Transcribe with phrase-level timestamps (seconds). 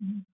[0.00, 0.29] Hmm.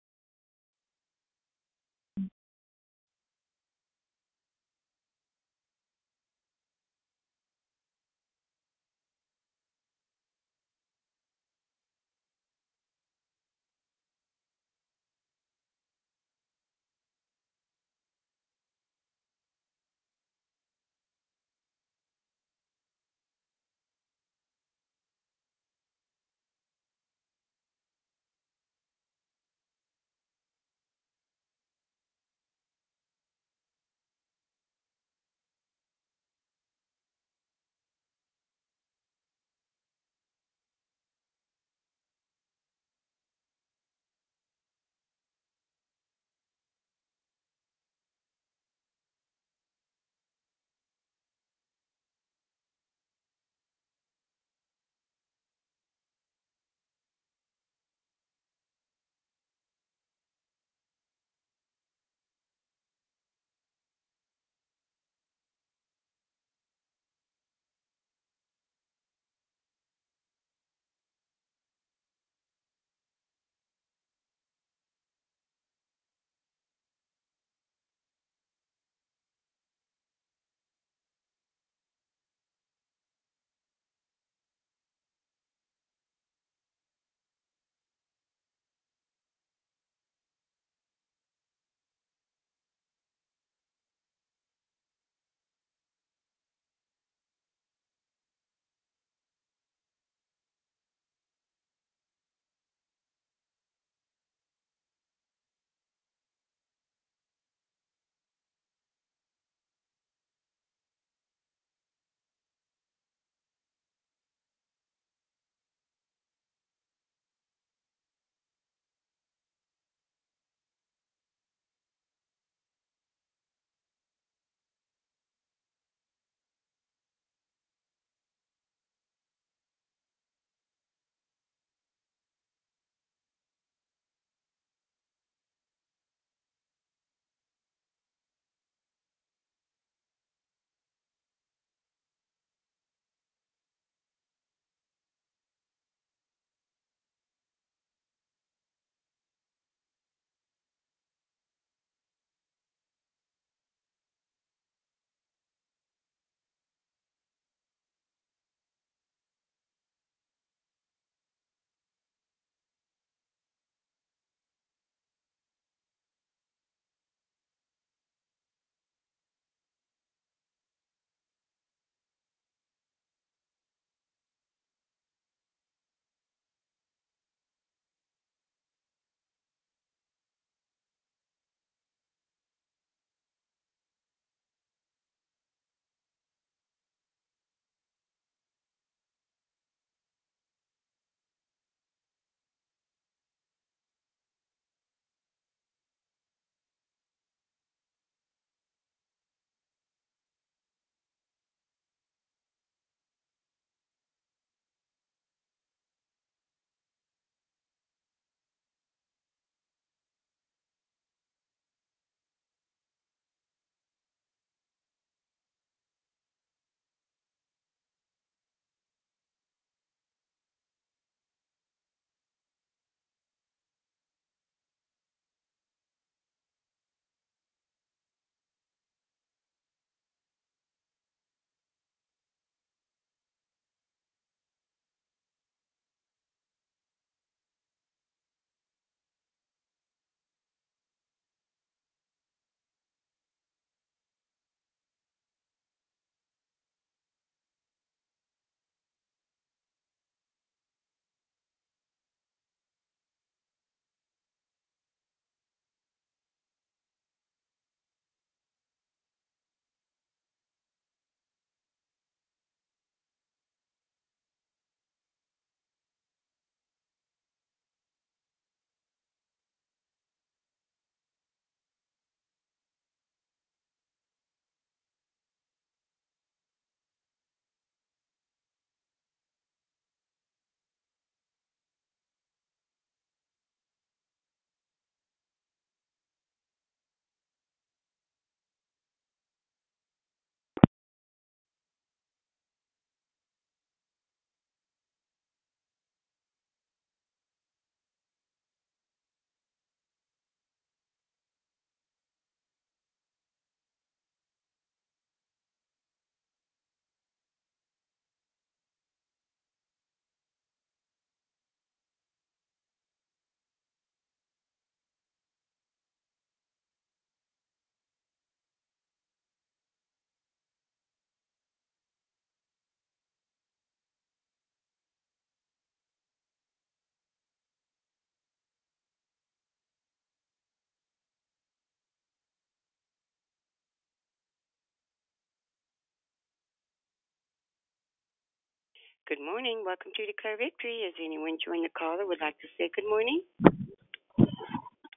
[339.08, 339.62] Good morning.
[339.64, 340.80] Welcome to Declare Victory.
[340.84, 343.22] Has anyone joined the call that would like to say good morning?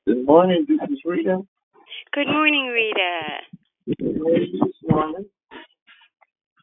[0.07, 1.41] Good morning, this is Rita.
[2.13, 3.45] Good morning, Rita.
[3.85, 5.25] This morning.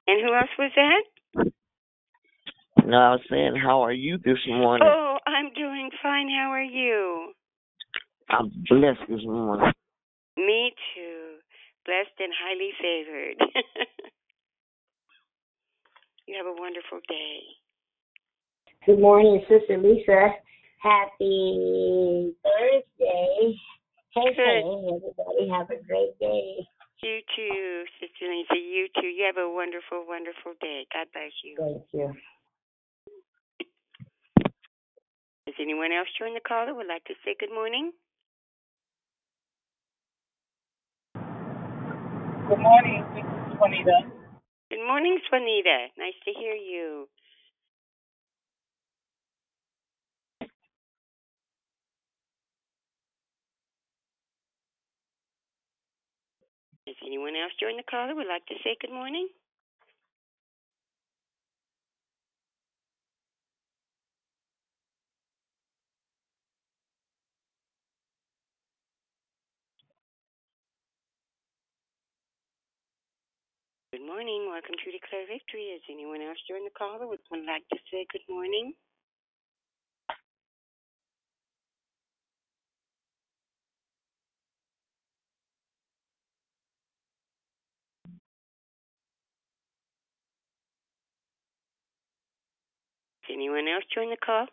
[0.09, 1.05] And who else was that?
[2.85, 4.89] No, I was saying, how are you this morning?
[4.91, 6.29] Oh, I'm doing fine.
[6.29, 7.31] How are you?
[8.29, 9.71] I'm blessed this morning.
[10.37, 11.37] Me too.
[11.85, 13.39] Blessed and highly favored.
[16.27, 17.39] you have a wonderful day.
[18.85, 20.31] Good morning, Sister Lisa.
[20.83, 23.55] Happy Thursday.
[24.15, 24.37] Hey, Good.
[24.37, 25.49] hey, everybody.
[25.51, 26.67] Have a great day.
[27.03, 28.57] You too, Sister Lisa.
[28.59, 29.07] You too.
[29.07, 30.87] You have a wonderful, wonderful day.
[30.93, 31.57] God bless you.
[31.59, 32.13] Thank you.
[35.47, 37.93] Is anyone else join the call that would like to say good morning?
[42.49, 44.16] Good morning, this is Juanita.
[44.71, 45.95] Good morning, Swanita.
[45.97, 47.09] Nice to hear you.
[56.87, 59.29] Is anyone else join the call that would like to say good morning?
[73.97, 74.51] Good morning.
[74.51, 75.73] Welcome to Declare Victory.
[75.73, 78.75] Is anyone else join the call that would like to say good morning?
[93.25, 94.47] Is anyone else join the call?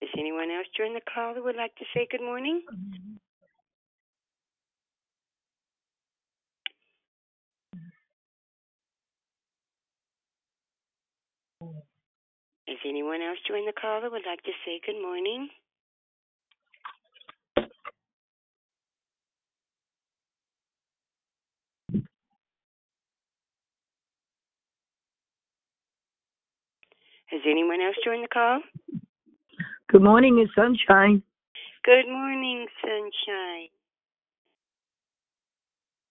[0.00, 2.62] Is anyone else join the call that would like to say good morning?
[12.72, 15.50] Is anyone else join the call that would like to say good morning?
[27.26, 28.60] Has anyone else joined the call?
[29.90, 31.22] Good morning, it's Sunshine.
[31.84, 33.68] Good morning, sunshine.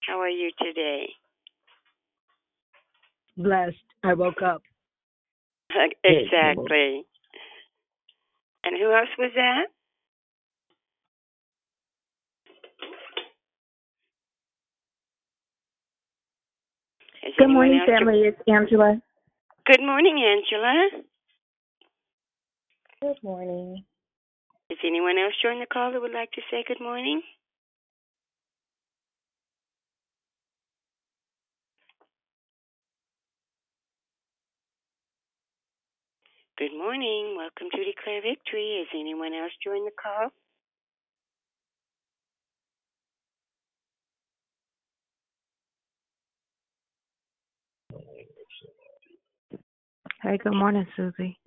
[0.07, 1.09] How are you today?
[3.35, 3.77] Blessed.
[4.03, 4.61] I woke up.
[6.03, 7.05] exactly.
[8.63, 9.65] And who else was that?
[17.37, 18.21] Good morning, else jo- family.
[18.27, 19.01] It's Angela.
[19.65, 20.89] Good morning, Angela.
[23.01, 23.83] Good morning.
[24.69, 27.21] Is anyone else joining the call that would like to say good morning?
[36.61, 37.33] Good morning.
[37.35, 38.83] Welcome to Declare Victory.
[38.83, 40.29] Is anyone else join the call?
[50.21, 51.39] Hey, good morning, Susie.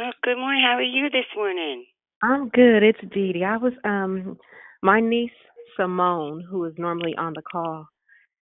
[0.00, 0.64] Oh, good morning.
[0.66, 1.84] How are you this morning?
[2.22, 2.82] I'm good.
[2.82, 3.44] It's Dee Dee.
[3.44, 4.38] I was um
[4.82, 5.30] my niece
[5.76, 7.86] Simone, who is normally on the call,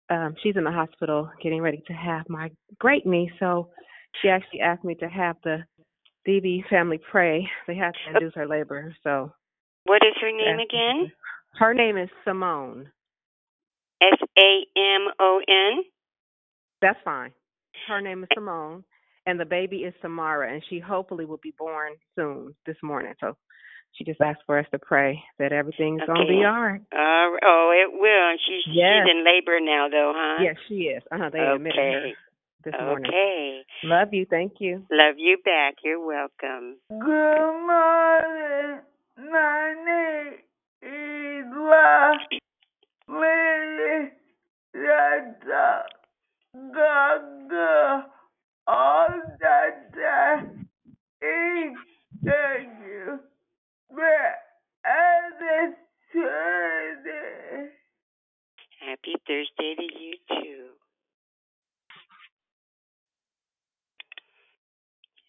[0.09, 3.67] um, she's in the hospital getting ready to have my great niece, so
[4.21, 5.57] she actually asked me to have the
[6.29, 7.49] DV family pray.
[7.67, 9.31] They had to induce her labor, so
[9.85, 11.11] What is her name again?
[11.57, 12.91] her name is Simone.
[14.01, 15.83] S A M O N.
[16.81, 17.31] That's fine.
[17.87, 18.83] Her name is Simone,
[19.25, 23.13] and the baby is Samara, and she hopefully will be born soon this morning.
[23.19, 23.35] So
[23.93, 26.81] she just asked for us to pray that everything's gonna be all right.
[26.93, 28.37] Uh, oh, it will.
[28.45, 29.07] She's Yes.
[29.07, 30.43] she's in labor now, though, huh?
[30.43, 31.03] Yes, she is.
[31.11, 32.13] Uh-huh, they admitted her
[32.67, 32.77] Okay.
[32.83, 33.09] morning.
[33.09, 33.61] Okay.
[33.83, 34.25] Love you.
[34.29, 34.85] Thank you.
[34.91, 35.75] Love you back.
[35.83, 36.77] You're welcome.
[36.89, 38.81] Good morning.
[39.17, 40.33] My name
[40.81, 42.11] is La
[43.07, 44.11] Lily
[44.75, 45.83] Yata
[46.53, 48.05] Gaga.
[48.67, 49.07] All
[49.39, 50.43] that I
[51.23, 51.73] eat,
[52.23, 53.19] thank you.
[53.89, 54.39] But
[54.85, 55.73] as
[56.13, 57.69] Thursday.
[58.79, 60.69] Happy Thursday to you too.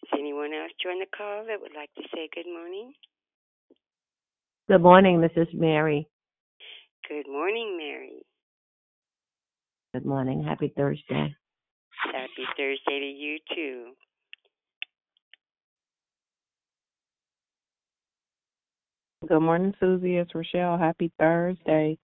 [0.17, 2.93] anyone else join the call that would like to say good morning?
[4.69, 6.07] Good morning, this is Mary.
[7.07, 8.23] Good morning, Mary.
[9.93, 10.43] Good morning.
[10.43, 11.35] Happy Thursday.
[12.05, 13.91] Happy Thursday to you too.
[19.27, 20.17] Good morning, Susie.
[20.17, 20.77] It's Rochelle.
[20.77, 21.97] Happy Thursday.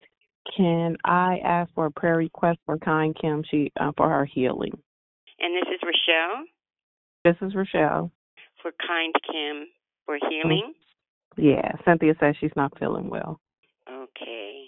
[0.56, 3.42] Can I ask for a prayer request for Kind Kim?
[3.50, 4.72] She uh, for her healing.
[5.40, 6.44] And this is Rochelle
[7.28, 8.10] This is Rochelle.
[8.62, 9.66] for Kind Kim
[10.06, 10.72] for healing.
[11.36, 11.42] Mm-hmm.
[11.44, 13.38] Yeah, Cynthia says she's not feeling well.
[13.86, 14.64] Okay.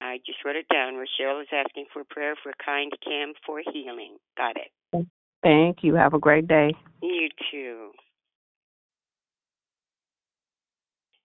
[0.00, 0.96] I just wrote it down.
[0.96, 4.16] Rochelle is asking for prayer for Kind Kim for healing.
[4.36, 5.06] Got it.
[5.44, 5.94] Thank you.
[5.94, 6.74] Have a great day.
[7.00, 7.90] You too.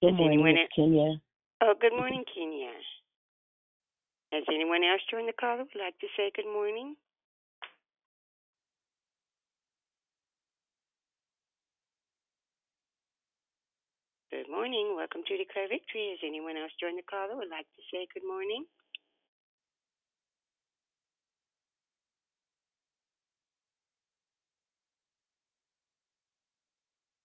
[0.04, 1.16] Good Is morning, anyone Miss Kenya.
[1.64, 2.70] Oh, good morning, Kenya.
[4.32, 6.96] Has anyone else joined the call that would like to say good morning?
[14.36, 15.00] Good morning.
[15.00, 16.12] Welcome to Declare Victory.
[16.12, 18.68] Has anyone else joined the call that would like to say good morning?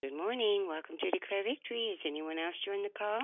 [0.07, 0.70] Good morning.
[0.70, 1.99] Welcome to Declare Victory.
[1.99, 3.18] Has anyone else joined the call?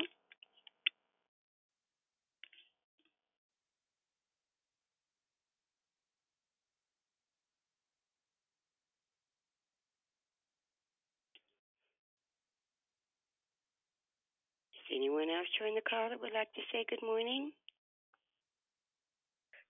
[14.75, 17.53] Has anyone else join the call that would like to say good morning?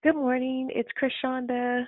[0.02, 0.70] Good morning.
[0.72, 1.84] It's Krishanda.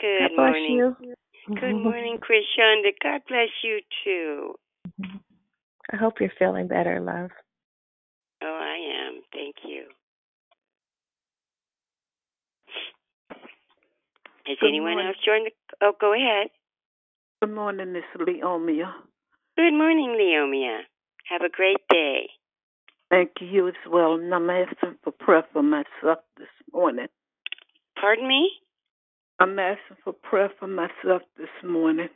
[0.00, 0.94] Good God bless morning.
[1.00, 1.14] you.
[1.60, 2.90] Good morning, Krishanda.
[3.02, 4.54] God bless you too.
[5.92, 7.30] I hope you're feeling better, love.
[8.42, 9.22] Oh, I am.
[9.32, 9.84] Thank you.
[14.46, 15.06] Has Good anyone morning.
[15.08, 15.86] else joined the?
[15.86, 16.48] Oh, go ahead.
[17.42, 18.92] Good morning, Miss Leomia.
[19.56, 20.80] Good morning, Leomia.
[21.30, 22.28] Have a great day.
[23.10, 24.14] Thank you as well.
[24.14, 27.06] And I'm asking for prayer for myself this morning.
[28.00, 28.50] Pardon me?
[29.38, 32.08] I'm asking for prayer for myself this morning.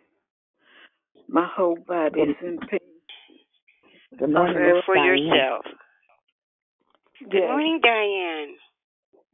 [1.28, 2.78] My whole body is in pain.
[4.18, 5.16] Good morning, Prayer for Diane.
[5.18, 5.64] yourself.
[7.20, 7.48] Good Yes.
[7.48, 8.56] morning, Diane.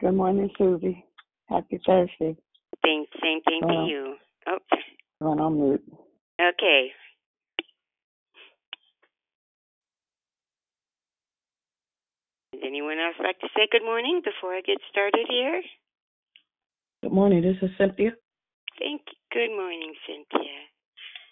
[0.01, 1.05] Good morning, Susie.
[1.49, 2.37] Happy Thursday.
[2.85, 4.15] Same, same thing to you.
[4.49, 4.59] Oh,
[5.23, 5.85] Going on mute.
[6.41, 6.89] okay.
[12.53, 15.63] Does anyone else like to say good morning before I get started here?
[17.03, 17.43] Good morning.
[17.43, 18.13] This is Cynthia.
[18.79, 19.17] Thank you.
[19.33, 20.59] Good morning, Cynthia.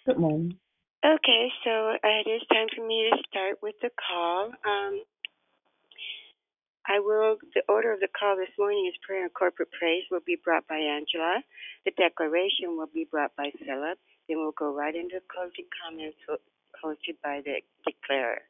[0.07, 0.57] Good morning.
[1.03, 4.49] Okay, so uh, it is time for me to start with the call.
[4.65, 5.03] Um,
[6.87, 10.25] I will, the order of the call this morning is prayer and corporate praise will
[10.25, 11.41] be brought by Angela.
[11.85, 13.97] The declaration will be brought by Philip.
[14.29, 16.45] Then we'll go right into closing comments ho-
[16.77, 18.41] hosted by the declarer.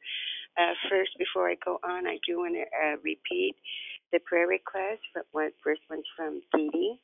[0.58, 3.56] Uh, first, before I go on, I do want to uh, repeat
[4.12, 5.02] the prayer request.
[5.14, 6.96] But one, first one's from Dee Dee.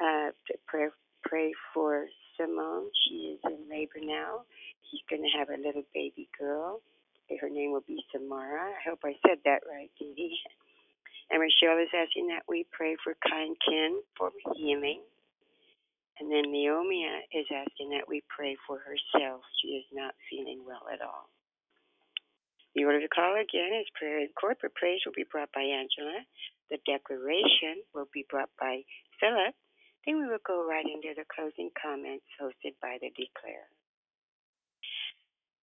[0.00, 0.88] Uh, to pray,
[1.24, 2.06] pray for
[2.38, 2.90] Simone.
[3.04, 4.42] She is in labor now.
[4.90, 6.80] She's going to have a little baby girl.
[7.40, 8.72] Her name will be Samara.
[8.72, 10.38] I hope I said that right, Dee Dee.
[11.30, 15.02] And Michelle is asking that we pray for Kind Kim for healing.
[16.20, 19.42] And then Leomia is asking that we pray for herself.
[19.62, 21.28] She is not feeling well at all.
[22.74, 26.20] The order the call again is prayer and corporate praise will be brought by Angela.
[26.70, 28.84] The declaration will be brought by
[29.20, 29.54] Philip.
[30.04, 33.68] Then we will go right into the closing comments hosted by the declarer.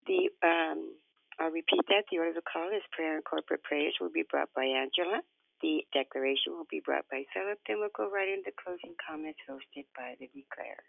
[0.06, 0.98] The um,
[1.38, 2.08] I'll repeat that.
[2.10, 5.20] The order of call is prayer and corporate praise will be brought by Angela.
[5.62, 7.58] The declaration will be brought by Philip.
[7.66, 10.84] Then we'll go right into the closing comments hosted by the declarer.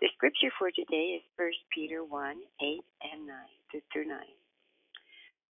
[0.00, 3.36] The scripture for today is 1 Peter 1 8 and 9
[3.92, 4.18] through 9.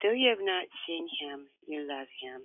[0.01, 2.41] Though you have not seen him, you love him.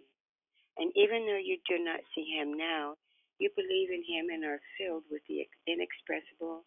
[0.77, 2.99] And even though you do not see him now,
[3.39, 6.67] you believe in him and are filled with the inexpressible,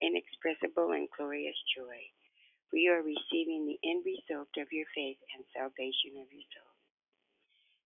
[0.00, 2.00] inexpressible and glorious joy.
[2.70, 6.72] For you are receiving the end result of your faith and salvation of your soul.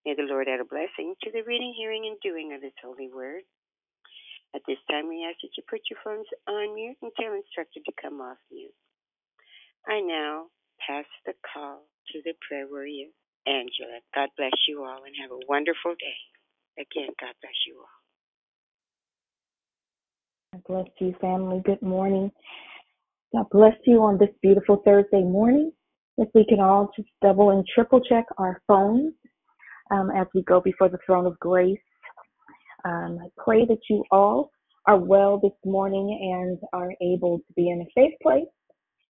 [0.07, 3.11] May the Lord add a blessing to the reading, hearing, and doing of his holy
[3.11, 3.43] word.
[4.55, 8.01] At this time, we ask that you put your phones on mute until instructed to
[8.01, 8.75] come off mute.
[9.87, 10.47] I now
[10.79, 11.83] pass the call
[12.13, 13.09] to the prayer warrior,
[13.47, 14.01] Angela.
[14.15, 16.19] God bless you all and have a wonderful day.
[16.83, 17.97] Again, God bless you all.
[20.53, 21.63] God bless you, family.
[21.65, 22.31] Good morning.
[23.35, 25.73] God bless you on this beautiful Thursday morning.
[26.19, 29.13] If we can all just double and triple check our phones
[29.91, 31.79] um, as we go before the throne of grace.
[32.85, 34.51] Um, I pray that you all
[34.87, 38.47] are well this morning and are able to be in a safe place,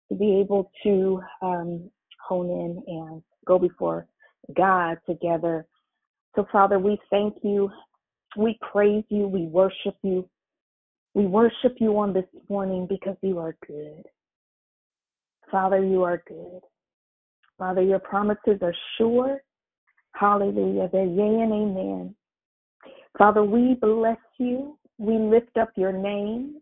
[0.09, 1.89] to be able to um,
[2.27, 4.07] hone in and go before
[4.55, 5.65] God together.
[6.35, 7.69] So, Father, we thank you.
[8.37, 9.27] We praise you.
[9.27, 10.27] We worship you.
[11.13, 14.05] We worship you on this morning because you are good.
[15.51, 16.61] Father, you are good.
[17.57, 19.41] Father, your promises are sure
[20.13, 20.89] Hallelujah.
[20.91, 22.15] They're yea and amen.
[23.17, 24.77] Father, we bless you.
[24.97, 26.61] We lift up your name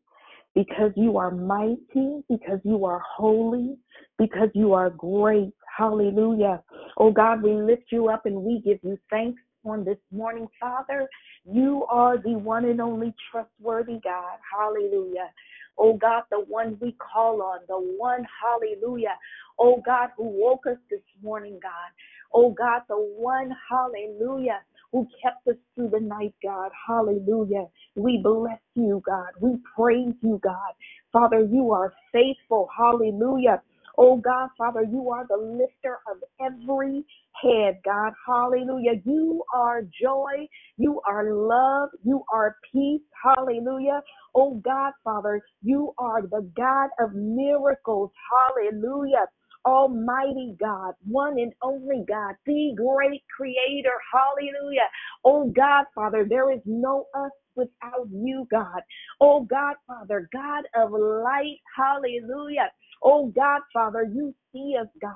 [0.60, 3.78] because you are mighty, because you are holy,
[4.18, 5.54] because you are great.
[5.78, 6.62] Hallelujah.
[6.98, 11.08] Oh God, we lift you up and we give you thanks on this morning, Father.
[11.50, 14.38] You are the one and only trustworthy God.
[14.54, 15.30] Hallelujah.
[15.78, 19.16] Oh God, the one we call on, the one, hallelujah.
[19.58, 21.92] Oh God, who woke us this morning, God.
[22.34, 24.60] Oh God, the one, hallelujah,
[24.92, 26.72] who kept us through the night, God.
[26.88, 27.66] Hallelujah.
[27.96, 29.30] We bless you, God.
[29.42, 30.74] We praise you, God.
[31.14, 32.70] Father, you are faithful.
[32.76, 33.62] Hallelujah.
[33.98, 37.04] Oh God, Father, you are the lifter of every
[37.44, 38.14] head, God.
[38.28, 39.02] Hallelujah.
[39.06, 40.48] You are joy.
[40.78, 41.90] You are love.
[42.04, 43.02] You are peace.
[43.24, 44.02] Hallelujah.
[44.36, 48.12] Oh God, Father, you are the God of miracles.
[48.32, 49.26] Hallelujah.
[49.66, 53.94] Almighty God, one and only God, the great creator.
[54.14, 54.90] Hallelujah.
[55.26, 58.82] Oh God, Father, there is no us without you, God.
[59.22, 61.60] Oh God, Father, God of light.
[61.76, 62.72] Hallelujah.
[63.04, 65.14] Oh God, Father, you see us, God.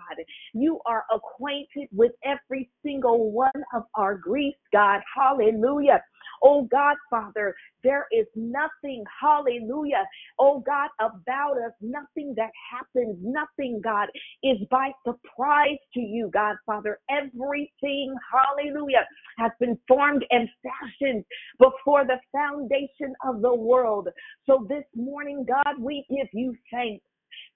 [0.53, 5.01] You are acquainted with every single one of our griefs, God.
[5.15, 6.03] Hallelujah.
[6.43, 10.05] Oh God, Father, there is nothing, hallelujah,
[10.39, 14.09] oh God, about us, nothing that happens, nothing, God,
[14.43, 16.99] is by surprise to you, God, Father.
[17.09, 21.25] Everything, hallelujah, has been formed and fashioned
[21.59, 24.09] before the foundation of the world.
[24.45, 27.03] So this morning, God, we give you thanks.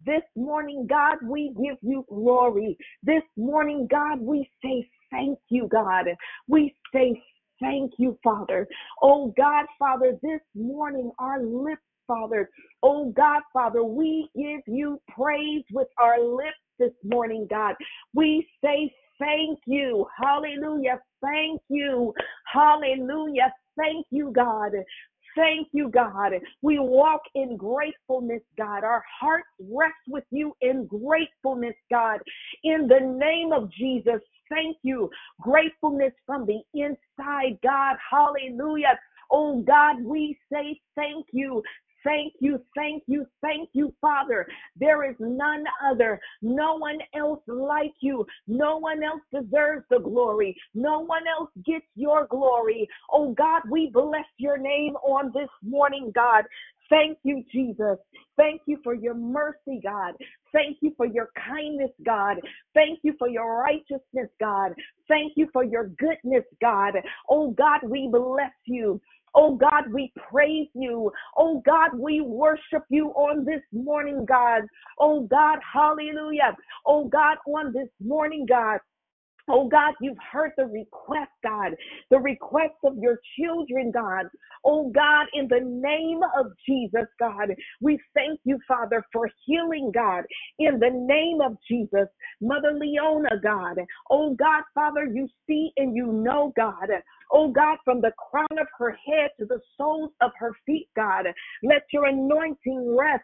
[0.05, 2.77] This morning, God, we give you glory.
[3.03, 6.05] This morning, God, we say thank you, God.
[6.47, 7.21] We say
[7.59, 8.67] thank you, Father.
[9.01, 12.49] Oh, God, Father, this morning, our lips, Father,
[12.83, 17.75] oh, God, Father, we give you praise with our lips this morning, God.
[18.13, 20.05] We say thank you.
[20.15, 20.99] Hallelujah.
[21.21, 22.13] Thank you.
[22.51, 23.53] Hallelujah.
[23.77, 24.71] Thank you, God.
[25.35, 26.31] Thank you, God.
[26.63, 28.83] We walk in gratefulness, God.
[28.83, 32.19] Our hearts rest with you in gratefulness, God.
[32.63, 34.19] In the name of Jesus,
[34.49, 35.09] thank you.
[35.41, 37.97] Gratefulness from the inside, God.
[38.11, 38.99] Hallelujah.
[39.31, 41.61] Oh, God, we say thank you.
[42.07, 44.47] Thank you, thank you, thank you, Father.
[44.79, 48.25] There is none other, no one else like you.
[48.47, 50.55] No one else deserves the glory.
[50.73, 52.87] No one else gets your glory.
[53.11, 56.45] Oh God, we bless your name on this morning, God.
[56.89, 57.97] Thank you, Jesus.
[58.37, 60.13] Thank you for your mercy, God.
[60.53, 62.37] Thank you for your kindness, God.
[62.73, 64.71] Thank you for your righteousness, God.
[65.09, 66.93] Thank you for your goodness, God.
[67.29, 69.01] Oh, God, we bless you.
[69.39, 71.11] Oh God, we praise you.
[71.37, 74.63] Oh God, we worship you on this morning, God.
[74.99, 76.57] Oh God, hallelujah.
[76.87, 78.79] Oh God, on this morning, God.
[79.49, 81.73] Oh God, you've heard the request, God,
[82.09, 84.25] the request of your children, God.
[84.65, 90.23] Oh God, in the name of Jesus, God, we thank you, Father, for healing, God,
[90.59, 92.07] in the name of Jesus.
[92.41, 93.77] Mother Leona, God.
[94.09, 96.89] Oh God, Father, you see and you know, God.
[97.31, 101.25] Oh God, from the crown of her head to the soles of her feet, God.
[101.63, 103.23] Let your anointing rest.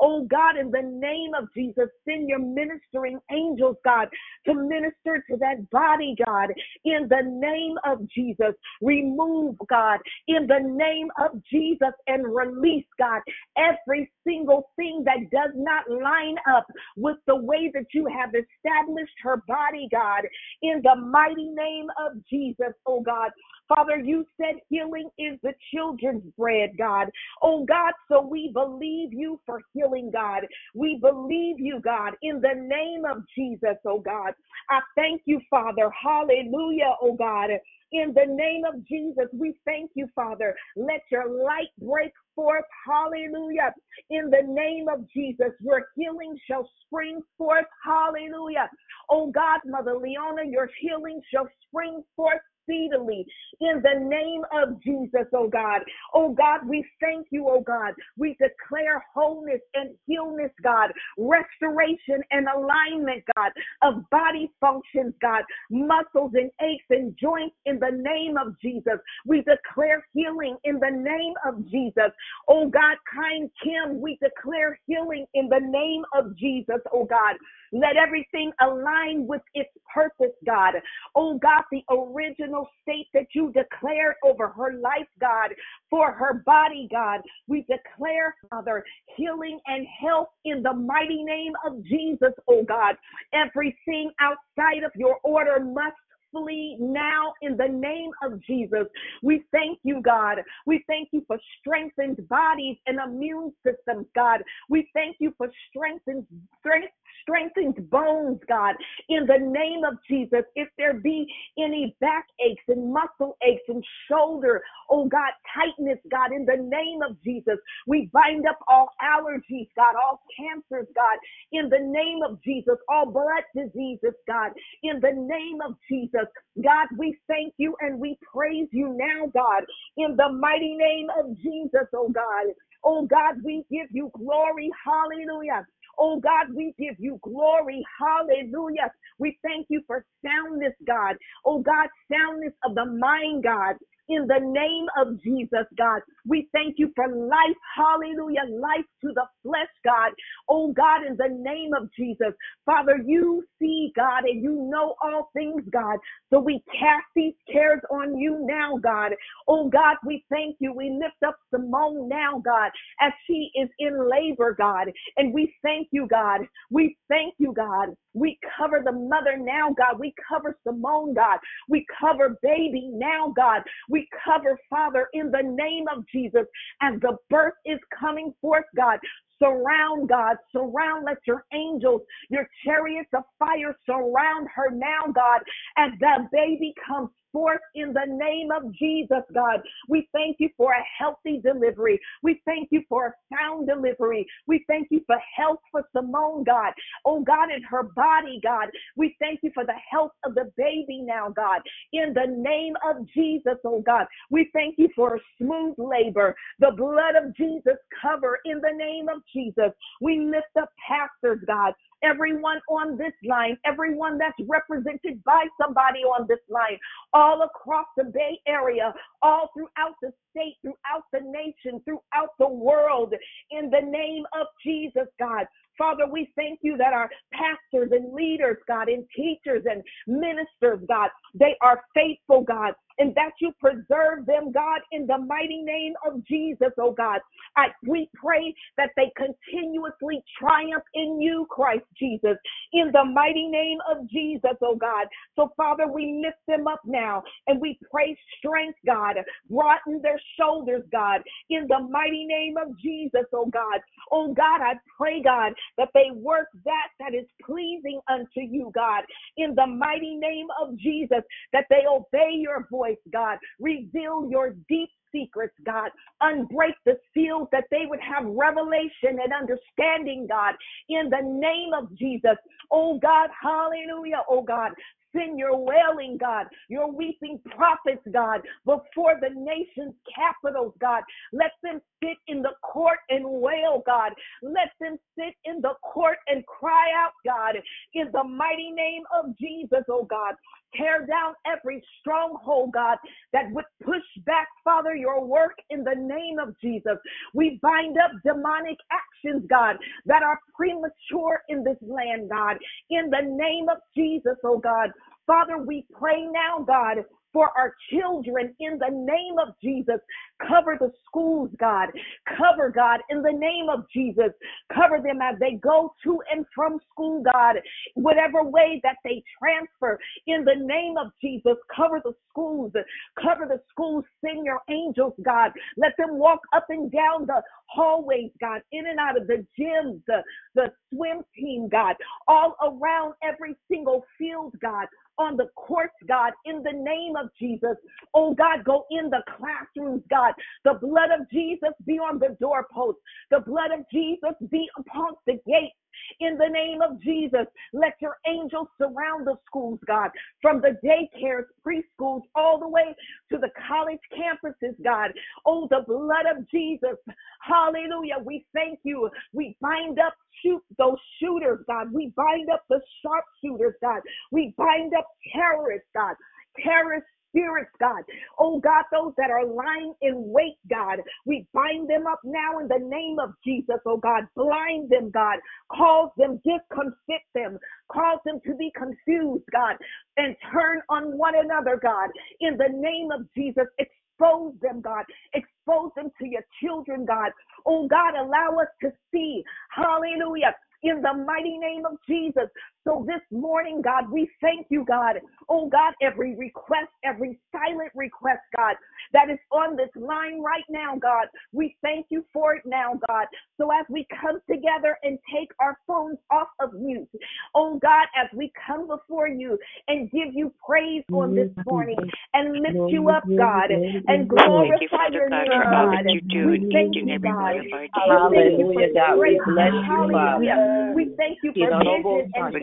[0.00, 4.08] Oh God, in the name of Jesus, send your ministering angels, God,
[4.46, 6.50] to minister to that body, God,
[6.84, 8.54] in the name of Jesus.
[8.80, 13.20] Remove, God, in the name of Jesus and release, God,
[13.56, 19.14] every single thing that does not line up with the way that you have established
[19.22, 20.24] her body, God,
[20.62, 23.30] in the mighty name of Jesus, oh God.
[23.68, 27.08] Father, you said healing is the children's bread, God.
[27.42, 30.46] Oh God, so we believe you for healing, God.
[30.74, 34.34] We believe you, God, in the name of Jesus, oh God.
[34.70, 35.90] I thank you, Father.
[35.90, 37.50] Hallelujah, oh God.
[37.92, 40.54] In the name of Jesus, we thank you, Father.
[40.76, 42.64] Let your light break forth.
[42.86, 43.72] Hallelujah.
[44.08, 47.66] In the name of Jesus, your healing shall spring forth.
[47.84, 48.70] Hallelujah.
[49.10, 53.26] Oh God, Mother Leona, your healing shall spring forth speedily
[53.60, 55.80] in the name of Jesus, oh God.
[56.14, 57.94] Oh God, we thank you, oh God.
[58.16, 63.52] We declare wholeness and healness, God, restoration and alignment, God,
[63.82, 68.98] of body functions, God, muscles and aches and joints in the name of Jesus.
[69.26, 72.10] We declare healing in the name of Jesus.
[72.48, 77.36] Oh God, kind Kim, we declare healing in the name of Jesus, oh God.
[77.72, 80.74] Let everything align with its purpose, God.
[81.14, 85.50] Oh God, the original state that you declared over her life, God,
[85.90, 87.20] for her body, God.
[87.48, 88.84] We declare, Father,
[89.16, 92.96] healing and health in the mighty name of Jesus, oh God.
[93.32, 95.96] Everything outside of your order must
[96.32, 98.86] flee now in the name of Jesus.
[99.22, 100.38] We thank you, God.
[100.66, 104.42] We thank you for strengthened bodies and immune systems, God.
[104.68, 106.26] We thank you for strengthened
[106.60, 108.74] strength strengthened bones, God,
[109.08, 110.42] in the name of Jesus.
[110.54, 111.26] If there be
[111.58, 117.00] any back aches and muscle aches and shoulder, oh God, tightness, God, in the name
[117.08, 121.18] of Jesus, we bind up all allergies, God, all cancers, God,
[121.52, 124.52] in the name of Jesus, all blood diseases, God,
[124.82, 126.21] in the name of Jesus.
[126.62, 129.64] God, we thank you and we praise you now, God,
[129.96, 132.54] in the mighty name of Jesus, oh God.
[132.84, 134.70] Oh God, we give you glory.
[134.84, 135.66] Hallelujah.
[135.98, 137.84] Oh God, we give you glory.
[138.00, 138.92] Hallelujah.
[139.18, 141.16] We thank you for soundness, God.
[141.44, 143.76] Oh God, soundness of the mind, God
[144.14, 146.02] in the name of Jesus, God.
[146.26, 147.56] We thank you for life.
[147.76, 148.44] Hallelujah.
[148.50, 150.12] Life to the flesh, God.
[150.48, 152.34] Oh, God, in the name of Jesus.
[152.66, 155.98] Father, you see, God, and you know all things, God.
[156.30, 159.12] So we cast these cares on you now, God.
[159.48, 160.72] Oh, God, we thank you.
[160.72, 164.88] We lift up Simone now, God, as she is in labor, God.
[165.16, 166.42] And we thank you, God.
[166.70, 167.90] We thank you, God.
[168.14, 169.98] We cover the mother now, God.
[169.98, 171.38] We cover Simone, God.
[171.68, 173.62] We cover baby now, God.
[173.88, 176.46] We cover, Father, in the name of Jesus,
[176.82, 178.98] as the birth is coming forth, God.
[179.38, 180.36] Surround, God.
[180.52, 181.04] Surround.
[181.06, 185.40] Let your angels, your chariots of fire surround her now, God,
[185.76, 189.60] as the baby comes forth in the name of Jesus, God.
[189.88, 192.00] We thank you for a healthy delivery.
[192.22, 194.26] We thank you for a sound delivery.
[194.46, 196.72] We thank you for health for Simone, God.
[197.04, 198.68] Oh, God, in her body, God.
[198.96, 201.60] We thank you for the health of the baby now, God.
[201.92, 204.06] In the name of Jesus, oh, God.
[204.30, 206.34] We thank you for a smooth labor.
[206.60, 209.72] The blood of Jesus cover in the name of Jesus.
[210.00, 216.26] We lift up pastors, God everyone on this line, everyone that's represented by somebody on
[216.28, 216.78] this line,
[217.12, 218.92] all across the Bay Area,
[219.22, 223.14] all throughout the state, throughout the nation, throughout the world,
[223.50, 225.46] in the name of Jesus, God.
[225.82, 231.10] Father, we thank you that our pastors and leaders, God, and teachers and ministers, God,
[231.34, 236.24] they are faithful, God, and that you preserve them, God, in the mighty name of
[236.24, 237.18] Jesus, oh God.
[237.56, 242.36] I, we pray that they continuously triumph in you, Christ Jesus,
[242.72, 245.08] in the mighty name of Jesus, oh God.
[245.34, 249.16] So, Father, we lift them up now and we pray strength, God.
[249.50, 253.80] Broaden their shoulders, God, in the mighty name of Jesus, oh God.
[254.12, 259.04] Oh God, I pray, God, that they work that that is pleasing unto you, God,
[259.36, 263.38] in the mighty name of Jesus, that they obey your voice, God.
[263.60, 265.90] Reveal your deep secrets, God.
[266.22, 270.54] Unbreak the seals that they would have revelation and understanding, God,
[270.88, 272.36] in the name of Jesus.
[272.70, 274.72] Oh God, hallelujah, oh God.
[275.16, 281.02] Send your wailing, God, your weeping prophets, God, before the nation's capitals, God.
[281.32, 284.12] Let them sit in the court and wail, God.
[284.42, 287.56] Let them sit in the court and cry out, God,
[287.94, 290.34] in the mighty name of Jesus, oh God.
[290.76, 292.98] Tear down every stronghold, God,
[293.32, 296.98] that would push back, Father, your work in the name of Jesus.
[297.34, 302.56] We bind up demonic actions, God, that are premature in this land, God,
[302.90, 304.90] in the name of Jesus, oh God.
[305.26, 310.00] Father, we pray now, God, for our children in the name of Jesus.
[310.46, 311.88] Cover the schools, God.
[312.36, 314.32] Cover, God, in the name of Jesus.
[314.74, 317.56] Cover them as they go to and from school, God.
[317.94, 321.56] Whatever way that they transfer, in the name of Jesus.
[321.74, 322.72] Cover the schools.
[323.20, 324.04] Cover the schools.
[324.24, 325.52] Send your angels, God.
[325.76, 330.02] Let them walk up and down the hallways, God, in and out of the gyms,
[330.06, 330.22] the,
[330.54, 331.96] the swim team, God,
[332.28, 334.86] all around every single field, God
[335.18, 337.76] on the courts, God, in the name of Jesus.
[338.14, 340.32] Oh God, go in the classrooms, God.
[340.64, 343.00] The blood of Jesus be on the doorposts.
[343.30, 345.76] The blood of Jesus be upon the gates.
[346.20, 351.44] In the name of Jesus, let your angels surround the schools, God, from the daycares,
[351.66, 352.94] preschools, all the way
[353.30, 355.10] to the college campuses, God.
[355.46, 356.96] Oh, the blood of Jesus.
[357.40, 358.16] Hallelujah.
[358.24, 359.10] We thank you.
[359.32, 361.92] We bind up shoot those shooters, God.
[361.92, 364.00] We bind up the sharpshooters, God.
[364.30, 366.14] We bind up terrorists, God.
[366.62, 368.02] Terrorist spirits, God.
[368.38, 372.68] Oh God, those that are lying in wait, God, we bind them up now in
[372.68, 374.24] the name of Jesus, oh God.
[374.36, 375.38] Blind them, God.
[375.70, 377.58] Cause them, disconfit them.
[377.90, 379.76] Cause them to be confused, God,
[380.16, 382.10] and turn on one another, God.
[382.40, 385.04] In the name of Jesus, expose them, God.
[385.34, 387.32] Expose them to your children, God.
[387.66, 389.42] Oh God, allow us to see.
[389.70, 392.48] Hallelujah in the mighty name of Jesus.
[392.84, 395.16] So this morning, God, we thank you, God.
[395.48, 398.74] Oh God, every request, every silent request, God,
[399.12, 403.26] that is on this line right now, God, we thank you for it now, God.
[403.58, 407.08] So as we come together and take our phones off of mute,
[407.54, 412.62] oh God, as we come before you and give you praise on this morning and
[412.62, 416.04] lift you up, God, and Thank you, glorify Father your God, name, for God.
[416.08, 417.54] you do We thank and you, every God.
[417.54, 419.18] one of our We thank you Hallelujah, God.
[419.18, 420.92] We bless you, Father.
[420.94, 422.54] We thank you for Kironobo vision and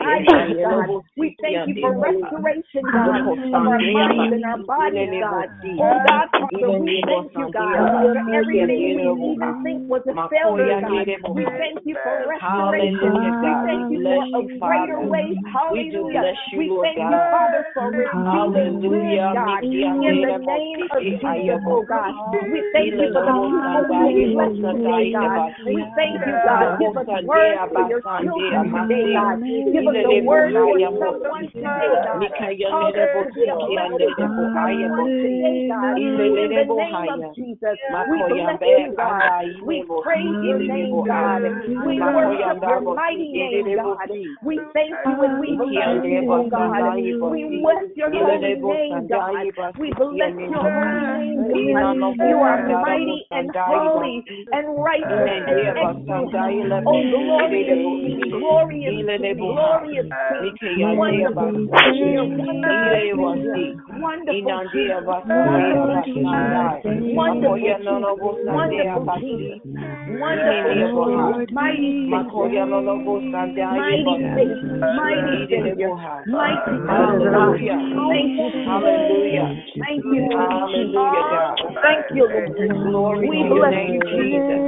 [0.62, 0.86] God.
[1.16, 5.46] We thank you for restoration, God, of our minds and our bodies, God.
[5.78, 10.80] Oh God, Father, we thank you, God, for everything we even think was a failure,
[10.80, 11.06] God.
[11.34, 13.12] We thank you for restoration.
[13.20, 13.32] We
[13.64, 15.36] thank you for a greater way.
[15.52, 16.22] Hallelujah.
[16.56, 22.12] We thank you, Father, for receiving good, God, in the name of Jesus, oh God.
[22.50, 25.40] We thank you for the Ilenobo people who you Yebo today, God.
[25.66, 26.78] We thank you, God.
[26.78, 29.38] Give us words for your children today, God.
[29.72, 31.58] Give us Ilelebo word Hayabo someone Si.
[31.60, 32.20] today, God.
[32.20, 35.28] Mikaya Cause us Nerebo to be a Siti, blessing to Anderebo Ayabo someone Si.
[35.28, 35.96] today, God.
[35.98, 37.36] In the name of.
[37.36, 37.76] Jesus,
[38.08, 39.30] we bless you, God.
[39.64, 41.42] We praise your name, God.
[41.86, 44.08] We worship your mighty name, God.
[44.44, 46.96] We thank you and we Iki you, God.
[47.30, 49.46] We bless your holy name, God.
[49.78, 51.96] We bless your holy name, God.
[52.20, 56.72] You are mighty and holy and righteous and excellent.
[56.86, 58.30] Oh, Si.
[58.30, 59.54] glorious Ilelebo
[59.90, 60.36] King, Si.
[60.36, 60.50] glorious King, Ilelebo Ha.
[60.50, 61.78] glorious King, Mikaya Ndeba wonderful Sanda.
[61.78, 63.76] Savior, wonderful Ilebo Savior, Si.
[63.88, 66.72] wonderful Inandeba Jesus, Sanda wonderful Abasanda.
[66.82, 66.82] Jesus,
[67.14, 69.36] wonderful Makoya Jesus, Nonobo Sanda wonderful Abasi.
[69.38, 69.60] Jesus,
[70.06, 71.26] wonderful Inendeba Ha.
[71.28, 74.36] Savior, mighty Savior, Makoya Nonobo Sanda mighty Yeba Si.
[74.36, 76.24] Savior, mighty Savior, Ilelebo Ha.
[76.26, 77.60] mighty mighty God.
[77.66, 77.78] Hallelujah.
[78.08, 78.50] Thank you.
[78.64, 79.48] Hallelujah.
[79.80, 80.60] Thank you, Jesus.
[80.60, 81.56] Hallelujah, God.
[81.82, 83.20] Thank you, Lord.
[83.20, 84.62] We to your bless name, you, Jesus.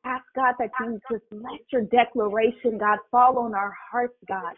[0.05, 4.55] ask God that you just let your declaration, God, fall on our hearts, God.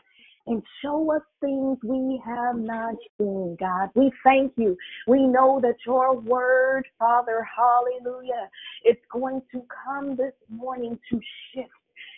[0.46, 3.90] And show us things we have not seen, God.
[3.94, 4.76] We thank you.
[5.06, 8.50] We know that your word, Father, hallelujah,
[8.82, 11.20] it's going to come this morning to
[11.54, 11.70] shift.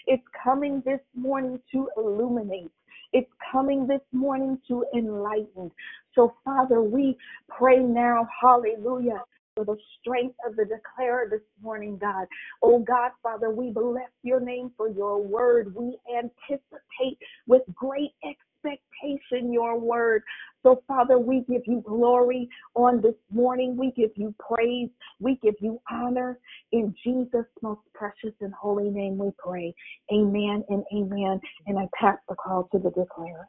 [0.07, 2.71] It's coming this morning to illuminate.
[3.13, 5.71] It's coming this morning to enlighten.
[6.15, 7.19] So, Father, we
[7.49, 9.23] pray now, hallelujah,
[9.55, 12.27] for the strength of the declarer this morning, God.
[12.63, 15.75] Oh, God, Father, we bless your name for your word.
[15.75, 20.23] We anticipate with great expectation your word.
[20.63, 23.77] So, Father, we give you glory on this morning.
[23.77, 24.89] We give you praise.
[25.21, 26.39] We give you honor.
[26.73, 29.75] In Jesus' most precious and holy name we pray.
[30.13, 31.41] Amen and amen.
[31.67, 33.49] And I pass the call to the declarer.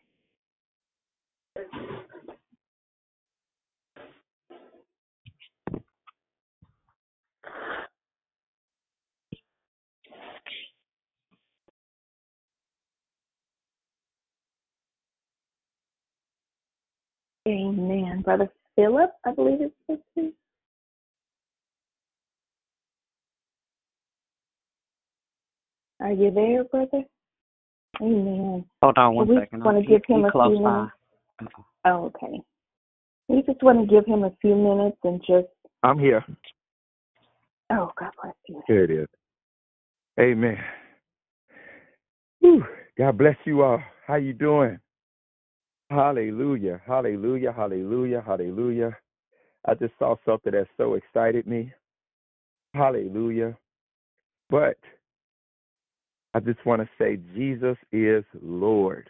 [17.48, 18.22] Amen.
[18.24, 20.34] Brother Philip, I believe it's his name.
[26.02, 27.04] Are you there, brother?
[28.02, 28.66] Amen.
[28.82, 29.64] Hold on one we second.
[29.64, 30.92] want to give him a few minutes.
[31.86, 32.42] Oh, okay.
[33.28, 35.48] We just want to give him a few minutes and just.
[35.84, 36.24] I'm here.
[37.72, 38.62] Oh, God bless you.
[38.68, 39.08] Here it is.
[40.20, 40.58] Amen.
[42.40, 42.66] Whew.
[42.98, 43.82] God bless you all.
[44.06, 44.80] How you doing?
[45.90, 46.82] Hallelujah.
[46.86, 47.52] Hallelujah.
[47.52, 48.24] Hallelujah.
[48.26, 48.98] Hallelujah.
[49.68, 51.72] I just saw something that so excited me.
[52.74, 53.58] Hallelujah.
[54.50, 54.78] But
[56.34, 59.10] I just want to say Jesus is Lord.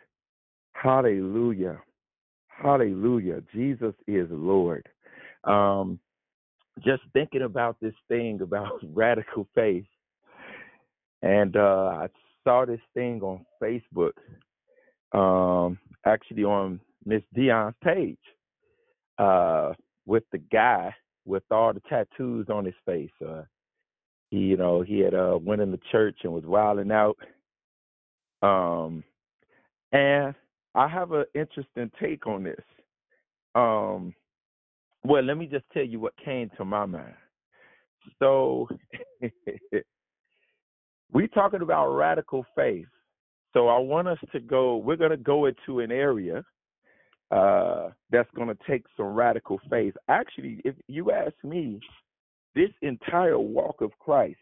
[0.74, 1.82] Hallelujah.
[2.48, 3.42] Hallelujah.
[3.54, 4.88] Jesus is Lord.
[5.44, 6.00] Um,
[6.84, 9.86] just thinking about this thing about radical faith,
[11.22, 12.08] and uh, I
[12.44, 14.14] saw this thing on Facebook,
[15.14, 18.18] um, actually on Miss Dion's page,
[19.18, 19.74] uh,
[20.06, 20.94] with the guy
[21.26, 23.12] with all the tattoos on his face.
[23.26, 23.42] Uh,
[24.30, 27.18] he, you know, he had uh, went in the church and was wilding out.
[28.42, 29.04] Um,
[29.92, 30.36] and
[30.76, 32.64] I have an interesting take on this.
[33.56, 34.14] Um,
[35.04, 37.14] well, let me just tell you what came to my mind.
[38.20, 38.68] So,
[41.12, 42.86] we talking about radical faith.
[43.56, 44.76] So I want us to go.
[44.78, 46.44] We're going to go into an area
[47.32, 49.94] uh, that's going to take some radical faith.
[50.10, 51.80] Actually, if you ask me,
[52.54, 54.38] this entire walk of Christ,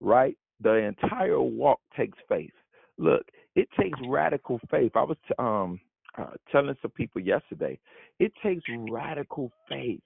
[0.00, 0.36] right?
[0.60, 2.52] The entire walk takes faith.
[2.98, 3.22] Look,
[3.54, 4.92] it takes radical faith.
[4.96, 5.80] I was um
[6.18, 7.78] uh, telling some people yesterday,
[8.18, 10.02] it takes radical faith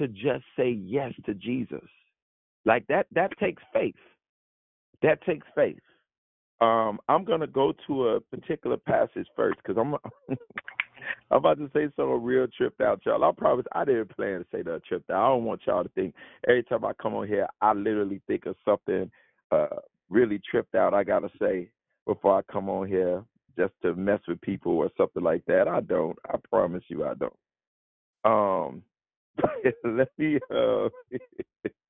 [0.00, 1.88] to just say yes to Jesus.
[2.64, 3.94] Like that that takes faith.
[5.02, 5.78] That takes faith.
[6.64, 9.94] Um I'm to go to a particular passage first cuz I'm
[11.30, 13.24] I'm about to say something real tripped out, y'all.
[13.24, 15.24] I promise I didn't plan to say that tripped out.
[15.24, 16.14] I don't want y'all to think
[16.48, 19.10] every time I come on here, I literally think of something
[19.52, 19.68] uh
[20.10, 21.70] really tripped out I gotta say
[22.06, 23.24] before I come on here
[23.58, 25.68] just to mess with people or something like that.
[25.68, 26.18] I don't.
[26.28, 27.38] I promise you I don't.
[28.24, 28.82] Um
[29.84, 30.88] let me uh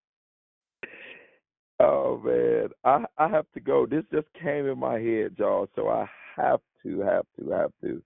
[1.81, 3.87] Oh man, I I have to go.
[3.87, 5.69] This just came in my head, y'all.
[5.75, 8.03] So I have to, have to, have to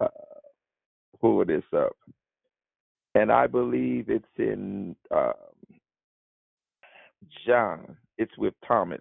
[0.00, 0.08] uh,
[1.20, 1.96] pull this up,
[3.14, 5.32] and I believe it's in uh,
[7.46, 7.96] John.
[8.16, 9.00] It's with Thomas.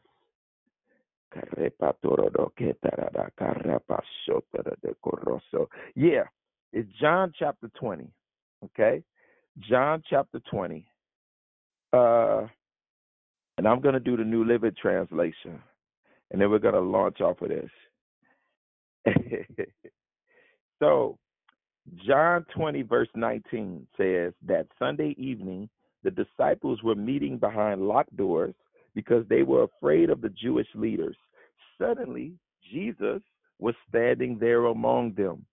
[5.95, 6.23] Yeah,
[6.73, 8.11] it's John chapter twenty.
[8.65, 9.01] Okay,
[9.69, 10.85] John chapter twenty.
[11.93, 12.47] Uh,
[13.57, 15.61] and I'm gonna do the New Living Translation,
[16.31, 17.69] and then we're gonna launch off of this.
[20.79, 21.17] so,
[22.05, 25.69] John 20 verse 19 says that Sunday evening
[26.03, 28.55] the disciples were meeting behind locked doors
[28.95, 31.15] because they were afraid of the Jewish leaders.
[31.79, 32.33] Suddenly,
[32.71, 33.21] Jesus
[33.59, 35.45] was standing there among them.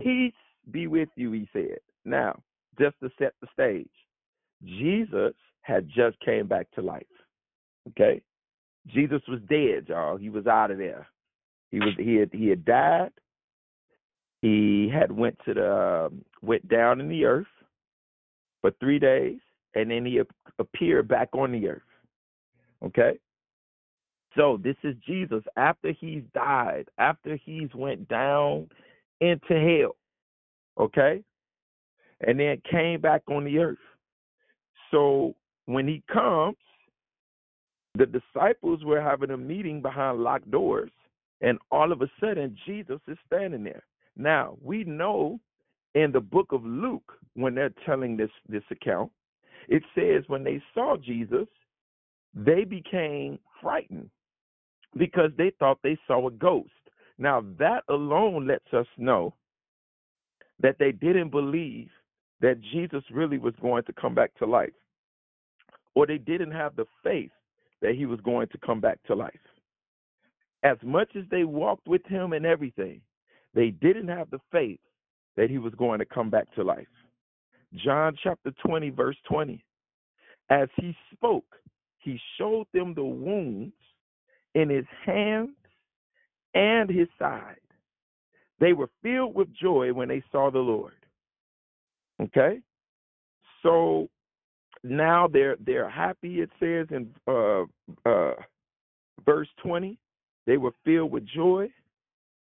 [0.00, 0.32] Peace
[0.70, 1.78] be with you, he said.
[2.04, 2.40] Now,
[2.78, 3.88] just to set the stage,
[4.64, 7.06] Jesus had just came back to life.
[7.88, 8.22] Okay?
[8.88, 10.16] Jesus was dead, y'all.
[10.16, 11.06] He was out of there.
[11.70, 13.12] He was he had he had died.
[14.40, 17.46] He had went to the um, went down in the earth
[18.60, 19.38] for 3 days
[19.74, 20.20] and then he
[20.58, 21.82] appeared back on the earth.
[22.84, 23.18] Okay?
[24.36, 28.68] So this is Jesus after he's died, after he's went down
[29.20, 29.96] into hell.
[30.78, 31.22] Okay?
[32.26, 33.78] And then came back on the earth.
[34.90, 35.34] So
[35.66, 36.56] when he comes,
[37.94, 40.90] the disciples were having a meeting behind locked doors,
[41.40, 43.82] and all of a sudden Jesus is standing there.
[44.16, 45.40] Now we know
[45.94, 49.10] in the book of Luke, when they're telling this this account,
[49.68, 51.48] it says when they saw Jesus,
[52.34, 54.10] they became frightened
[54.96, 56.70] because they thought they saw a ghost.
[57.18, 59.34] Now that alone lets us know
[60.60, 61.88] that they didn't believe
[62.40, 64.72] that Jesus really was going to come back to life,
[65.94, 67.30] or they didn't have the faith
[67.82, 69.32] that he was going to come back to life.
[70.62, 73.00] As much as they walked with him and everything,
[73.54, 74.80] they didn't have the faith
[75.36, 76.86] that he was going to come back to life.
[77.74, 79.62] John chapter 20, verse 20.
[80.50, 81.44] As he spoke,
[81.98, 83.74] he showed them the wounds
[84.54, 85.50] in his hands
[86.54, 87.56] and his side.
[88.60, 90.94] They were filled with joy when they saw the Lord.
[92.20, 92.60] Okay?
[93.62, 94.08] So
[94.82, 97.64] now they're they're happy it says in uh
[98.08, 98.34] uh
[99.26, 99.98] verse 20
[100.46, 101.68] they were filled with joy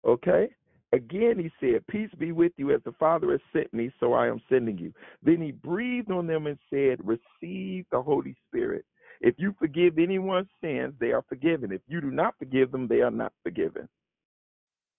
[0.06, 0.48] okay
[0.92, 4.26] again he said peace be with you as the father has sent me so i
[4.26, 8.84] am sending you then he breathed on them and said receive the holy spirit
[9.20, 11.72] If you forgive anyone's sins, they are forgiven.
[11.72, 13.88] If you do not forgive them, they are not forgiven.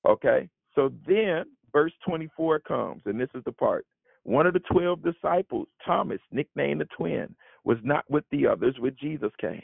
[0.07, 0.49] Okay?
[0.75, 3.85] So then verse 24 comes, and this is the part.
[4.25, 8.95] One of the 12 disciples, Thomas, nicknamed the twin, was not with the others when
[8.99, 9.61] Jesus came.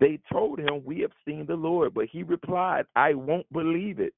[0.00, 1.94] They told him, We have seen the Lord.
[1.94, 4.14] But he replied, I won't believe it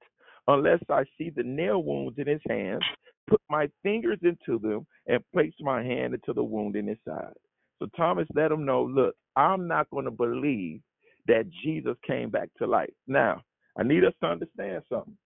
[0.49, 2.83] unless I see the nail wounds in his hands,
[3.29, 7.35] put my fingers into them, and place my hand into the wound in his side.
[7.81, 10.81] So Thomas let him know, Look, I'm not going to believe
[11.27, 12.95] that Jesus came back to life.
[13.09, 13.43] Now,
[13.77, 15.19] I need us to understand something.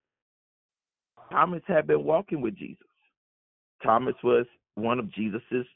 [1.30, 2.86] Thomas had been walking with Jesus.
[3.82, 5.66] Thomas was one of Jesus's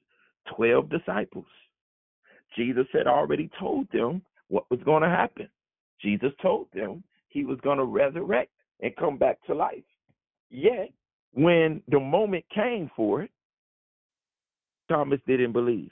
[0.57, 1.47] 12 disciples.
[2.57, 5.49] Jesus had already told them what was going to happen.
[6.01, 8.51] Jesus told them he was going to resurrect
[8.81, 9.83] and come back to life.
[10.51, 10.91] Yet,
[11.33, 13.31] when the moment came for it,
[14.89, 15.91] Thomas didn't believe.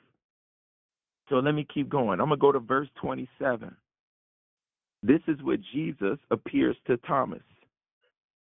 [1.29, 2.21] So let me keep going.
[2.21, 3.75] I'm going to go to verse 27.
[5.03, 7.43] This is where Jesus appears to Thomas.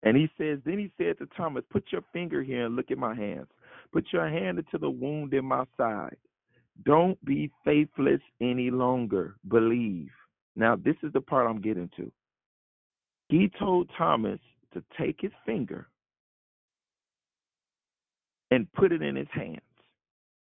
[0.04, 2.98] And he says, Then he said to Thomas, Put your finger here and look at
[2.98, 3.48] my hands.
[3.94, 6.18] Put your hand into the wound in my side.
[6.86, 9.36] Don't be faithless any longer.
[9.48, 10.10] Believe.
[10.56, 12.12] Now, this is the part I'm getting to.
[13.30, 14.40] He told Thomas
[14.74, 15.88] to take his finger
[18.52, 19.62] and put it in his hands.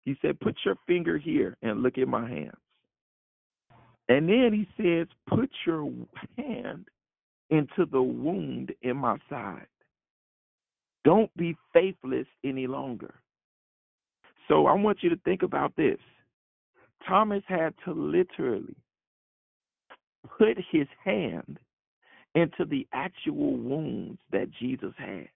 [0.06, 2.58] He said, Put your finger here and look at my hands.
[4.10, 5.90] And then he says, Put your
[6.38, 6.88] hand
[7.50, 9.68] into the wound in my side.
[11.06, 13.14] Don't be faithless any longer.
[14.48, 16.00] So I want you to think about this.
[17.08, 18.76] Thomas had to literally
[20.38, 21.60] put his hand
[22.36, 25.28] into the actual wounds that Jesus had.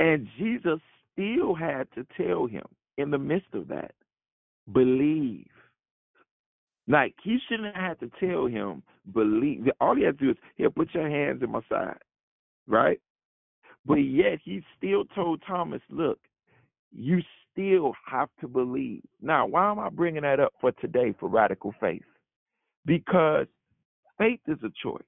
[0.00, 0.80] And Jesus
[1.12, 2.64] still had to tell him
[2.98, 3.92] in the midst of that,
[4.72, 5.46] believe.
[6.88, 9.68] Like he shouldn't have to tell him, believe.
[9.80, 11.98] All he had to do is, here, put your hands in my side.
[12.66, 13.00] Right?
[13.86, 16.18] But yet he still told Thomas, look,
[16.94, 17.20] you
[17.52, 19.02] still have to believe.
[19.20, 22.02] Now, why am I bringing that up for today for radical faith?
[22.84, 23.46] Because
[24.18, 25.02] faith is a choice.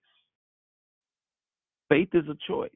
[1.89, 2.71] Faith is a choice.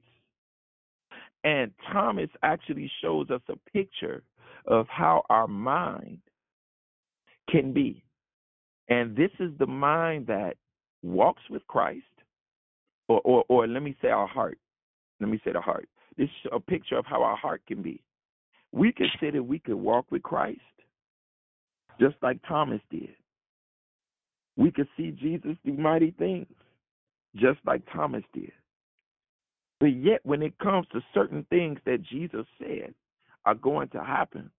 [1.44, 4.22] And Thomas actually shows us a picture
[4.66, 6.18] of how our mind
[7.48, 8.02] can be.
[8.88, 10.56] And this is the mind that
[11.02, 12.04] walks with Christ,
[13.08, 14.58] or, or, or let me say our heart.
[15.20, 15.88] Let me say the heart.
[16.16, 18.02] This is a picture of how our heart can be.
[18.72, 20.60] We could say that we could walk with Christ
[22.00, 23.14] just like Thomas did.
[24.56, 26.46] We could see Jesus do mighty things
[27.36, 28.52] just like Thomas did.
[29.80, 32.94] But yet, when it comes to certain things that Jesus said
[33.44, 34.50] are going to happen,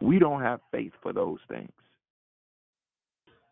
[0.00, 1.70] we don't have faith for those things.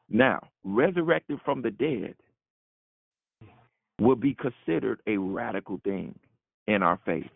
[0.09, 2.15] Now, resurrected from the dead
[4.01, 6.19] will be considered a radical thing
[6.67, 7.29] in our faith.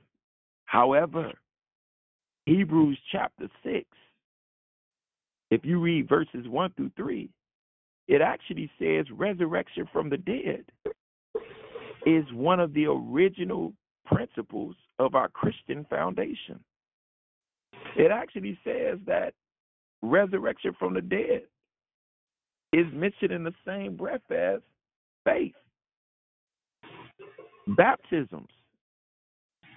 [0.65, 1.33] However,
[2.47, 3.85] Hebrews chapter 6,
[5.51, 7.29] if you read verses 1 through 3,
[8.09, 10.65] it actually says resurrection from the dead
[12.05, 13.73] is one of the original
[14.07, 16.59] principles of our Christian foundation.
[17.97, 19.35] It actually says that
[20.03, 21.43] resurrection from the dead
[22.73, 24.61] is mentioned in the same breath as
[25.25, 25.55] faith.
[27.69, 28.49] Baptisms.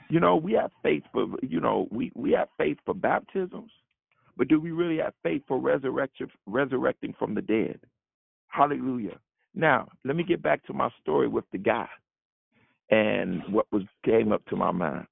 [0.10, 3.72] You know, we have faith for you know, we, we have faith for baptisms,
[4.38, 7.80] but do we really have faith for resurrection resurrecting from the dead?
[8.48, 9.20] Hallelujah.
[9.54, 11.88] Now, let me get back to my story with the guy
[12.90, 15.08] and what was came up to my mind.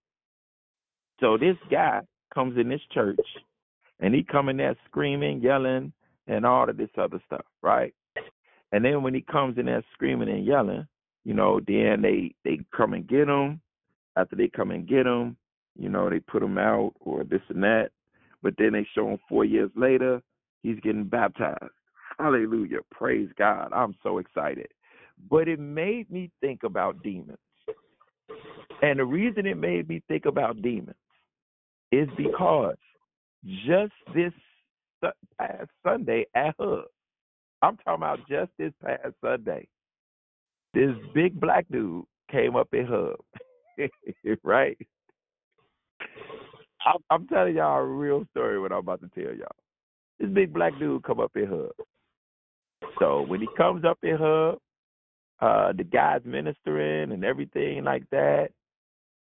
[1.20, 2.02] So this guy
[2.34, 3.20] comes in this church
[4.00, 5.94] and he come in there screaming, yelling,
[6.28, 7.94] and all of this other stuff, right?
[8.72, 10.88] And then when he comes in there screaming and yelling,
[11.24, 13.62] you know, then they they come and get him.
[14.16, 15.38] After they come and get him,
[15.78, 17.89] you know, they put him out or this and that.
[18.41, 20.22] But then they show him four years later,
[20.61, 21.72] he's getting baptized.
[22.20, 22.80] Hallelujah.
[22.91, 23.72] Praise God.
[23.74, 24.68] I'm so excited.
[25.30, 27.38] But it made me think about demons.
[28.82, 30.97] And the reason it made me think about demons
[31.91, 32.76] is because
[33.66, 34.34] just this
[35.39, 36.86] past Sunday at Hub,
[37.61, 39.68] I'm talking about just this past Sunday,
[40.74, 43.16] this big black dude came up at Hub,
[44.43, 44.78] right?
[46.86, 49.47] I'm, I'm telling y'all a real story what I'm about to tell y'all.
[50.19, 51.71] This big black dude come up in Hub.
[52.99, 54.59] So when he comes up in Hub,
[55.43, 58.49] uh, the guys ministering and everything like that.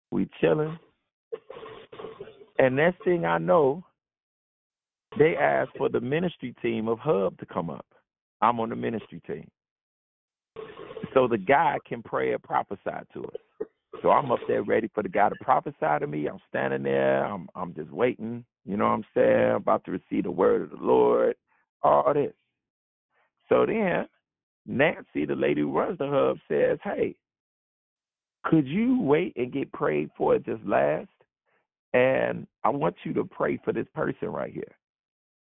[0.10, 0.80] We chilling.
[2.58, 3.84] And next thing I know,
[5.20, 7.86] they asked for the ministry team of Hub to come up.
[8.42, 9.48] I'm on the ministry team.
[11.14, 12.82] So the guy can pray and prophesy
[13.14, 13.42] to us.
[14.02, 16.28] So I'm up there ready for the guy to prophesy to me.
[16.28, 17.26] I'm standing there.
[17.26, 18.46] I'm I'm just waiting.
[18.66, 19.52] You know what I'm saying?
[19.56, 21.36] About to receive the word of the Lord.
[21.84, 22.34] All this.
[23.50, 24.08] So then
[24.66, 27.16] Nancy, the lady who runs the hub, says, Hey,
[28.44, 31.08] could you wait and get prayed for at this last?
[31.94, 34.76] And I want you to pray for this person right here.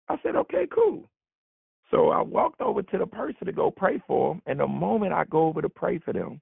[0.09, 1.09] I said, Okay, cool.
[1.91, 4.43] So I walked over to the person to go pray for them.
[4.47, 6.41] And the moment I go over to pray for them,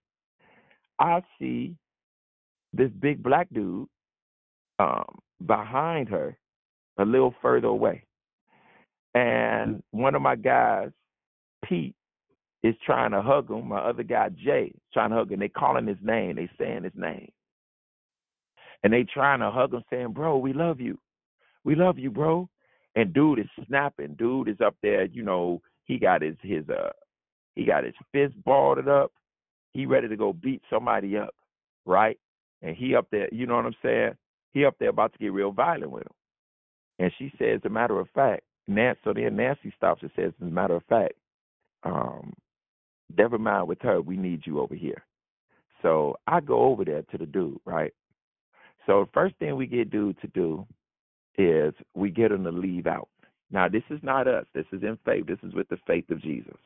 [0.98, 1.76] I see
[2.72, 3.88] this big black dude
[4.78, 6.36] um, behind her
[6.98, 8.04] a little further away.
[9.14, 10.90] And one of my guys,
[11.64, 11.94] Pete,
[12.62, 13.68] is trying to hug him.
[13.68, 15.40] My other guy, Jay, is trying to hug him.
[15.40, 16.36] They calling his name.
[16.36, 17.30] They saying his name.
[18.82, 20.98] And they trying to hug him, saying, Bro, we love you.
[21.64, 22.48] We love you, bro.
[22.94, 24.14] And dude is snapping.
[24.18, 26.90] Dude is up there, you know, he got his his uh
[27.54, 29.12] he got his fist balled up.
[29.72, 31.34] He ready to go beat somebody up,
[31.86, 32.18] right?
[32.62, 34.12] And he up there, you know what I'm saying?
[34.52, 36.12] He up there about to get real violent with him.
[36.98, 40.32] And she says, as a matter of fact, Nancy, so then Nancy stops and says,
[40.40, 41.14] as a matter of fact,
[41.82, 42.32] um,
[43.16, 45.02] never mind with her, we need you over here.
[45.80, 47.92] So I go over there to the dude, right?
[48.86, 50.66] So first thing we get dude to do
[51.38, 53.08] is we get him to leave out.
[53.50, 54.46] Now this is not us.
[54.54, 55.26] This is in faith.
[55.26, 56.56] This is with the faith of Jesus.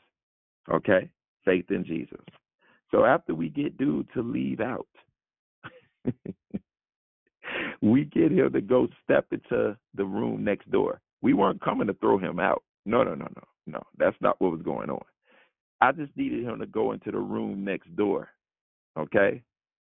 [0.71, 1.09] Okay?
[1.45, 2.21] Faith in Jesus.
[2.91, 4.87] So after we get dude to leave out,
[7.83, 11.01] we get him to go step into the room next door.
[11.23, 12.63] We weren't coming to throw him out.
[12.85, 13.83] No, no, no, no, no.
[13.99, 15.03] That's not what was going on.
[15.81, 18.29] I just needed him to go into the room next door,
[18.99, 19.43] okay?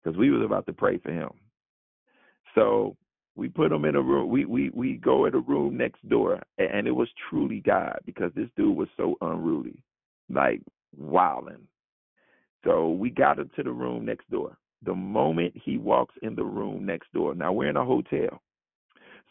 [0.02, 1.30] Because we was about to pray for him.
[2.54, 2.96] So
[3.36, 4.28] we put him in a room.
[4.30, 8.32] We we we go in a room next door, and it was truly God because
[8.34, 9.82] this dude was so unruly,
[10.28, 10.60] like
[10.96, 11.68] wilding.
[12.64, 14.56] So we got him to the room next door.
[14.84, 18.40] The moment he walks in the room next door, now we're in a hotel.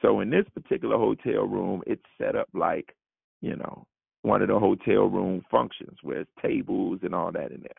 [0.02, 2.96] So in this particular hotel room, it's set up like,
[3.42, 3.86] you know,
[4.22, 7.72] one of the hotel room functions where it's tables and all that in there.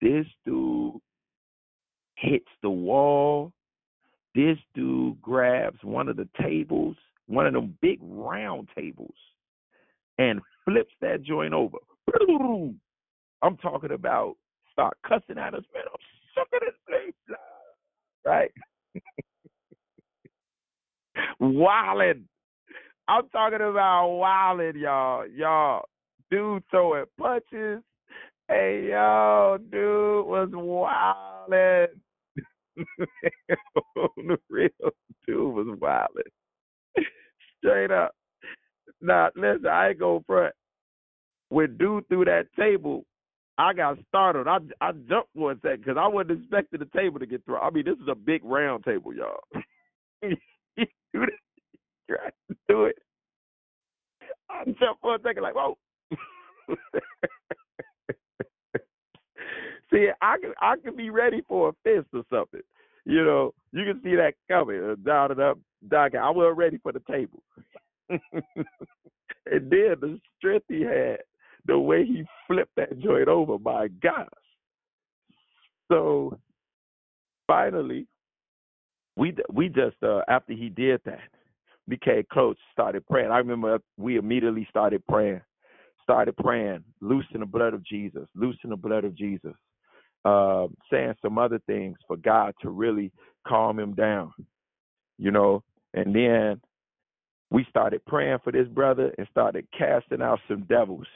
[0.00, 1.00] This dude
[2.16, 3.52] hits the wall.
[4.34, 6.96] This dude grabs one of the tables,
[7.26, 9.14] one of them big round tables,
[10.18, 11.78] and flips that joint over.
[13.42, 14.36] I'm talking about
[14.72, 15.84] start cussing at us, man.
[16.36, 16.67] I'm place,
[18.28, 18.52] right?
[21.40, 22.24] wildin'.
[23.08, 25.26] I'm talking about wildin', y'all.
[25.26, 25.84] Y'all,
[26.30, 27.82] dude throwing punches.
[28.48, 31.86] Hey, yo, dude was wildin'.
[34.16, 34.68] the real
[35.26, 37.04] dude was wildin'.
[37.58, 38.12] Straight up.
[39.00, 40.54] Now, listen, I ain't go front.
[41.48, 43.04] When dude threw that table,
[43.58, 44.46] I got startled.
[44.46, 47.60] I I jumped one second because I wasn't expecting the table to get thrown.
[47.62, 49.40] I mean, this is a big round table, y'all.
[50.22, 51.34] it.
[52.08, 52.96] Try to do it.
[54.48, 55.76] I jumped for a second, like, whoa.
[59.92, 62.62] see, I can I can be ready for a fist or something.
[63.04, 64.82] You know, you can see that coming.
[64.84, 66.14] Uh, down and up, down.
[66.16, 67.42] I was ready for the table.
[68.10, 68.30] and
[69.46, 71.18] then the strength he had,
[71.68, 74.26] the way he flipped that joint over, my gosh.
[75.92, 76.38] So
[77.46, 78.06] finally,
[79.16, 81.28] we we just uh, after he did that,
[81.88, 83.30] became close, started praying.
[83.30, 85.40] I remember we immediately started praying,
[86.02, 89.54] started praying, loosen the blood of Jesus, loosen the blood of Jesus,
[90.24, 93.12] uh, saying some other things for God to really
[93.46, 94.32] calm him down,
[95.18, 95.62] you know.
[95.94, 96.60] And then
[97.50, 101.06] we started praying for this brother and started casting out some devils,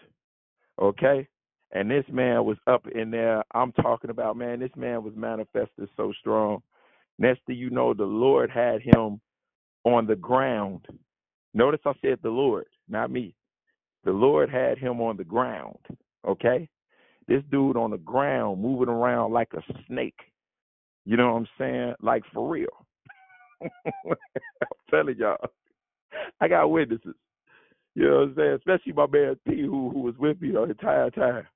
[0.81, 1.29] okay.
[1.73, 3.43] And this man was up in there.
[3.55, 6.63] I'm talking about, man, this man was manifested so strong.
[7.19, 9.21] Next thing you know, the Lord had him
[9.85, 10.87] on the ground.
[11.55, 13.35] Notice I said the Lord, not me.
[14.05, 15.79] The Lord had him on the ground.
[16.27, 16.69] Okay?
[17.29, 20.19] This dude on the ground moving around like a snake.
[21.05, 21.95] You know what I'm saying?
[22.03, 22.87] Like for real.
[24.07, 24.17] I'm
[24.91, 25.39] telling y'all.
[26.41, 27.15] I got witnesses.
[27.95, 28.53] You know what I'm saying?
[28.55, 31.47] Especially my man P who who was with me the entire time.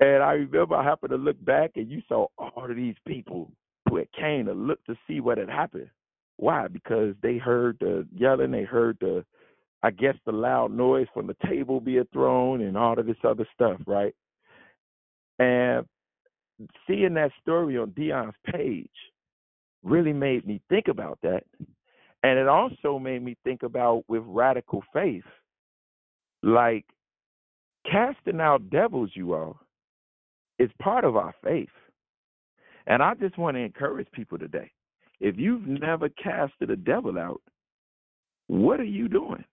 [0.00, 3.50] And I remember I happened to look back and you saw all of these people
[3.88, 5.90] who had came to look to see what had happened.
[6.36, 6.68] Why?
[6.68, 9.24] Because they heard the yelling, they heard the,
[9.82, 13.46] I guess, the loud noise from the table being thrown and all of this other
[13.54, 14.14] stuff, right?
[15.40, 15.84] And
[16.86, 18.90] seeing that story on Dion's page
[19.82, 21.44] really made me think about that.
[22.22, 25.24] And it also made me think about with radical faith,
[26.42, 26.84] like,
[27.90, 29.58] Casting out devils, you all,
[30.58, 31.68] is part of our faith.
[32.86, 34.70] And I just want to encourage people today.
[35.20, 37.40] If you've never casted a devil out,
[38.46, 39.44] what are you doing?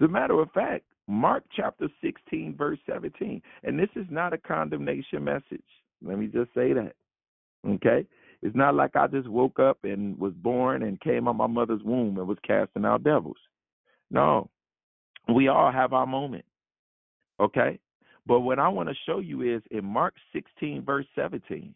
[0.00, 4.38] As a matter of fact, Mark chapter 16, verse 17, and this is not a
[4.38, 5.64] condemnation message.
[6.02, 6.94] Let me just say that.
[7.66, 8.06] Okay?
[8.44, 11.82] It's not like I just woke up and was born and came out my mother's
[11.82, 13.38] womb and was casting out devils.
[14.10, 14.50] No.
[15.34, 16.44] We all have our moment.
[17.40, 17.80] Okay?
[18.26, 21.74] But what I want to show you is in Mark 16, verse 17,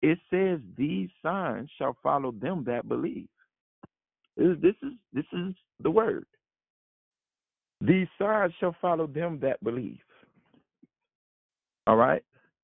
[0.00, 3.28] it says, These signs shall follow them that believe.
[4.38, 6.24] This is this is the word.
[7.82, 9.98] These signs shall follow them that believe.
[11.86, 12.22] All right?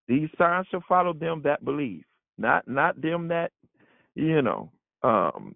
[0.09, 2.05] These signs shall follow them that believe.
[2.39, 3.53] Not not them that,
[4.15, 4.71] you know,
[5.03, 5.55] um,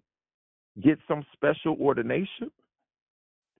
[0.81, 2.51] get some special ordination.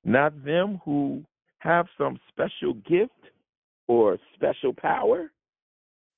[0.03, 1.24] Not them who
[1.59, 3.11] have some special gift
[3.88, 5.32] or special power.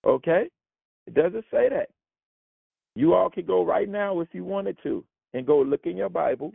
[0.06, 0.50] Okay?
[1.06, 1.90] It doesn't say that.
[2.96, 6.10] You all can go right now if you wanted to and go look in your
[6.10, 6.54] Bible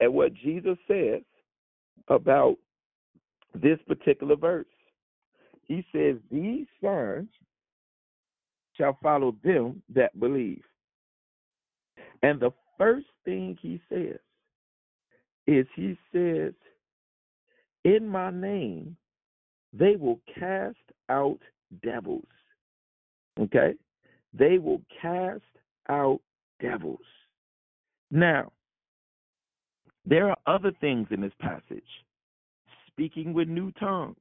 [0.00, 1.22] at what Jesus says
[2.08, 2.56] about
[3.54, 4.66] this particular verse.
[5.64, 7.28] He says, These signs
[8.78, 10.62] shall follow them that believe.
[12.22, 14.18] And the first thing he says
[15.46, 16.54] is, He says,
[17.84, 18.96] In my name,
[19.72, 20.76] they will cast
[21.08, 21.40] out
[21.82, 22.24] devils.
[23.38, 23.74] Okay?
[24.32, 25.42] They will cast
[25.88, 26.20] out
[26.60, 27.00] devils.
[28.10, 28.52] Now,
[30.06, 31.82] there are other things in this passage
[32.86, 34.16] speaking with new tongues,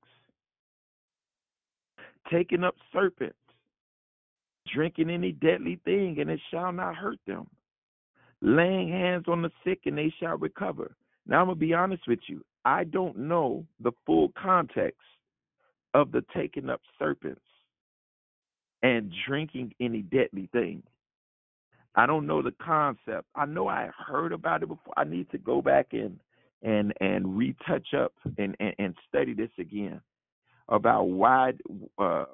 [2.32, 3.36] taking up serpents,
[4.74, 7.48] drinking any deadly thing, and it shall not hurt them,
[8.42, 10.96] laying hands on the sick, and they shall recover.
[11.26, 12.44] Now, I'm going to be honest with you.
[12.66, 15.00] I don't know the full context
[15.94, 17.42] of the taking up serpents
[18.84, 20.84] and drinking any deadly thing.
[21.96, 23.26] I don't know the concept.
[23.36, 24.94] I know I heard about it before.
[24.96, 26.20] I need to go back and
[26.64, 30.02] and and retouch up and, and, and study this again
[30.70, 31.54] about why
[31.98, 32.26] uh,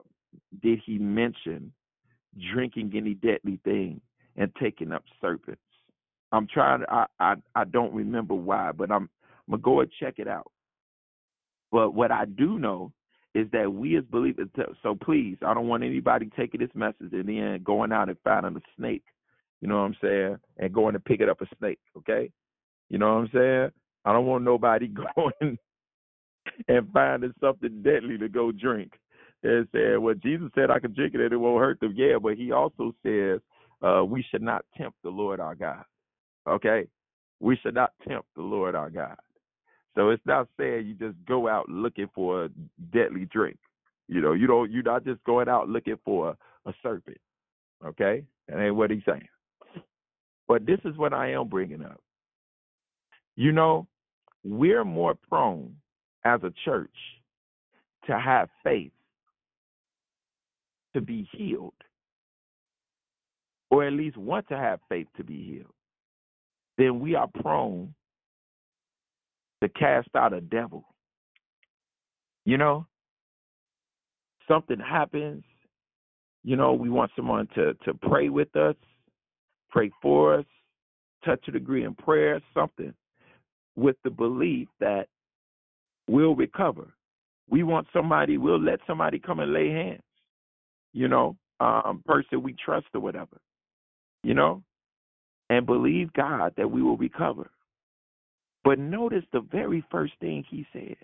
[0.62, 1.72] did he mention
[2.54, 4.02] drinking any deadly thing
[4.36, 5.62] and taking up serpents.
[6.32, 9.10] I'm trying to, I, I I don't remember why, but I'm
[9.48, 10.52] I'm gonna go and check it out.
[11.72, 12.92] But what I do know
[13.36, 14.48] is that we as believers
[14.84, 18.56] so please, I don't want anybody taking this message and then going out and finding
[18.56, 19.04] a snake,
[19.62, 22.32] you know what I'm saying, and going to pick it up a snake, okay?
[22.90, 23.72] You know what I'm saying?
[24.06, 25.58] I don't want nobody going
[26.68, 28.94] and finding something deadly to go drink.
[29.44, 31.94] And said, well, Jesus said I can drink it and it won't hurt them.
[31.96, 33.42] Yeah, but he also says
[33.82, 35.84] uh, we should not tempt the Lord our God.
[36.48, 36.88] Okay?
[37.40, 39.18] We should not tempt the Lord our God.
[39.96, 42.50] So it's not saying you just go out looking for a
[42.94, 43.58] deadly drink.
[44.08, 46.30] You know, you don't you're not just going out looking for
[46.66, 47.20] a, a serpent.
[47.86, 48.24] Okay?
[48.48, 49.28] That ain't what he's saying.
[50.48, 52.02] But this is what I am bringing up.
[53.36, 53.88] You know,
[54.44, 55.76] we're more prone
[56.24, 56.96] as a church
[58.08, 58.92] to have faith
[60.94, 61.74] to be healed,
[63.70, 65.74] or at least want to have faith to be healed,
[66.78, 67.94] then we are prone
[69.62, 70.86] to cast out a devil.
[72.46, 72.86] You know,
[74.48, 75.44] something happens,
[76.44, 78.76] you know, we want someone to, to pray with us,
[79.70, 80.46] pray for us,
[81.24, 82.94] touch a degree in prayer, something
[83.76, 85.08] with the belief that
[86.08, 86.94] we'll recover.
[87.50, 90.02] We want somebody, we'll let somebody come and lay hands,
[90.94, 93.38] you know, um, person we trust or whatever,
[94.24, 94.62] you know,
[95.50, 97.50] and believe God that we will recover.
[98.64, 100.96] But notice the very first thing he said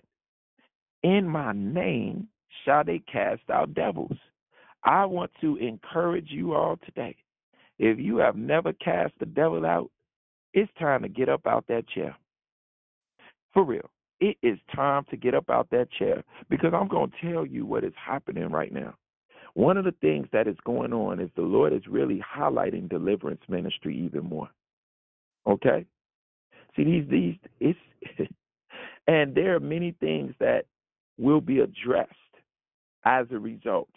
[1.02, 2.28] In my name
[2.64, 4.16] shall they cast out devils.
[4.84, 7.16] I want to encourage you all today.
[7.78, 9.90] If you have never cast the devil out,
[10.52, 12.16] it's time to get up out that chair.
[13.52, 13.88] For real.
[14.20, 17.64] It is time to get up out that chair because I'm going to tell you
[17.64, 18.94] what is happening right now.
[19.54, 23.42] One of the things that is going on is the Lord is really highlighting deliverance
[23.48, 24.48] ministry even more.
[25.46, 25.86] Okay?
[26.76, 27.78] See these these it's
[29.06, 30.66] and there are many things that
[31.18, 32.10] will be addressed
[33.04, 33.90] as a result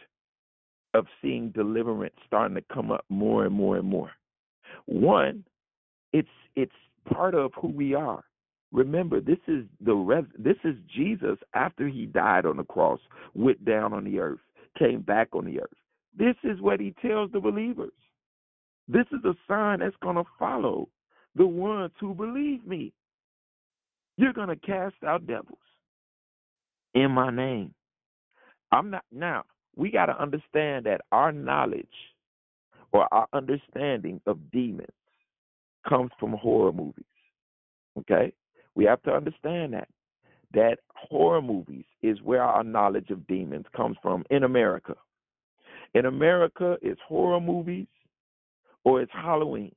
[0.93, 4.11] of seeing deliverance starting to come up more and more and more.
[4.85, 5.43] One,
[6.11, 6.71] it's it's
[7.11, 8.23] part of who we are.
[8.71, 12.99] Remember, this is the res- this is Jesus after he died on the cross,
[13.33, 14.39] went down on the earth,
[14.77, 15.69] came back on the earth.
[16.17, 17.91] This is what he tells the believers.
[18.87, 20.89] This is a sign that's going to follow
[21.35, 22.93] the ones who believe me.
[24.17, 25.57] You're going to cast out devils
[26.93, 27.73] in my name.
[28.71, 29.43] I'm not now.
[29.75, 31.87] We got to understand that our knowledge
[32.91, 34.87] or our understanding of demons
[35.87, 37.05] comes from horror movies.
[37.99, 38.33] Okay?
[38.75, 39.87] We have to understand that
[40.53, 44.95] that horror movies is where our knowledge of demons comes from in America.
[45.93, 47.87] In America, it's horror movies
[48.83, 49.73] or it's Halloween.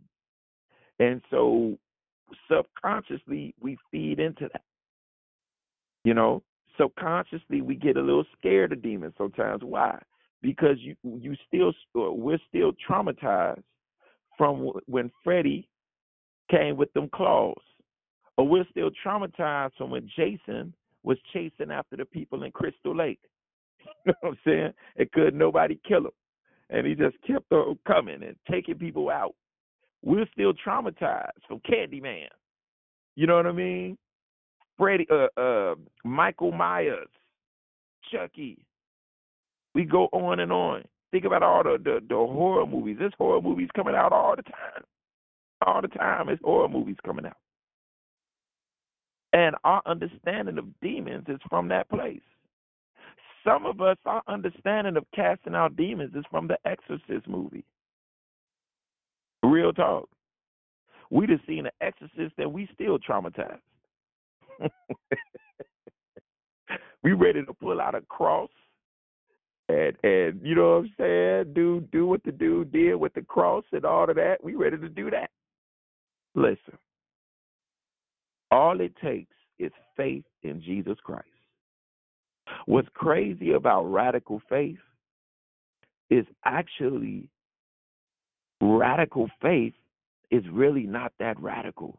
[0.99, 1.79] And so
[2.51, 4.63] subconsciously we feed into that.
[6.05, 6.43] You know,
[6.79, 9.63] subconsciously we get a little scared of demons sometimes.
[9.63, 9.99] Why?
[10.43, 13.63] Because you you still uh, we're still traumatized
[14.37, 15.69] from when Freddy
[16.51, 17.57] came with them claws,
[18.37, 23.21] or we're still traumatized from when Jason was chasing after the people in Crystal Lake.
[24.07, 24.73] you know what I'm saying?
[24.97, 26.11] It could nobody kill him,
[26.71, 29.35] and he just kept on coming and taking people out.
[30.03, 32.29] We're still traumatized from Candyman.
[33.15, 33.97] You know what I mean?
[34.77, 37.09] Freddy, uh, uh, Michael Myers,
[38.13, 38.59] Chucky.
[39.75, 40.85] We go on and on.
[41.13, 42.97] Think about all the, the the horror movies.
[42.99, 44.83] There's horror movies coming out all the time.
[45.67, 47.37] All the time, it's horror movies coming out.
[49.37, 52.23] And our understanding of demons is from that place.
[53.45, 57.67] Some of us, our understanding of casting out demons is from the Exorcist movie.
[59.43, 60.09] Real talk.
[61.11, 63.61] We just seen an Exorcist and we still traumatized.
[67.03, 68.49] we ready to pull out a cross
[69.69, 71.53] and and you know what I'm saying?
[71.53, 74.43] Do do what the dude did with the cross and all of that.
[74.43, 75.29] We ready to do that.
[76.35, 76.79] Listen.
[78.51, 81.27] All it takes is faith in Jesus Christ.
[82.67, 84.79] What's crazy about radical faith
[86.11, 87.29] is actually
[88.61, 89.75] radical faith
[90.31, 91.99] is really not that radical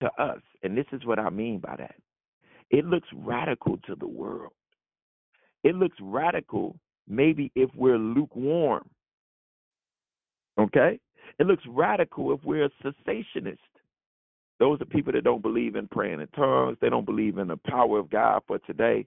[0.00, 0.40] to us.
[0.62, 1.96] And this is what I mean by that.
[2.70, 4.52] It looks radical to the world.
[5.64, 6.76] It looks radical
[7.08, 8.88] maybe if we're lukewarm.
[10.58, 10.98] Okay?
[11.38, 13.58] It looks radical if we're a cessationist.
[14.58, 16.78] Those are people that don't believe in praying in tongues.
[16.80, 19.06] They don't believe in the power of God for today.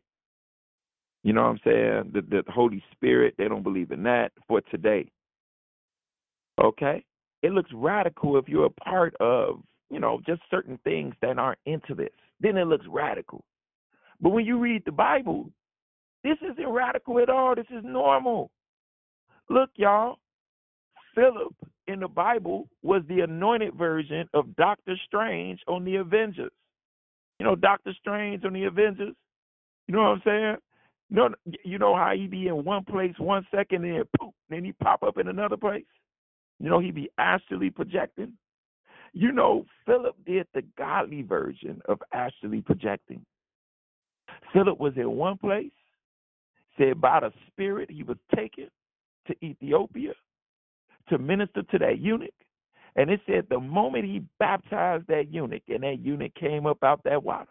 [1.23, 2.11] You know what I'm saying?
[2.13, 5.11] The, the Holy Spirit, they don't believe in that for today.
[6.61, 7.03] Okay?
[7.41, 11.59] It looks radical if you're a part of, you know, just certain things that aren't
[11.65, 12.09] into this.
[12.39, 13.43] Then it looks radical.
[14.21, 15.49] But when you read the Bible,
[16.23, 17.55] this isn't radical at all.
[17.55, 18.51] This is normal.
[19.49, 20.19] Look, y'all,
[21.15, 21.55] Philip
[21.89, 26.51] in the Bible was the anointed version of Doctor Strange on the Avengers.
[27.39, 29.15] You know, Doctor Strange on the Avengers.
[29.87, 30.55] You know what I'm saying?
[31.09, 31.29] You know,
[31.65, 34.71] you know how he be in one place one second and then poof, then he
[34.73, 35.85] pop up in another place.
[36.59, 38.33] You know, he be astrally projecting.
[39.13, 43.25] You know, Philip did the godly version of astrally projecting.
[44.53, 45.71] Philip was in one place,
[46.77, 48.67] said by the Spirit he was taken
[49.25, 50.13] to Ethiopia
[51.09, 52.29] to minister to that eunuch.
[52.95, 57.01] And it said the moment he baptized that eunuch and that eunuch came up out
[57.05, 57.49] that water,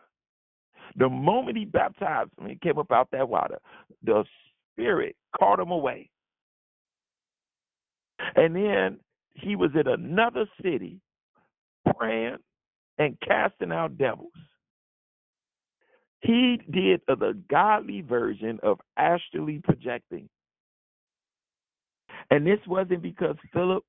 [0.96, 3.58] the moment he baptized him and came up out that water,
[4.02, 4.24] the
[4.72, 6.10] Spirit caught him away.
[8.36, 8.98] And then
[9.34, 11.00] he was in another city
[11.96, 12.36] praying
[12.98, 14.32] and casting out devils.
[16.20, 20.28] He did the godly version of astrally projecting.
[22.30, 23.84] And this wasn't because Philip,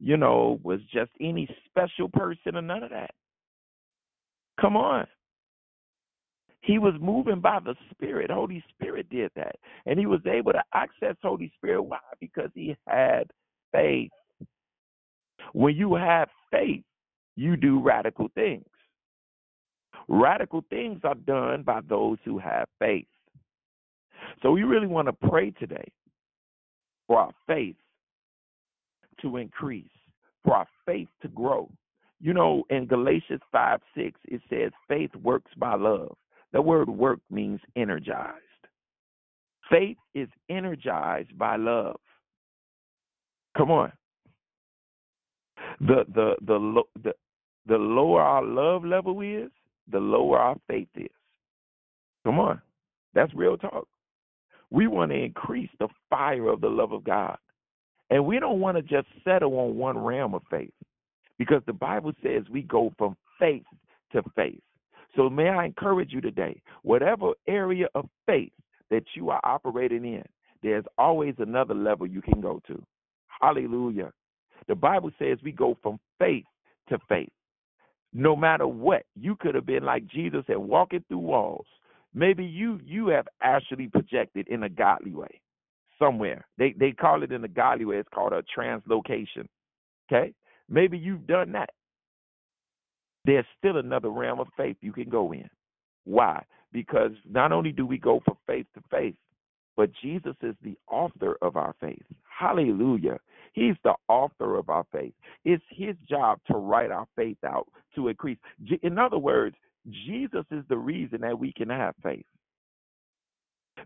[0.00, 3.10] you know, was just any special person or none of that.
[4.60, 5.06] Come on.
[6.62, 8.30] He was moving by the Spirit.
[8.30, 9.56] Holy Spirit did that.
[9.84, 11.82] And he was able to access Holy Spirit.
[11.82, 11.98] Why?
[12.20, 13.24] Because he had
[13.72, 14.10] faith.
[15.52, 16.84] When you have faith,
[17.34, 18.64] you do radical things.
[20.08, 23.06] Radical things are done by those who have faith.
[24.42, 25.90] So we really want to pray today
[27.06, 27.76] for our faith
[29.22, 29.90] to increase,
[30.44, 31.70] for our faith to grow.
[32.20, 36.16] You know, in Galatians 5 6, it says faith works by love.
[36.52, 38.38] The word work means energized.
[39.70, 41.98] Faith is energized by love.
[43.56, 43.92] Come on.
[45.80, 47.12] The the the the
[47.66, 49.50] the lower our love level is,
[49.90, 51.08] the lower our faith is.
[52.24, 52.60] Come on.
[53.14, 53.86] That's real talk.
[54.70, 57.36] We want to increase the fire of the love of God.
[58.12, 60.74] And we don't want to just settle on one realm of faith
[61.38, 63.64] because the Bible says we go from faith
[64.12, 64.60] to faith.
[65.16, 68.52] So may I encourage you today, whatever area of faith
[68.90, 70.24] that you are operating in,
[70.62, 72.84] there's always another level you can go to.
[73.40, 74.12] Hallelujah.
[74.68, 76.44] The Bible says we go from faith
[76.90, 77.32] to faith.
[78.12, 81.66] No matter what, you could have been like Jesus and walking through walls.
[82.12, 85.40] Maybe you you have actually projected in a godly way
[86.02, 86.46] somewhere.
[86.58, 87.96] They they call it in the godly way.
[87.96, 89.46] It's called a translocation.
[90.10, 90.32] Okay?
[90.68, 91.70] Maybe you've done that.
[93.24, 95.48] There's still another realm of faith you can go in.
[96.04, 96.42] Why?
[96.72, 99.14] Because not only do we go from faith to faith,
[99.76, 102.02] but Jesus is the author of our faith.
[102.24, 103.18] Hallelujah.
[103.52, 105.12] He's the author of our faith.
[105.44, 108.38] It's his job to write our faith out to increase.
[108.82, 109.54] In other words,
[110.06, 112.24] Jesus is the reason that we can have faith.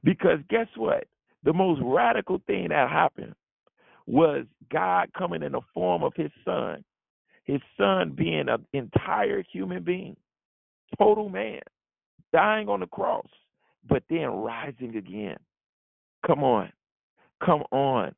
[0.03, 1.05] Because guess what?
[1.47, 3.33] The most radical thing that happened
[4.07, 6.85] was God coming in the form of his son,
[7.45, 10.17] his son being an entire human being,
[10.99, 11.61] total man,
[12.33, 13.29] dying on the cross,
[13.89, 15.37] but then rising again.
[16.27, 16.73] Come on.
[17.45, 18.13] Come on.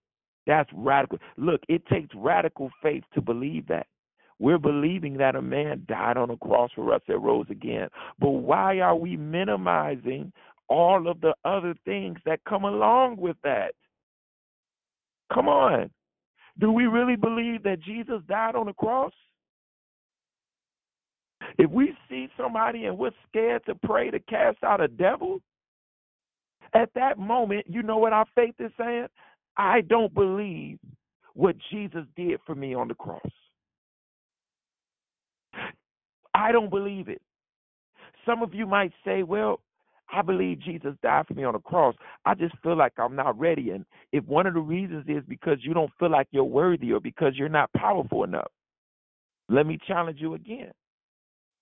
[0.47, 1.19] That's radical.
[1.37, 3.87] Look, it takes radical faith to believe that.
[4.39, 7.89] We're believing that a man died on a cross for us that rose again.
[8.21, 10.33] But why are we minimizing
[10.69, 13.73] all of the other things that come along with that?
[15.33, 15.91] Come on.
[16.59, 19.13] Do we really believe that Jesus died on the cross?
[21.57, 25.41] If we see somebody and we're scared to pray to cast out a devil,
[26.75, 29.07] at that moment, you know what our faith is saying?
[29.57, 30.79] I don't believe
[31.35, 33.23] what Jesus did for me on the cross.
[36.35, 37.23] I don't believe it.
[38.27, 39.61] Some of you might say, well,
[40.13, 41.95] I believe Jesus died for me on the cross.
[42.25, 43.71] I just feel like I'm not ready.
[43.71, 47.01] And if one of the reasons is because you don't feel like you're worthy or
[47.01, 48.51] because you're not powerful enough,
[49.49, 50.73] let me challenge you again.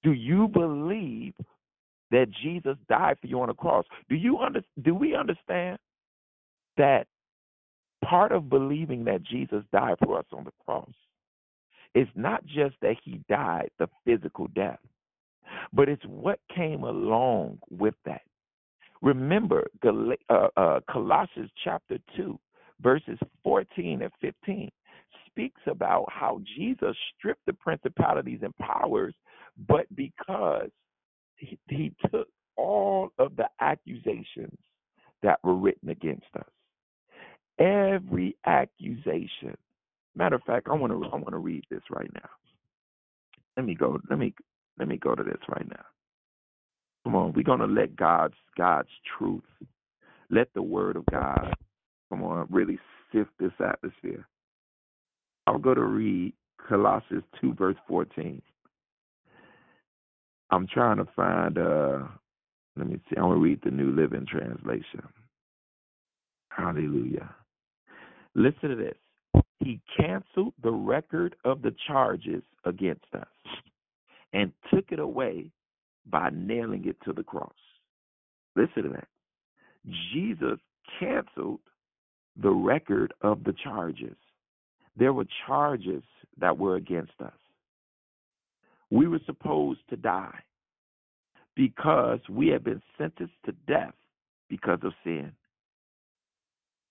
[0.02, 1.35] Do you believe
[2.10, 3.85] that Jesus died for you on the cross?
[4.09, 5.78] Do you under, do we understand
[6.77, 7.06] that
[8.05, 10.93] part of believing that Jesus died for us on the cross
[11.94, 14.78] is not just that he died the physical death,
[15.73, 18.23] but it's what came along with that.
[19.07, 22.37] Remember, uh, uh, Colossians chapter 2,
[22.81, 24.69] verses 14 and 15
[25.28, 29.15] speaks about how Jesus stripped the principalities and powers,
[29.69, 30.70] but because
[31.37, 32.27] he, he took
[32.57, 34.59] all of the accusations
[35.23, 36.51] that were written against us.
[37.61, 39.57] Every accusation.
[40.16, 42.28] Matter of fact, I want to I want to read this right now.
[43.57, 44.01] Let me go.
[44.11, 44.35] Let me
[44.81, 45.95] let me go to this right now.
[47.07, 49.45] Come on, we're gonna let God's God's truth,
[50.28, 51.55] let the word of God,
[52.11, 52.81] come on, really
[53.12, 54.27] sift this atmosphere.
[55.47, 56.33] I'll go to read
[56.69, 58.43] Colossians two verse fourteen.
[60.51, 61.99] I'm trying to find uh
[62.77, 65.05] let me see, I'm gonna read the New Living Translation.
[66.49, 67.33] Hallelujah.
[68.35, 69.43] Listen to this.
[69.61, 73.28] He canceled the record of the charges against us
[74.33, 75.53] and took it away
[76.11, 77.53] by nailing it to the cross.
[78.55, 79.09] Listen to that.
[80.12, 80.59] Jesus
[80.99, 81.61] canceled
[82.41, 84.16] the record of the charges.
[84.97, 86.03] There were charges
[86.39, 87.33] that were against us.
[88.91, 90.39] We were supposed to die
[91.55, 93.95] because we had been sentenced to death
[94.49, 95.33] because of sin.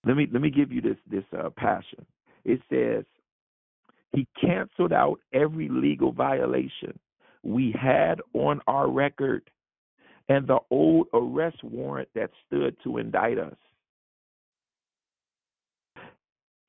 [0.05, 2.05] Let me let me give you this this uh, passion.
[2.43, 3.05] It says
[4.11, 6.99] he canceled out every legal violation
[7.45, 9.49] we had on our record
[10.27, 13.55] and the old arrest warrant that stood to indict us.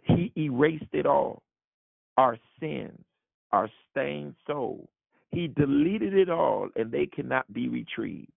[0.03, 1.43] He erased it all
[2.19, 2.99] our sins,
[3.53, 4.89] our stained soul.
[5.33, 8.31] He deleted it all, and they cannot be retrieved.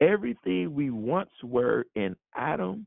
[0.00, 2.86] Everything we once were in Adam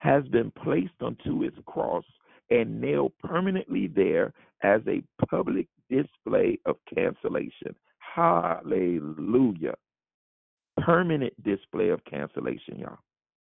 [0.00, 2.04] has been placed onto his cross
[2.50, 4.32] and nailed permanently there
[4.62, 7.74] as a public display of cancellation.
[8.18, 9.74] Hallelujah.
[10.78, 12.98] Permanent display of cancellation, y'all.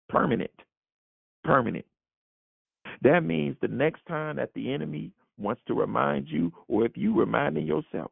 [0.09, 0.51] Permanent.
[1.43, 1.85] Permanent.
[3.03, 7.15] That means the next time that the enemy wants to remind you, or if you
[7.15, 8.11] reminding yourself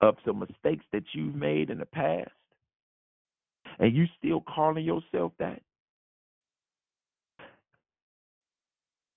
[0.00, 2.30] of some mistakes that you've made in the past,
[3.80, 5.60] and you still calling yourself that,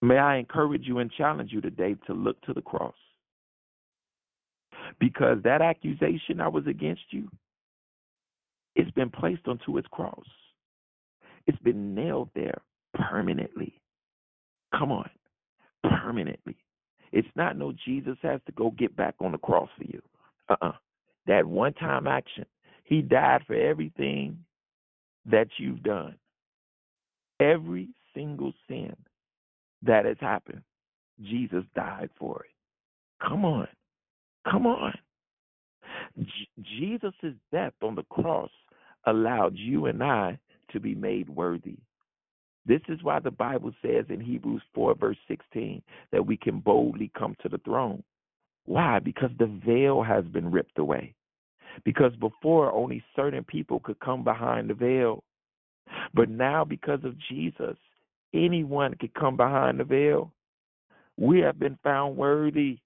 [0.01, 2.95] may I encourage you and challenge you today to look to the cross.
[4.99, 7.29] Because that accusation that was against you,
[8.75, 10.25] it's been placed onto its cross.
[11.47, 12.61] It's been nailed there
[12.93, 13.81] permanently.
[14.77, 15.09] Come on,
[15.83, 16.55] permanently.
[17.11, 20.01] It's not no Jesus has to go get back on the cross for you.
[20.49, 20.69] Uh uh-uh.
[20.69, 20.73] uh
[21.27, 22.45] That one time action,
[22.83, 24.39] he died for everything
[25.25, 26.15] that you've done.
[27.39, 28.95] Every single sin
[29.83, 30.61] that has happened,
[31.21, 33.27] Jesus died for it.
[33.27, 33.67] Come on.
[34.49, 34.93] Come on.
[36.19, 38.51] J- Jesus' death on the cross
[39.05, 40.39] allowed you and I
[40.71, 41.77] to be made worthy.
[42.65, 45.81] This is why the Bible says in Hebrews 4, verse 16,
[46.11, 48.03] that we can boldly come to the throne.
[48.65, 48.99] Why?
[48.99, 51.15] Because the veil has been ripped away.
[51.83, 55.23] Because before, only certain people could come behind the veil.
[56.13, 57.77] But now, because of Jesus,
[58.33, 60.31] anyone can come behind the veil.
[61.17, 62.79] We have been found worthy.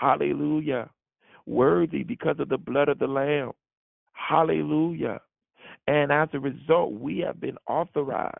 [0.00, 0.88] Hallelujah.
[1.44, 3.52] Worthy because of the blood of the Lamb.
[4.12, 5.20] Hallelujah.
[5.86, 8.38] And as a result, we have been authorized,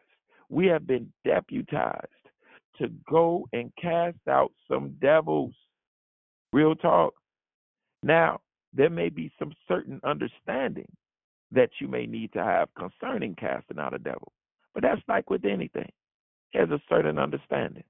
[0.48, 2.06] we have been deputized
[2.78, 5.52] to go and cast out some devils.
[6.52, 7.12] Real talk.
[8.02, 8.40] Now,
[8.72, 10.90] there may be some certain understanding
[11.52, 14.32] that you may need to have concerning casting out a devil.
[14.72, 15.90] But that's like with anything.
[16.54, 17.84] There's a certain understanding.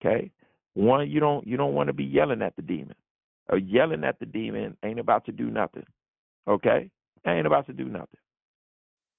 [0.00, 0.30] Okay?
[0.74, 2.94] One, you don't you don't want to be yelling at the demon.
[3.50, 5.86] Or yelling at the demon ain't about to do nothing.
[6.46, 6.90] Okay?
[7.26, 8.20] Ain't about to do nothing.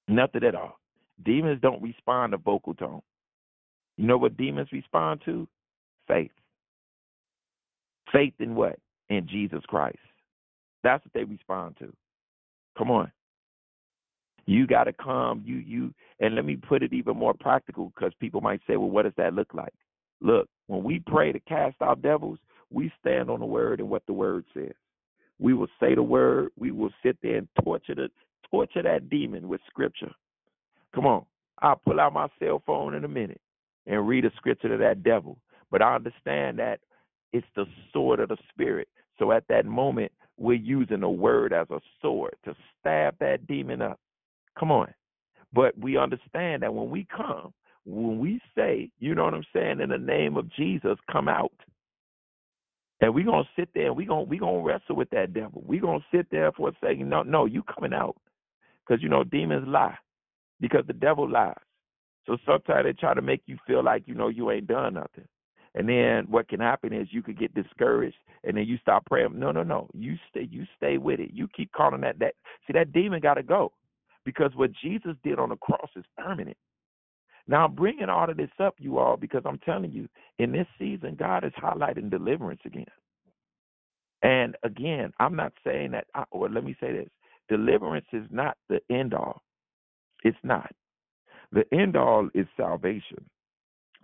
[0.07, 0.79] Nothing at all.
[1.23, 3.01] Demons don't respond to vocal tone.
[3.97, 5.47] You know what demons respond to?
[6.07, 6.31] Faith.
[8.11, 8.79] Faith in what?
[9.09, 9.97] In Jesus Christ.
[10.83, 11.93] That's what they respond to.
[12.77, 13.11] Come on.
[14.45, 15.43] You got to come.
[15.45, 18.89] You you and let me put it even more practical because people might say, well,
[18.89, 19.73] what does that look like?
[20.21, 22.39] Look, when we pray to cast out devils,
[22.71, 24.73] we stand on the word and what the word says.
[25.39, 26.49] We will say the word.
[26.57, 28.09] We will sit there and torture the
[28.49, 30.11] torture that demon with scripture.
[30.93, 31.25] Come on.
[31.61, 33.41] I'll pull out my cell phone in a minute
[33.85, 35.37] and read a scripture to that devil.
[35.71, 36.79] But I understand that
[37.31, 38.87] it's the sword of the spirit.
[39.17, 43.81] So at that moment, we're using the word as a sword to stab that demon
[43.81, 43.99] up.
[44.57, 44.93] Come on.
[45.53, 47.53] But we understand that when we come,
[47.85, 51.51] when we say, you know what I'm saying, in the name of Jesus, come out.
[53.01, 55.63] And we're gonna sit there and we're gonna we gonna wrestle with that devil.
[55.65, 57.09] We're gonna sit there for a second.
[57.09, 58.17] No, no, you coming out.
[58.85, 59.97] Because you know, demons lie.
[60.59, 61.55] Because the devil lies.
[62.25, 65.25] So sometimes they try to make you feel like, you know, you ain't done nothing.
[65.75, 69.39] And then what can happen is you could get discouraged and then you stop praying.
[69.39, 69.87] No, no, no.
[69.93, 71.31] You stay you stay with it.
[71.33, 72.35] You keep calling that that
[72.67, 73.71] see that demon gotta go.
[74.25, 76.57] Because what Jesus did on the cross is permanent.
[77.49, 80.09] Now I'm bringing all of this up, you all, because I'm telling you,
[80.39, 82.85] in this season, God is highlighting deliverance again.
[84.23, 87.09] And again, I'm not saying that, or let me say this:
[87.49, 89.43] deliverance is not the end all.
[90.23, 90.71] It's not.
[91.51, 93.25] The end all is salvation.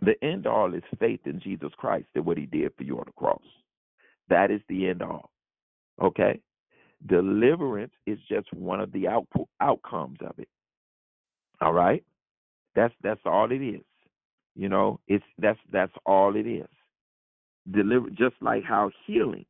[0.02, 3.06] The end all is faith in Jesus Christ and what He did for you on
[3.08, 3.44] the cross.
[4.30, 5.32] That is the end all.
[6.02, 6.42] Okay.
[7.08, 9.28] Deliverance is just one of the out-
[9.62, 10.50] outcomes of it.
[11.62, 12.04] All right.
[12.76, 13.82] That's that's all it is.
[14.56, 16.68] You know, it's that's that's all it is.
[17.72, 19.46] Deliver just like how healing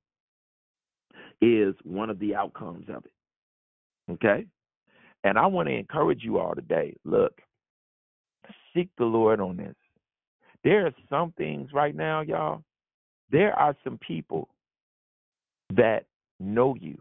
[1.42, 4.14] is one of the outcomes of it.
[4.14, 4.46] Okay?
[5.24, 6.96] And I want to encourage you all today.
[7.04, 7.42] Look,
[8.74, 9.76] seek the Lord on this.
[10.64, 12.64] There are some things right now, y'all.
[13.32, 14.48] There are some people
[15.76, 16.06] that
[16.40, 16.98] know you,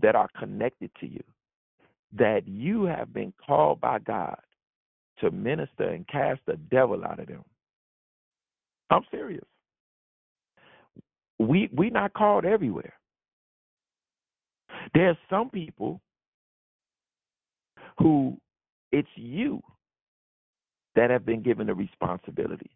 [0.00, 1.22] that are connected to you,
[2.16, 4.38] that you have been called by God
[5.20, 7.44] to minister and cast the devil out of them.
[8.90, 9.44] I'm serious.
[11.38, 12.94] We we not called everywhere.
[14.94, 16.00] There's some people
[17.98, 18.36] who
[18.92, 19.62] it's you
[20.96, 22.70] that have been given the responsibility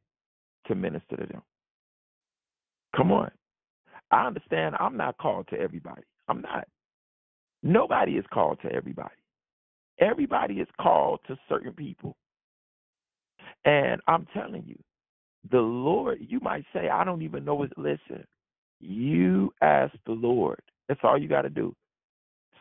[0.66, 1.43] to minister to them.
[2.97, 3.31] Come on.
[4.11, 6.03] I understand I'm not called to everybody.
[6.29, 6.66] I'm not.
[7.62, 9.15] Nobody is called to everybody.
[9.99, 12.16] Everybody is called to certain people.
[13.65, 14.78] And I'm telling you,
[15.51, 18.24] the Lord, you might say, I don't even know what, listen,
[18.81, 20.61] you ask the Lord.
[20.89, 21.74] That's all you got to do.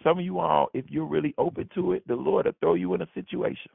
[0.04, 2.94] Some of you all, if you're really open to it, the Lord will throw you
[2.94, 3.72] in a situation.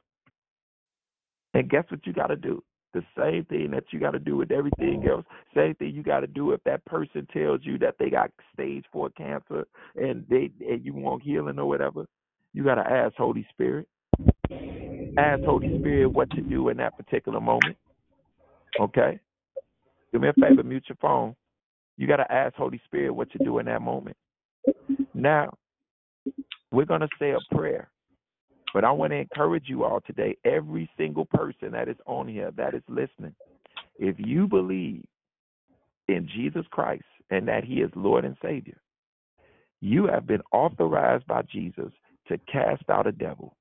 [1.53, 2.63] And guess what you got to do?
[2.93, 5.25] The same thing that you got to do with everything else.
[5.55, 8.85] Same thing you got to do if that person tells you that they got stage
[8.91, 12.05] four cancer and they and you want healing or whatever.
[12.53, 13.87] You got to ask Holy Spirit.
[15.17, 17.77] Ask Holy Spirit what to do in that particular moment.
[18.79, 19.19] Okay?
[20.13, 21.35] Do me a favor, mute your phone.
[21.97, 24.15] You got to ask Holy Spirit what to do in that moment.
[25.13, 25.53] Now,
[26.71, 27.89] we're going to say a prayer.
[28.73, 32.51] But I want to encourage you all today, every single person that is on here
[32.55, 33.33] that is listening,
[33.97, 35.03] if you believe
[36.07, 38.77] in Jesus Christ and that He is Lord and Savior,
[39.81, 41.91] you have been authorized by Jesus
[42.27, 43.55] to cast out a devil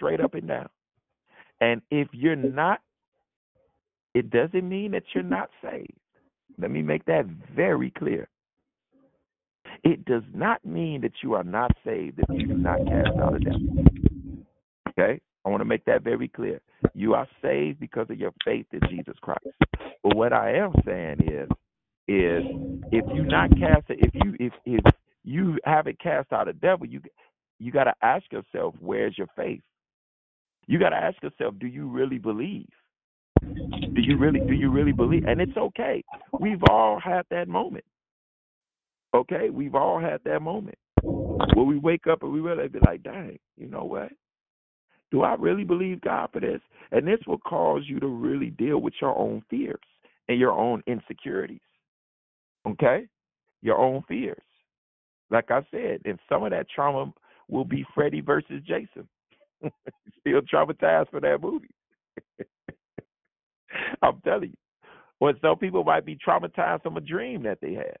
[0.00, 0.68] straight up and down.
[1.60, 2.80] And if you're not,
[4.14, 5.92] it doesn't mean that you're not saved.
[6.58, 8.28] Let me make that very clear.
[9.84, 13.36] It does not mean that you are not saved if you do not cast out
[13.36, 13.84] a devil.
[14.88, 15.20] Okay?
[15.44, 16.60] I want to make that very clear.
[16.94, 19.46] You are saved because of your faith in Jesus Christ.
[20.02, 21.48] But what I am saying is,
[22.08, 22.42] is
[22.90, 26.86] if you not cast it, if you if if you haven't cast out a devil,
[26.86, 27.00] you
[27.60, 29.62] you got to ask yourself, where's your faith?
[30.70, 32.68] You got to ask yourself, do you really believe?
[33.42, 35.24] Do you really do you really believe?
[35.26, 36.04] And it's okay.
[36.38, 37.84] We've all had that moment.
[39.12, 43.02] Okay, we've all had that moment where we wake up and we really be like,
[43.02, 44.10] dang, you know what?
[45.10, 46.60] Do I really believe God for this?
[46.92, 49.80] And this will cause you to really deal with your own fears
[50.28, 51.58] and your own insecurities.
[52.64, 53.08] Okay?
[53.60, 54.38] Your own fears.
[55.32, 57.12] Like I said, and some of that trauma
[57.48, 59.08] will be Freddy versus Jason.
[60.52, 61.70] Traumatized for that movie.
[64.02, 64.56] I'm telling you.
[65.20, 67.96] Or some people might be traumatized from a dream that they had.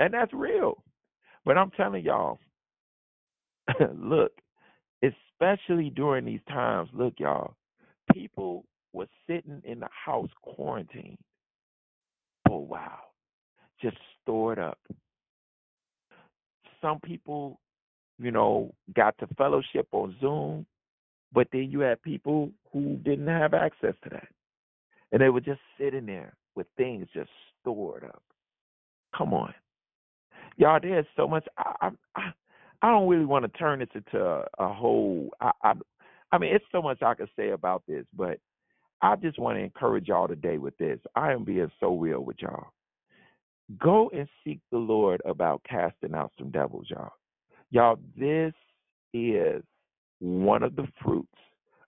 [0.00, 0.82] And that's real.
[1.44, 2.40] But I'm telling y'all,
[3.94, 4.32] look,
[5.02, 7.54] especially during these times, look, y'all,
[8.12, 11.18] people were sitting in the house quarantined
[12.46, 13.12] for a while,
[13.80, 14.78] just stored up.
[16.80, 17.60] Some people,
[18.18, 20.66] you know, got to fellowship on Zoom,
[21.32, 24.28] but then you had people who didn't have access to that.
[25.12, 27.30] And they were just sitting there with things just
[27.60, 28.22] stored up.
[29.16, 29.54] Come on.
[30.56, 31.46] Y'all, there's so much.
[31.58, 32.32] I, I,
[32.82, 35.30] I don't really want to turn this into a, a whole.
[35.40, 35.72] I, I,
[36.32, 38.38] I mean, it's so much I could say about this, but
[39.02, 40.98] I just want to encourage y'all today with this.
[41.14, 42.68] I am being so real with y'all.
[43.78, 47.12] Go and seek the Lord about casting out some devils, y'all.
[47.70, 48.54] Y'all, this
[49.12, 49.62] is
[50.20, 51.28] one of the fruits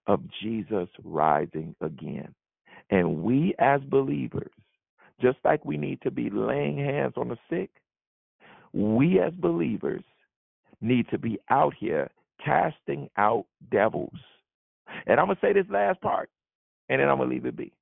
[0.07, 2.33] of Jesus rising again.
[2.89, 4.51] And we as believers,
[5.21, 7.69] just like we need to be laying hands on the sick,
[8.73, 10.03] we as believers
[10.81, 12.09] need to be out here
[12.43, 14.17] casting out devils.
[15.05, 16.29] And I'm going to say this last part,
[16.87, 17.73] and then I'm going to leave it be.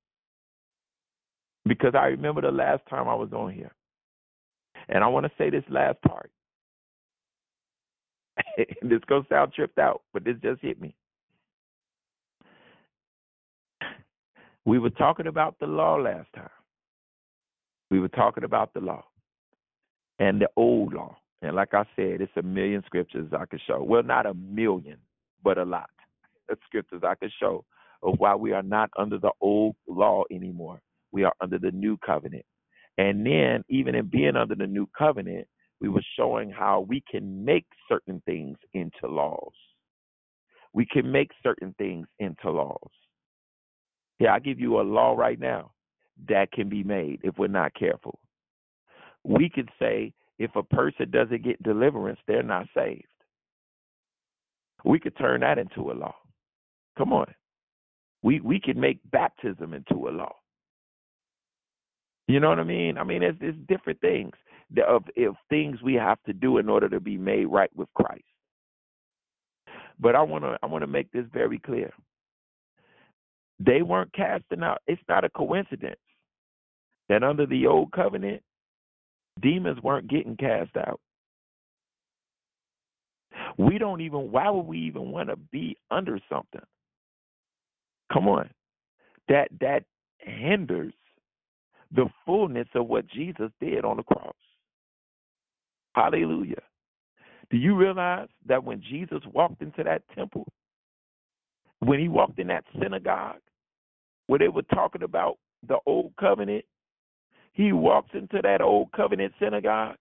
[1.64, 3.72] Because I remember the last time I was on here.
[4.88, 6.30] And I want to say this last part.
[8.82, 10.94] this to sound tripped out, but this just hit me.
[14.64, 16.50] We were talking about the law last time.
[17.90, 19.04] We were talking about the law
[20.18, 21.16] and the old law.
[21.40, 23.82] And like I said, it's a million scriptures I could show.
[23.82, 24.98] Well, not a million,
[25.42, 25.88] but a lot
[26.50, 27.64] of scriptures I could show
[28.02, 30.80] of why we are not under the old law anymore.
[31.12, 32.44] We are under the new covenant.
[32.98, 35.46] And then, even in being under the new covenant,
[35.80, 39.52] we were showing how we can make certain things into laws.
[40.72, 42.90] We can make certain things into laws.
[44.18, 45.72] Yeah, I give you a law right now
[46.28, 48.18] that can be made if we're not careful.
[49.24, 53.04] We could say if a person doesn't get deliverance, they're not saved.
[54.84, 56.14] We could turn that into a law.
[56.96, 57.26] Come on.
[58.22, 60.34] We we could make baptism into a law.
[62.26, 62.98] You know what I mean?
[62.98, 64.32] I mean, it's, it's different things
[64.86, 68.22] of, of things we have to do in order to be made right with Christ.
[70.00, 71.92] But I want to I want to make this very clear.
[73.58, 74.78] They weren't casting out.
[74.86, 75.98] It's not a coincidence
[77.08, 78.42] that under the old covenant,
[79.40, 81.00] demons weren't getting cast out.
[83.56, 86.60] We don't even, why would we even want to be under something?
[88.12, 88.50] Come on.
[89.28, 89.84] That that
[90.18, 90.94] hinders
[91.92, 94.34] the fullness of what Jesus did on the cross.
[95.98, 96.62] Hallelujah.
[97.50, 100.46] Do you realize that when Jesus walked into that temple,
[101.80, 103.40] when he walked in that synagogue,
[104.28, 106.64] where they were talking about the old covenant,
[107.52, 109.96] he walks into that old covenant synagogue,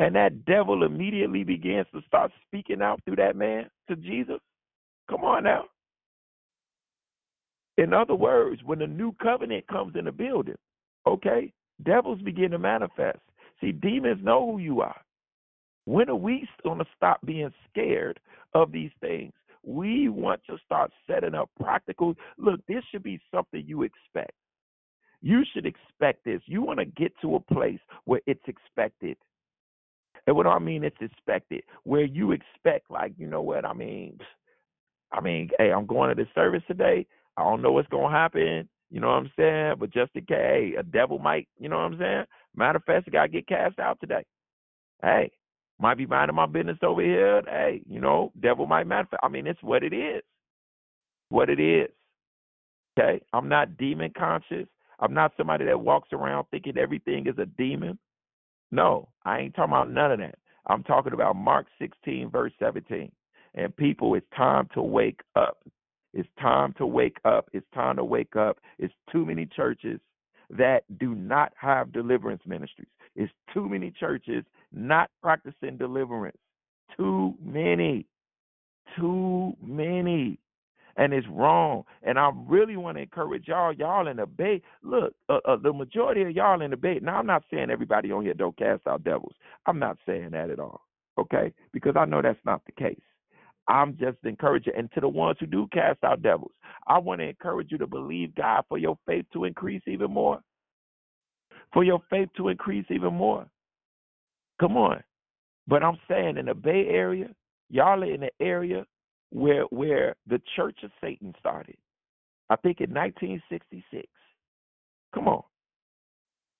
[0.00, 4.40] and that devil immediately begins to start speaking out through that man to Jesus.
[5.08, 5.66] Come on now.
[7.78, 10.56] In other words, when the new covenant comes in the building,
[11.06, 11.52] okay,
[11.84, 13.20] devils begin to manifest.
[13.60, 15.03] See, demons know who you are.
[15.86, 18.18] When are we going to stop being scared
[18.54, 19.32] of these things?
[19.62, 22.14] We want to start setting up practical.
[22.38, 24.32] Look, this should be something you expect.
[25.20, 26.42] You should expect this.
[26.46, 29.16] You want to get to a place where it's expected.
[30.26, 31.62] And what I mean it's expected?
[31.84, 34.18] Where you expect, like, you know what, I mean,
[35.12, 37.06] I mean, hey, I'm going to this service today.
[37.36, 38.68] I don't know what's gonna happen.
[38.90, 39.74] You know what I'm saying?
[39.78, 42.24] But just in case, a devil might, you know what I'm saying?
[42.54, 44.24] Matter of fact, got to get cast out today.
[45.02, 45.30] Hey,
[45.80, 47.42] might be minding my business over here.
[47.46, 49.20] Hey, you know, devil might manifest.
[49.22, 50.22] I mean, it's what it is.
[51.28, 51.88] What it is.
[52.98, 53.20] Okay?
[53.32, 54.66] I'm not demon conscious.
[55.00, 57.98] I'm not somebody that walks around thinking everything is a demon.
[58.70, 60.36] No, I ain't talking about none of that.
[60.66, 63.10] I'm talking about Mark 16, verse 17.
[63.54, 65.58] And people, it's time to wake up.
[66.12, 67.48] It's time to wake up.
[67.52, 68.58] It's time to wake up.
[68.78, 70.00] It's too many churches
[70.50, 72.88] that do not have deliverance ministries.
[73.16, 76.36] It's too many churches not practicing deliverance.
[76.96, 78.06] Too many.
[78.96, 80.38] Too many.
[80.96, 81.84] And it's wrong.
[82.02, 84.62] And I really want to encourage y'all, y'all in the Bay.
[84.82, 87.00] Look, uh, uh, the majority of y'all in the Bay.
[87.02, 89.34] Now, I'm not saying everybody on here don't cast out devils.
[89.66, 90.82] I'm not saying that at all.
[91.18, 91.52] Okay?
[91.72, 93.00] Because I know that's not the case.
[93.68, 94.74] I'm just encouraging.
[94.76, 96.52] And to the ones who do cast out devils,
[96.86, 100.40] I want to encourage you to believe God for your faith to increase even more.
[101.72, 103.46] For your faith to increase even more.
[104.60, 105.02] Come on.
[105.66, 107.28] But I'm saying in the Bay Area,
[107.70, 108.84] y'all are in the area
[109.30, 111.76] where where the Church of Satan started.
[112.50, 114.06] I think in 1966.
[115.14, 115.42] Come on.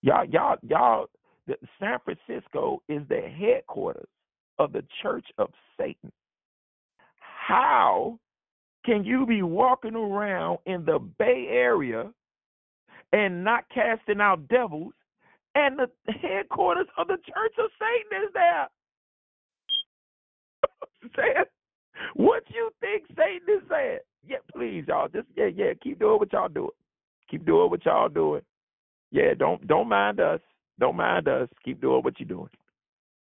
[0.03, 1.07] Y'all y'all y'all
[1.47, 4.09] the, San Francisco is the headquarters
[4.59, 6.11] of the Church of Satan.
[7.47, 8.19] How
[8.87, 12.11] can you be walking around in the Bay Area
[13.13, 14.93] and not casting out devils
[15.55, 18.69] and the headquarters of the Church of Satan is there?
[21.17, 21.45] saying?
[22.15, 23.99] What you think Satan is saying?
[24.27, 25.09] Yeah, please, y'all.
[25.09, 25.75] Just yeah, yeah.
[25.83, 26.71] Keep doing what y'all doing.
[27.31, 28.43] Keep doing what y'all doing.
[29.11, 30.41] Yeah, don't don't mind us.
[30.81, 31.49] Don't mind us.
[31.65, 32.49] Keep doing what you're doing.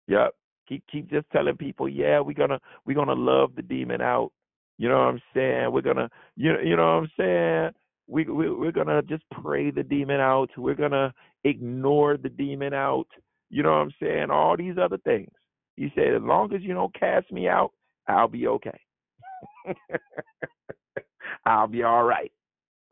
[0.08, 0.34] Yep.
[0.68, 4.32] Keep keep just telling people, yeah, we're gonna we're gonna love the demon out.
[4.78, 5.72] You know what I'm saying?
[5.72, 7.70] We're gonna you know you know what I'm saying?
[8.06, 10.50] We, we we're gonna just pray the demon out.
[10.56, 11.12] We're gonna
[11.44, 13.08] ignore the demon out.
[13.50, 14.30] You know what I'm saying?
[14.30, 15.30] All these other things.
[15.76, 17.72] He said, as long as you don't cast me out,
[18.08, 18.80] I'll be okay.
[21.46, 22.32] I'll be all right.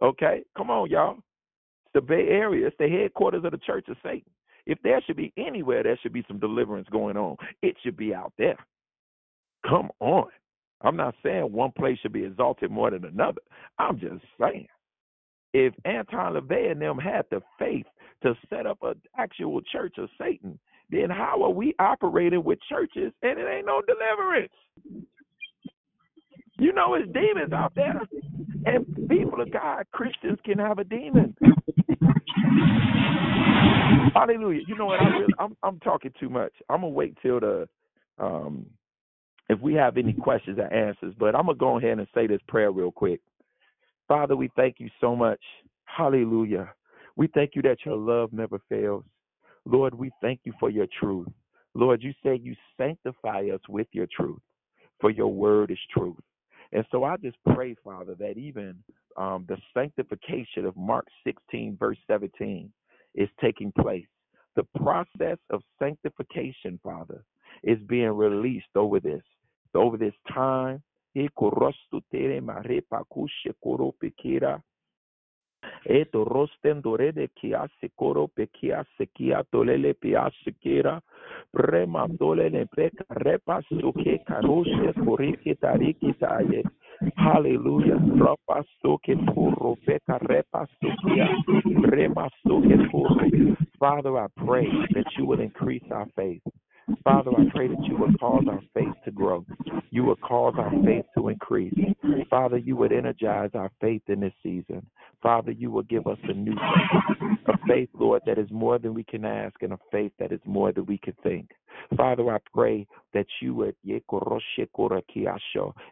[0.02, 0.44] Okay?
[0.56, 1.18] Come on, y'all.
[1.18, 2.66] It's the Bay Area.
[2.66, 4.30] It's the headquarters of the Church of Satan.
[4.66, 8.14] If there should be anywhere there should be some deliverance going on, it should be
[8.14, 8.58] out there.
[9.68, 10.26] Come on.
[10.82, 13.40] I'm not saying one place should be exalted more than another.
[13.78, 14.68] I'm just saying.
[15.54, 17.86] If Anton LaVey and them had the faith
[18.22, 20.58] to set up an actual church of Satan,
[20.90, 24.52] then how are we operating with churches and it ain't no deliverance?
[26.58, 28.00] You know, it's demons out there.
[28.66, 31.34] And people of God, Christians can have a demon.
[34.14, 34.62] Hallelujah.
[34.66, 35.00] You know what?
[35.00, 36.52] I really, I'm I'm talking too much.
[36.68, 37.68] I'm gonna wait till the
[38.18, 38.66] um
[39.48, 42.40] if we have any questions or answers, but I'm gonna go ahead and say this
[42.48, 43.20] prayer real quick.
[44.08, 45.40] Father, we thank you so much.
[45.84, 46.72] Hallelujah.
[47.16, 49.04] We thank you that your love never fails.
[49.64, 51.28] Lord, we thank you for your truth.
[51.74, 54.40] Lord, you say you sanctify us with your truth,
[55.00, 56.16] for your word is truth.
[56.72, 58.76] And so I just pray, Father, that even
[59.16, 62.72] um, the sanctification of Mark 16, verse 17,
[63.14, 64.06] is taking place.
[64.56, 67.24] The process of sanctification, Father,
[67.62, 69.22] is being released over this,
[69.74, 70.82] over this time.
[75.84, 81.00] Eto rosten dorede kia sekoro pe kia tolele pia sekira
[81.52, 86.62] prema tolele peka repa suke karoshe koriki tariki taye.
[87.16, 87.98] Hallelujah.
[88.20, 91.26] Rapa suke puro peka repa sukia
[91.90, 93.56] rema suke puro.
[93.78, 96.42] Father, I pray that you will increase our faith.
[97.04, 99.44] Father, I pray that you would cause our faith to grow.
[99.90, 101.74] You would cause our faith to increase.
[102.28, 104.86] Father, you would energize our faith in this season.
[105.22, 108.94] Father, you will give us a new faith, a faith, Lord, that is more than
[108.94, 111.50] we can ask and a faith that is more than we can think.
[111.96, 113.76] Father, I pray that you would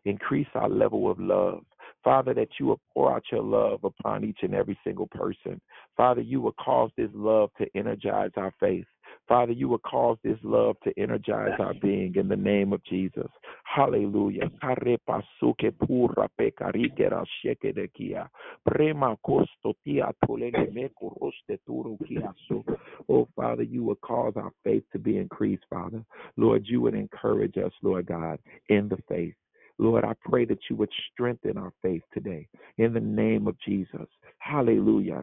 [0.04, 1.64] increase our level of love.
[2.02, 5.60] Father, that you will pour out your love upon each and every single person.
[5.96, 8.86] Father, you will cause this love to energize our faith.
[9.28, 13.28] Father, you will cause this love to energize our being in the name of Jesus.
[13.64, 14.50] Hallelujah.
[23.08, 26.04] Oh, Father, you will cause our faith to be increased, Father.
[26.36, 29.34] Lord, you would encourage us, Lord God, in the faith.
[29.80, 32.46] Lord, I pray that you would strengthen our faith today
[32.76, 34.06] in the name of Jesus.
[34.38, 35.22] Hallelujah.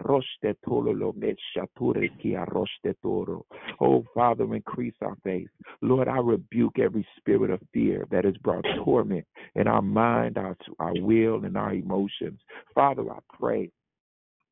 [3.79, 5.49] Oh, Father, increase our faith.
[5.81, 10.57] Lord, I rebuke every spirit of fear that has brought torment in our mind, our,
[10.79, 12.39] our will, and our emotions.
[12.73, 13.69] Father, I pray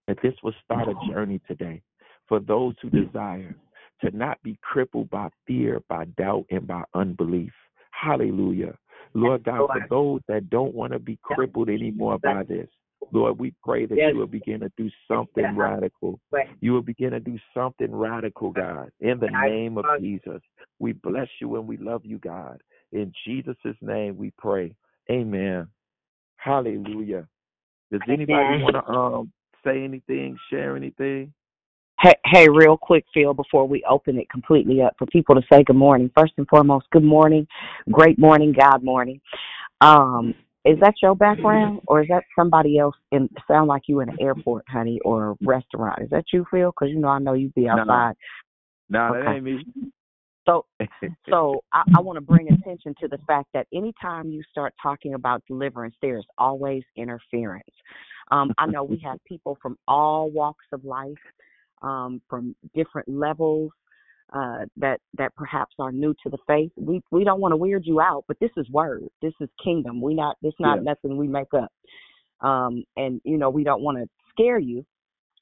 [0.08, 1.82] that this will start a journey today
[2.28, 3.56] for those who desire
[4.02, 7.54] to not be crippled by fear, by doubt, and by unbelief.
[7.90, 8.76] Hallelujah.
[9.16, 12.68] Lord God, for those that don't want to be crippled anymore by this,
[13.12, 14.12] Lord, we pray that Yes.
[14.12, 15.56] you will begin to do something Yeah.
[15.56, 16.20] radical.
[16.32, 18.92] But You will begin to do something radical, God.
[19.00, 20.42] In the I- name of uh, Jesus,
[20.80, 22.62] we bless you and we love you, God.
[22.92, 24.76] In Jesus' name, we pray.
[25.10, 25.68] Amen.
[26.38, 27.28] Hallelujah.
[27.92, 29.32] Does anybody want to um
[29.64, 31.34] say anything, share anything?
[32.02, 35.64] Hey, hey, real quick, Phil, before we open it completely up for people to say
[35.64, 36.12] good morning.
[36.16, 37.48] First and foremost, good morning,
[37.90, 39.22] great morning, God morning.
[39.80, 40.36] Um,
[40.66, 42.96] is that your background, or is that somebody else?
[43.12, 46.02] In sound like you in an airport, honey, or a restaurant?
[46.02, 46.72] Is that you, Phil?
[46.72, 47.74] Because you know I know you'd be No.
[47.74, 48.16] outside.
[48.90, 49.36] No, that Okay.
[49.36, 49.66] ain't me.
[50.46, 50.66] So,
[51.30, 55.14] so I, I want to bring attention to the fact that anytime you start talking
[55.14, 57.64] about deliverance, there is always interference.
[58.32, 61.14] Um, I know we have people from all walks of life,
[61.82, 63.72] um, from different levels,
[64.34, 66.72] uh, that that perhaps are new to the faith.
[66.78, 69.04] We we don't want to weird you out, but this is word.
[69.22, 70.02] This is kingdom.
[70.02, 70.84] We not this not Yeah.
[70.84, 71.72] nothing we make up.
[72.42, 74.86] Um, and you know we don't want to scare you,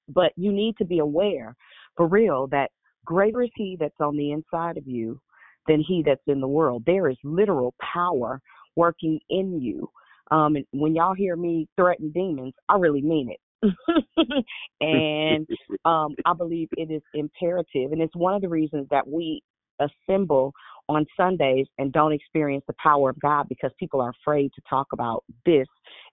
[0.09, 1.55] but you need to be aware
[1.95, 2.71] for real that
[3.05, 5.19] greater is he that's on the inside of you
[5.67, 6.83] than he that's in the world.
[6.85, 8.41] There is literal power
[8.75, 9.89] working in you.
[10.31, 13.39] Um, and when y'all hear me threaten demons, I really mean it.
[14.81, 15.47] and
[15.85, 19.41] um, I believe it is imperative, and it's one of the reasons that we
[19.79, 20.53] assemble
[20.89, 24.87] on Sundays and don't experience the power of God because people are afraid to talk
[24.93, 25.67] about this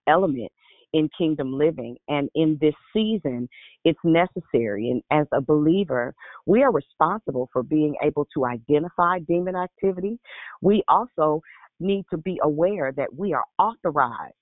[0.06, 0.50] element
[0.92, 1.96] in kingdom living.
[2.08, 3.48] And in this season,
[3.84, 4.90] it's necessary.
[4.90, 6.14] And as a believer,
[6.46, 10.18] we are responsible for being able to identify demon activity.
[10.62, 11.42] We also
[11.78, 14.34] need to be aware that we are authorized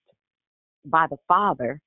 [0.84, 1.80] by the Father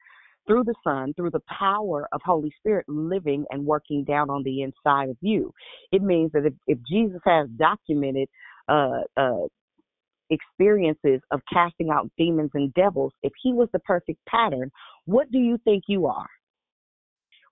[0.47, 4.61] through the Son, through the power of Holy Spirit living and working down on the
[4.61, 5.53] inside of you.
[5.91, 8.27] It means that if, if Jesus has documented
[8.67, 9.47] uh, uh,
[10.29, 14.71] experiences of casting out demons and devils, if he was the perfect pattern,
[15.05, 16.29] what do you think you are?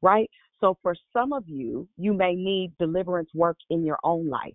[0.02, 0.30] Right?
[0.62, 4.54] So for some of you, you may need deliverance work in your own life.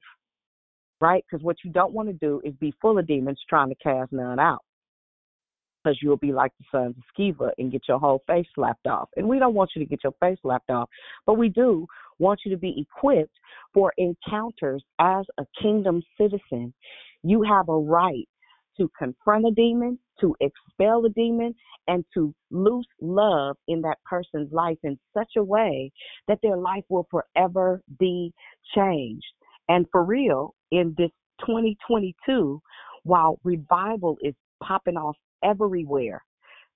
[1.00, 1.24] Right?
[1.28, 4.12] Because what you don't want to do is be full of demons trying to cast
[4.12, 4.62] none out
[5.84, 9.08] because you'll be like the sons of Sceva and get your whole face slapped off.
[9.16, 10.88] And we don't want you to get your face slapped off,
[11.26, 11.86] but we do
[12.18, 13.36] want you to be equipped
[13.72, 16.72] for encounters as a kingdom citizen.
[17.22, 18.28] You have a right
[18.78, 21.54] to confront a demon, to expel a demon,
[21.86, 25.92] and to loose love in that person's life in such a way
[26.28, 28.32] that their life will forever be
[28.74, 29.24] changed.
[29.68, 32.60] And for real, in this 2022,
[33.04, 36.24] while revival is popping off everywhere.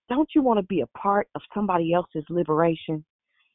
[0.09, 3.05] Don't you want to be a part of somebody else's liberation?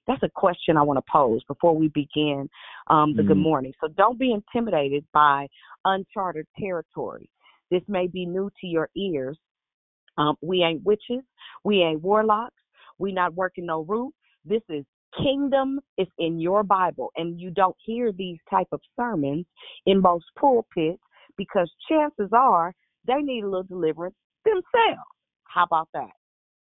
[0.05, 2.49] That's a question I want to pose before we begin
[2.87, 3.41] um, the good Mhm.
[3.41, 3.73] morning.
[3.79, 5.47] So don't be intimidated by
[5.85, 7.29] uncharted territory.
[7.71, 9.39] This may be new to your ears.
[10.17, 11.23] Um, we ain't witches.
[11.63, 12.61] We ain't warlocks.
[12.99, 14.13] We not working no root.
[14.45, 14.85] This is
[15.21, 19.45] kingdom is in your Bible, and you don't hear these type of sermons
[19.85, 21.01] in most pulpits
[21.37, 22.73] because chances are
[23.05, 24.15] they need a little deliverance
[24.45, 25.01] themselves.
[25.45, 26.09] How about that?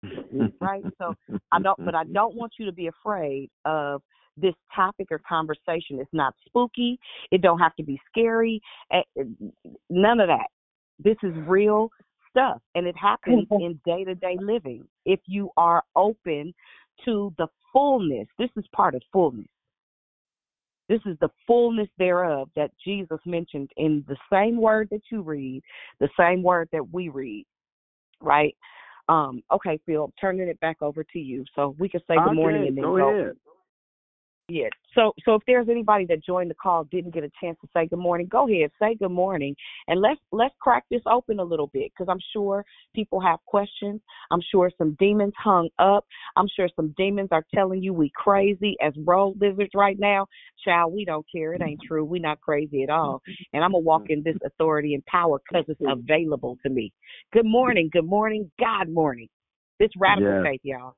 [0.33, 0.85] Mm, right?
[0.99, 1.15] So
[1.53, 4.03] I don't, but I don't want you to be afraid of
[4.37, 5.99] this topic or conversation.
[5.99, 6.99] It's not spooky.
[7.31, 8.61] It don't have to be scary.
[9.91, 10.47] None of that.
[11.03, 11.91] This is real
[12.31, 14.87] stuff, and it happens in day to day living.
[15.05, 16.55] If you are open
[17.05, 19.49] to the fullness, this is part of fullness.
[20.89, 25.63] This is the fullness thereof that Jesus mentioned in the same word that you read,
[26.01, 27.45] the same word that we read,
[28.21, 28.55] right?
[29.09, 31.45] Um, okay, Phil, turning it back over to you.
[31.55, 33.09] So we can say good morning and then go go.
[33.11, 33.37] ahead.
[34.49, 34.69] Yeah.
[34.95, 37.87] So so if there's anybody that joined the call didn't get a chance to say
[37.87, 39.55] good morning, go ahead, say good morning,
[39.89, 42.65] and let's let's crack this open a little bit because I'm sure
[42.95, 44.01] people have questions.
[44.31, 46.07] I'm sure some demons hung up.
[46.37, 50.27] I'm sure some demons are telling you we crazy as road lizards right now.
[50.65, 51.53] Child, we don't care.
[51.53, 52.05] It ain't true.
[52.05, 53.21] We not crazy at all.
[53.53, 56.01] And I'm gonna walk in this authority and power because it's mm-hmm.
[56.01, 56.91] available to me.
[57.35, 57.91] Good morning.
[57.93, 58.51] Good morning.
[58.59, 59.29] God morning.
[59.79, 60.45] This radical Yes.
[60.45, 60.95] faith, y'all.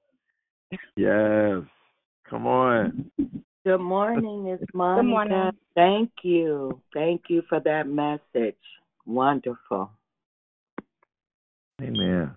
[0.97, 1.65] Yes.
[2.31, 3.11] Come on.
[3.67, 5.01] Good morning, Miss Mom.
[5.01, 5.51] Good morning.
[5.75, 6.81] Thank you.
[6.95, 8.55] Thank you for that message.
[9.05, 9.91] Wonderful.
[11.83, 12.31] Amen.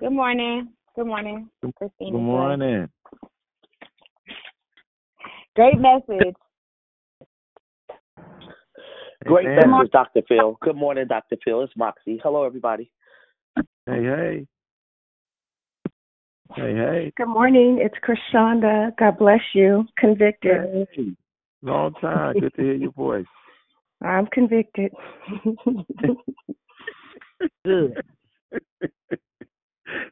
[0.00, 0.70] Good morning.
[0.96, 2.10] Good morning, Christina.
[2.10, 2.88] Good morning.
[5.54, 6.34] Great message.
[9.24, 9.70] Great Amen.
[9.70, 10.22] message, Dr.
[10.26, 10.58] Phil.
[10.60, 11.36] Good morning, Dr.
[11.44, 11.62] Phil.
[11.62, 12.20] It's Moxie.
[12.22, 12.90] Hello, everybody.
[13.86, 14.46] Hey, hey.
[16.52, 17.12] Hey, hey.
[17.16, 17.80] Good morning.
[17.80, 18.96] It's Krishanda.
[18.98, 19.86] God bless you.
[19.98, 20.86] Convicted.
[20.94, 21.16] Hey.
[21.62, 22.34] Long time.
[22.38, 23.24] Good to hear your voice.
[24.02, 24.92] I'm convicted.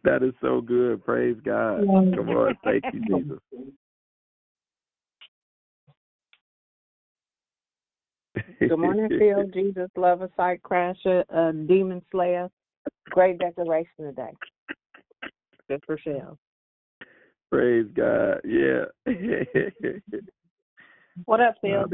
[0.04, 1.04] That is so good.
[1.04, 1.80] Praise God.
[1.86, 2.56] Come on.
[2.64, 3.38] Thank you, Jesus.
[8.60, 9.46] Good morning, Phil.
[9.52, 12.48] Jesus, lover, sight crasher, uh, demon slayer.
[13.10, 14.32] Great declaration today.
[15.72, 16.38] Just for Phil.
[17.50, 18.40] Praise God.
[18.44, 18.84] Yeah.
[21.26, 21.84] What up, Phil?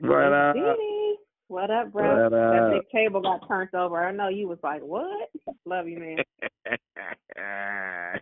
[0.00, 0.56] What up?
[0.56, 1.16] Dee.
[1.48, 2.14] What up, bro?
[2.14, 2.72] What That up?
[2.72, 4.02] big table got turned over.
[4.02, 5.30] I know you was like, what?
[5.66, 6.24] Love you, man.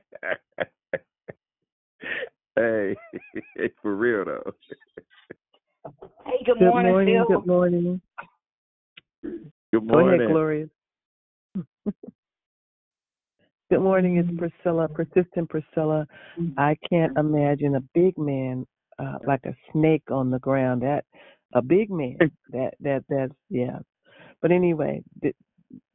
[2.56, 2.96] hey,
[3.82, 4.52] for real though.
[6.26, 7.24] Hey, good, Good morning, morning.
[7.28, 7.38] Phil.
[7.38, 8.00] Good morning.
[9.22, 9.86] Good morning.
[9.86, 10.20] Go morning.
[10.20, 10.66] ahead, Gloria.
[13.70, 14.16] Good morning.
[14.16, 16.04] It's Priscilla, persistent Priscilla.
[16.58, 18.66] I can't imagine a big man
[18.98, 20.82] uh, like a snake on the ground.
[20.82, 21.04] That
[21.54, 22.16] a big man.
[22.50, 23.78] That that that's yeah.
[24.42, 25.36] But anyway, th-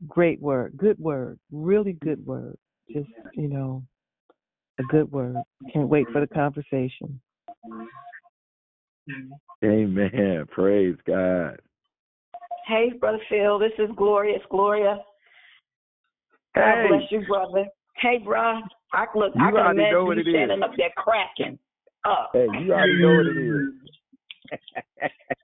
[0.07, 2.55] great word, good word, really good word.
[2.89, 3.83] Just you know,
[4.79, 5.35] a good word.
[5.73, 7.19] Can't wait for the conversation.
[9.65, 10.45] Amen.
[10.49, 11.59] Praise God.
[12.67, 13.59] Hey, brother Phil.
[13.59, 14.37] This is Gloria.
[14.37, 14.99] It's Gloria.
[16.55, 16.87] God Hey.
[16.89, 17.65] bless you, brother.
[17.97, 18.61] Hey, bro.
[18.93, 19.33] I look.
[19.35, 20.35] You I can already know what you it is.
[20.35, 21.59] standing up there cracking
[22.05, 22.31] up.
[22.33, 23.75] Hey, you already know what it is.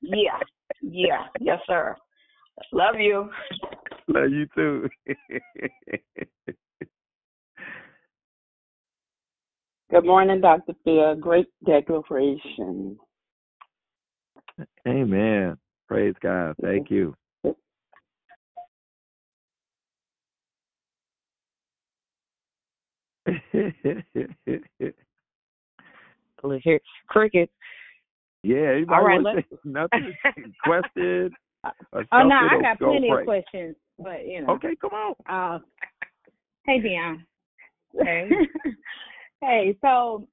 [0.02, 0.40] Yeah,
[0.82, 1.96] yeah, yes, sir.
[2.72, 3.30] Love you.
[4.08, 4.90] Love you too.
[9.92, 10.74] Good morning, Dr.
[10.84, 11.16] Phil.
[11.16, 12.98] Great declaration.
[14.88, 15.58] Amen.
[15.88, 16.56] Praise God.
[16.62, 17.16] Thank you.
[26.44, 27.52] Look here, cricket.
[28.44, 30.14] yeah, anybody All right, want let's- nothing?
[30.64, 31.32] Question
[31.64, 33.20] Oh no, I got go plenty pray.
[33.22, 34.54] of questions, but you know.
[34.54, 35.14] Okay, come on.
[35.30, 35.60] Uh,
[36.66, 37.26] hey, Dion.
[38.02, 38.30] Hey.
[39.42, 40.28] hey, so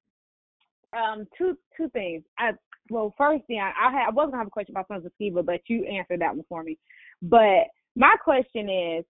[0.96, 2.22] um, two two things.
[2.38, 2.52] I
[2.90, 5.44] well, first, Dion, I had I was gonna have a question about Sons of Sceva,
[5.44, 6.78] but you answered that one for me.
[7.20, 9.04] But my question is,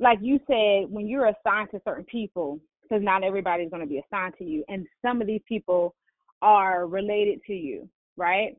[0.00, 2.58] like you said, when you're assigned to certain people,
[2.90, 5.94] because not everybody's gonna be assigned to you, and some of these people
[6.42, 8.56] are related to you, right?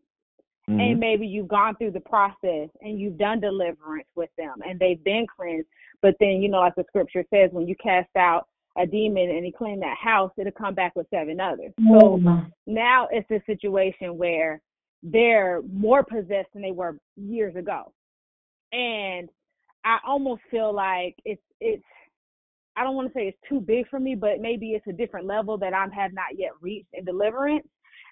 [0.70, 0.80] Mm-hmm.
[0.80, 5.04] and maybe you've gone through the process and you've done deliverance with them and they've
[5.04, 5.68] been cleansed.
[6.04, 8.48] But then, you know, like the scripture says, when you cast out
[8.78, 11.74] a demon and he clean that house, it'll come back with seven others.
[12.00, 12.18] So
[12.68, 14.62] now it's a situation where
[15.02, 17.92] they're more possessed than they were years ago.
[18.72, 19.30] And
[19.84, 21.84] I almost feel like it's it's
[22.82, 25.28] I don't want to say it's too big for me, but maybe it's a different
[25.28, 27.68] level that I have not yet reached in deliverance.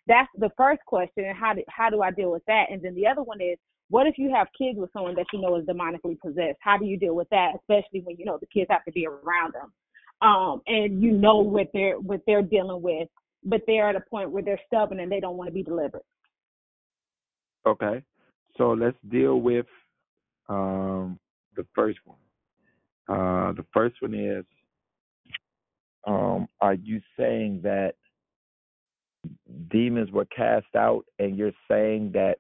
[0.06, 2.68] That's the first question, and how do, how do I deal with that?
[2.70, 3.58] And then the other one is,
[3.90, 6.60] what if you have kids with someone that you know is demonically possessed?
[6.62, 9.08] How do you deal with that, especially when you know the kids have to be
[9.08, 9.74] around them,
[10.22, 13.08] um, and you know what they're what they're dealing with,
[13.44, 16.04] but they're at a point where they're stubborn and they don't want to be delivered.
[17.66, 18.04] Okay.
[18.56, 19.66] So let's deal with
[20.48, 21.20] um,
[21.56, 22.18] the first one.
[23.08, 24.46] Uh, the first one is
[26.06, 27.96] um, Are you saying that
[29.70, 32.38] demons were cast out and you're saying that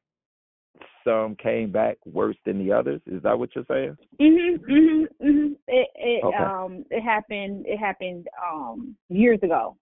[1.03, 3.01] some came back worse than the others?
[3.05, 3.97] Is that what you're saying?
[4.19, 5.55] Mhm, mhm, mhm.
[5.67, 6.37] It it Okay.
[6.37, 9.77] um it happened it happened um years ago,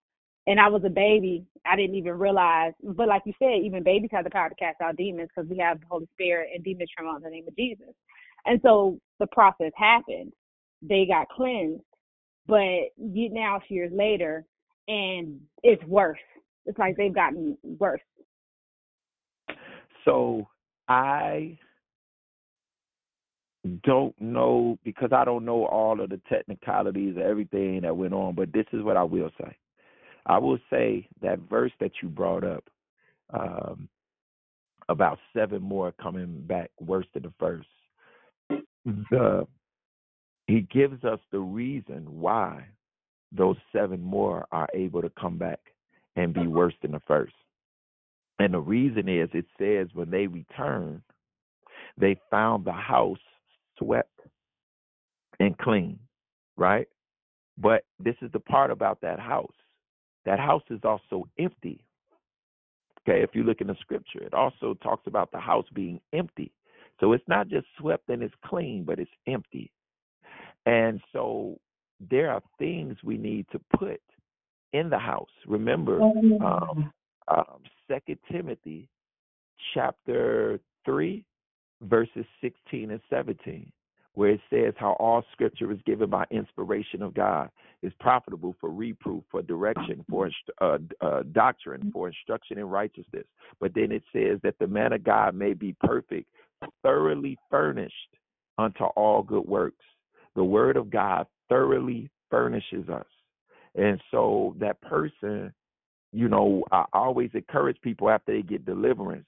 [0.45, 1.45] and I was a baby.
[1.65, 2.73] I didn't even realize.
[2.83, 5.57] But like you said, even babies have the power to cast out demons because we
[5.57, 7.93] have the Holy Spirit and demons tremble in the name of Jesus.
[8.45, 10.31] And so the process happened.
[10.81, 11.81] They got cleansed,
[12.47, 14.45] but you now it's years later,
[14.87, 16.19] and it's worse.
[16.65, 18.01] It's like they've gotten worse.
[20.05, 20.47] So
[20.87, 21.57] I
[23.83, 28.35] don't know because I don't know all of the technicalities of everything that went on,
[28.35, 29.55] but this is what I will say.
[30.25, 32.63] I will say that verse that you brought up,
[33.33, 33.89] um,
[34.89, 37.67] about seven more coming back worse than the first.
[39.11, 39.45] The
[40.47, 42.65] he gives us the reason why
[43.31, 45.59] those seven more are able to come back
[46.15, 47.33] and be worse than the first.
[48.39, 51.01] And the reason is it says when they returned,
[51.97, 53.17] they found the house
[53.77, 54.19] swept
[55.39, 55.99] and clean,
[56.55, 56.87] right?
[57.57, 59.53] But this is the part about that house.
[60.25, 61.83] That house is also empty.
[63.07, 66.51] Okay, if you look in the scripture, it also talks about the house being empty.
[66.99, 69.71] So it's not just swept and it's clean, but it's empty.
[70.67, 71.57] And so
[72.09, 74.01] there are things we need to put
[74.73, 75.29] in the house.
[75.47, 76.91] Remember, um,
[77.29, 78.89] um, Second Timothy
[79.73, 81.23] chapter three,
[81.81, 83.71] verses sixteen and seventeen.
[84.13, 87.51] where it says how all scripture is given by inspiration of God,
[87.83, 90.29] is profitable for reproof, for direction, for
[90.61, 93.25] uh, uh, doctrine, for instruction in righteousness.
[93.61, 96.27] But then it says that the man of God may be perfect,
[96.81, 97.93] thoroughly furnished
[98.57, 99.85] unto all good works.
[100.37, 103.07] The word of God thoroughly furnishes us.
[103.75, 105.53] And so that person,
[106.13, 109.25] you know, I always encourage people after they get deliverance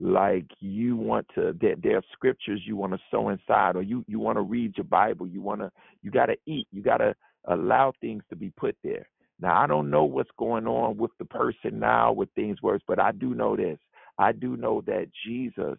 [0.00, 4.04] like you want to that there are scriptures you want to sow inside or you
[4.08, 5.72] you want to read your bible you want to
[6.02, 7.14] you got to eat you got to
[7.48, 9.08] allow things to be put there.
[9.40, 13.00] Now i don't know what's going on with the person now with things worse but
[13.00, 13.78] i do know this.
[14.18, 15.78] I do know that jesus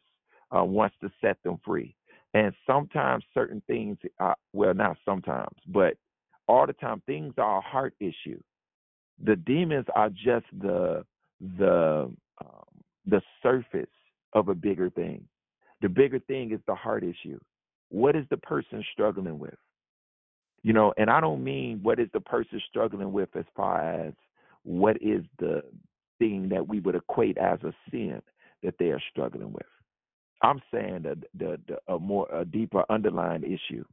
[0.57, 1.95] uh, wants to set them free
[2.35, 5.95] and sometimes certain things are, well not sometimes but
[6.47, 8.39] all the time things are a heart issue
[9.23, 11.05] the demons are just the
[11.57, 12.65] the um,
[13.05, 13.87] the surface
[14.33, 15.25] of a bigger thing.
[15.81, 17.39] The bigger thing is the heart issue.
[17.89, 19.55] What is the person struggling with?
[20.63, 24.13] You know, and I don't mean what is the person struggling with as far as
[24.63, 25.61] what is the
[26.17, 28.21] thing that we would equate as a sin
[28.63, 29.65] that they are struggling with.
[30.41, 33.83] I'm saying the the, the a more a deeper underlying issue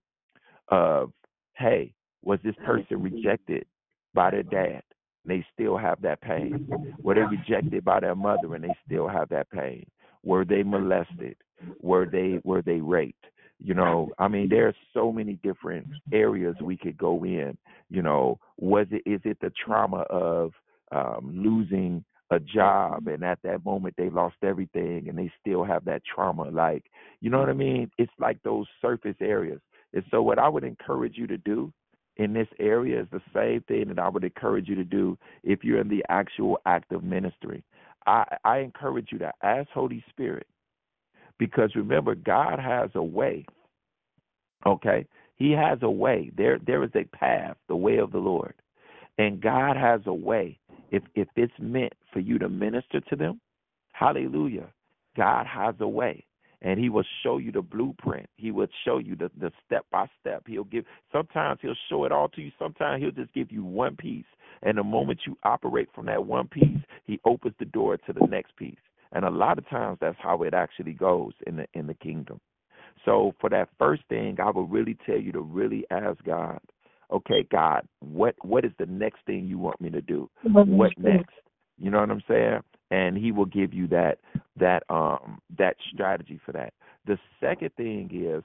[0.68, 1.12] of
[1.56, 1.92] hey,
[2.22, 3.66] was this person rejected
[4.14, 4.82] by their dad?
[5.24, 6.68] And they still have that pain.
[7.02, 9.86] Were they rejected by their mother and they still have that pain?
[10.24, 11.36] Were they molested?
[11.80, 13.24] Were they were they raped?
[13.64, 17.56] You know, I mean, there's so many different areas we could go in.
[17.90, 20.52] You know, was it is it the trauma of
[20.90, 25.84] um, losing a job and at that moment they lost everything and they still have
[25.84, 26.50] that trauma?
[26.50, 26.84] Like,
[27.20, 27.90] you know what I mean?
[27.98, 29.60] It's like those surface areas.
[29.94, 31.72] And so, what I would encourage you to do
[32.16, 35.64] in this area is the same thing that I would encourage you to do if
[35.64, 37.62] you're in the actual act of ministry.
[38.06, 40.46] I, I encourage you to ask Holy Spirit
[41.38, 43.44] because remember, God has a way.
[44.66, 45.06] Okay?
[45.36, 46.30] He has a way.
[46.36, 48.54] There there is a path, the way of the Lord.
[49.18, 50.58] And God has a way.
[50.92, 53.40] If if it's meant for you to minister to them,
[53.92, 54.68] hallelujah.
[55.16, 56.24] God has a way
[56.62, 58.28] and he will show you the blueprint.
[58.36, 60.44] He will show you the, the step by step.
[60.46, 62.52] He'll give sometimes he'll show it all to you.
[62.58, 64.26] Sometimes he'll just give you one piece.
[64.62, 68.26] And the moment you operate from that one piece, he opens the door to the
[68.26, 68.76] next piece.
[69.12, 72.40] And a lot of times that's how it actually goes in the in the kingdom.
[73.04, 76.60] So for that first thing, I would really tell you to really ask God,
[77.12, 80.28] okay, God, what what is the next thing you want me to do?
[80.76, 81.34] What next?
[81.78, 82.60] You know what I'm saying?
[82.90, 84.18] And he will give you that
[84.58, 86.72] that um that strategy for that.
[87.06, 88.42] The second thing is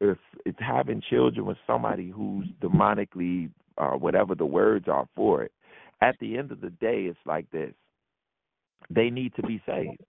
[0.00, 5.52] if it's having children with somebody who's demonically uh whatever the words are for it,
[6.00, 7.72] at the end of the day it's like this.
[8.90, 10.00] They need to be saved.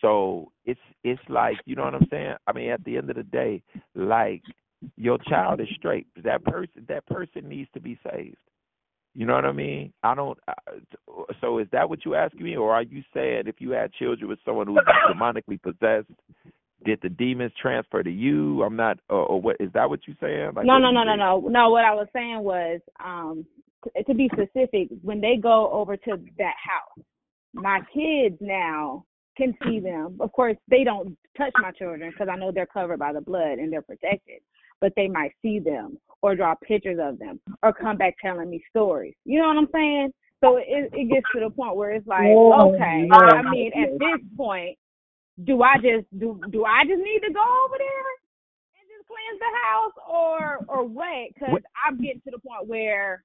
[0.00, 2.34] So it's it's like you know what I'm saying?
[2.46, 3.62] I mean at the end of the day,
[3.94, 4.42] like
[4.96, 6.06] your child is straight.
[6.22, 8.36] That person that person needs to be saved.
[9.14, 9.92] You know what I mean?
[10.02, 10.38] I don't.
[11.40, 14.28] So is that what you asking me, or are you saying if you had children
[14.28, 14.78] with someone who's
[15.12, 16.10] demonically possessed,
[16.84, 18.62] did the demons transfer to you?
[18.62, 18.98] I'm not.
[19.08, 19.90] Or, or what is that?
[19.90, 20.52] What you saying?
[20.54, 21.70] Like, no, no, no, no, no, no.
[21.70, 23.44] What I was saying was, um,
[23.84, 27.04] to, to be specific, when they go over to that house,
[27.52, 29.04] my kids now
[29.36, 30.18] can see them.
[30.20, 33.58] Of course, they don't touch my children because I know they're covered by the blood
[33.58, 34.40] and they're protected
[34.80, 38.62] but they might see them or draw pictures of them or come back telling me
[38.70, 39.14] stories.
[39.24, 40.12] You know what I'm saying?
[40.42, 44.26] So it it gets to the point where it's like, okay, I mean, at this
[44.36, 44.76] point,
[45.44, 48.08] do I just do do I just need to go over there
[48.76, 51.28] and just cleanse the house or or what?
[51.34, 53.22] Because I'm getting to the point where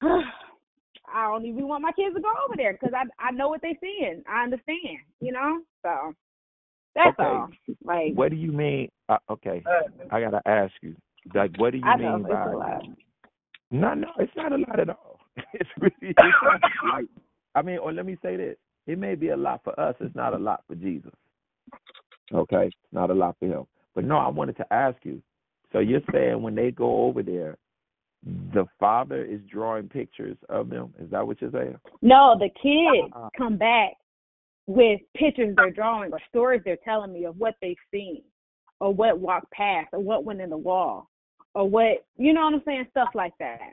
[0.02, 3.60] I don't even want my kids to go over there because I I know what
[3.60, 4.22] they're seeing.
[4.28, 5.60] I understand, you know.
[5.82, 6.14] So
[6.94, 7.28] that's okay.
[7.28, 7.48] all.
[7.84, 8.88] Like, what do you mean?
[9.08, 9.62] Uh, okay,
[10.10, 10.94] I gotta ask you.
[11.34, 12.44] Like, what do you I mean know by?
[12.44, 12.82] a lot.
[13.70, 15.18] No, no, it's not a lot at all.
[15.54, 16.60] It's really, it's not
[16.92, 17.06] like.
[17.54, 18.56] I mean, or let me say this:
[18.86, 19.94] it may be a lot for us.
[20.00, 21.12] It's not a lot for Jesus.
[22.32, 23.64] Okay, it's not a lot for him.
[23.94, 25.22] But no, I wanted to ask you.
[25.72, 27.56] So you're saying when they go over there,
[28.24, 30.92] the father is drawing pictures of them?
[31.00, 31.78] Is that what you're saying?
[32.02, 33.92] No, the kids come back
[34.70, 38.22] with pictures they're drawing or stories they're telling me of what they've seen
[38.78, 41.10] or what walked past or what went in the wall
[41.54, 42.86] or what you know what I'm saying?
[42.90, 43.72] Stuff like that.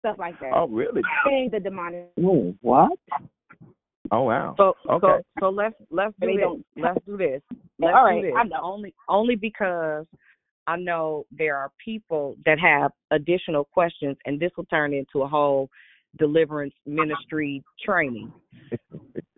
[0.00, 0.50] Stuff like that.
[0.52, 1.02] Oh, really?
[1.24, 2.10] Saying the demonic.
[2.16, 2.98] what?
[4.10, 4.54] Oh wow.
[4.56, 5.06] So Okay.
[5.06, 6.82] so so let's let's do They this.
[6.82, 7.40] Let's do this.
[7.78, 8.36] Let's All right, do this.
[8.36, 8.60] I know.
[8.62, 10.06] Only only because
[10.66, 15.28] I know there are people that have additional questions, and this will turn into a
[15.28, 15.68] whole
[16.18, 18.32] deliverance ministry training.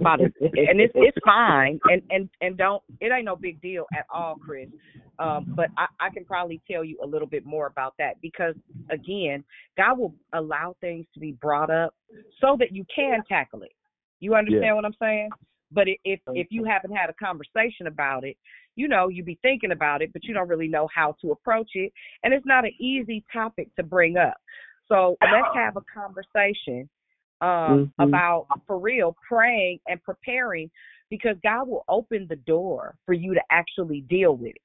[0.00, 3.84] about it, and it's it's fine, and and and don't it ain't no big deal
[3.96, 4.68] at all, Chris.
[5.18, 8.54] Um, but I, I can probably tell you a little bit more about that because
[8.90, 9.42] again,
[9.76, 11.94] God will allow things to be brought up
[12.40, 13.72] so that you can tackle it.
[14.20, 14.74] You understand Yeah.
[14.74, 15.30] what I'm saying?
[15.72, 18.36] But if if you haven't had a conversation about it,
[18.76, 21.70] you know, you be thinking about it, but you don't really know how to approach
[21.74, 24.36] it, and it's not an easy topic to bring up.
[24.88, 26.88] So let's have a conversation
[27.40, 28.08] um, Mhm.
[28.08, 30.70] about for real praying and preparing
[31.10, 34.62] because God will open the door for you to actually deal with it.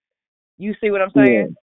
[0.57, 1.56] You see what I'm saying?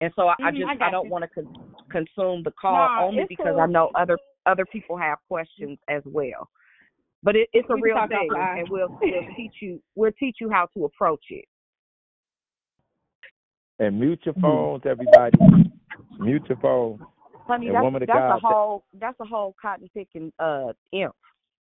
[0.00, 1.48] And so I, I Mhm, just I I, don't want to con-
[1.90, 3.60] consume the call Nah, only because cool.
[3.60, 6.48] I know other other people have questions as well.
[7.22, 10.50] But it, it's a We real thing, and we'll we'll teach you we'll teach you
[10.50, 11.44] how to approach it.
[13.78, 15.38] And mute your phones, everybody.
[16.18, 17.00] Mute your phones.
[17.46, 21.14] Honey, And that's that's God, a whole that's a whole cotton picking uh imp.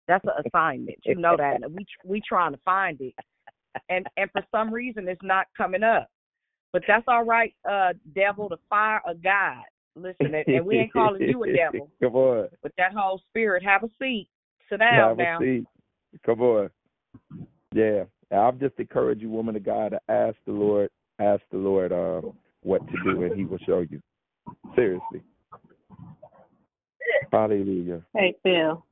[0.07, 0.97] That's an assignment.
[1.05, 1.59] You know that.
[1.71, 3.13] We we trying to find it,
[3.89, 6.09] and and for some reason it's not coming up.
[6.71, 9.63] But that's all right, uh, devil, the fire of God.
[9.95, 12.47] Listen, and, and we ain't calling you a devil, Come on.
[12.61, 13.63] but that whole spirit.
[13.63, 14.29] Have a seat.
[14.69, 15.37] Sit down Have now.
[15.39, 15.65] a seat.
[16.25, 16.69] Come on.
[17.73, 18.03] Yeah.
[18.31, 20.89] I'll just encourage you, woman of God, to ask the Lord,
[21.19, 22.21] ask the Lord uh,
[22.61, 23.99] what to do, and He will show you.
[24.75, 25.23] Seriously.
[27.31, 28.01] Hallelujah.
[28.15, 28.83] Hey, Phil.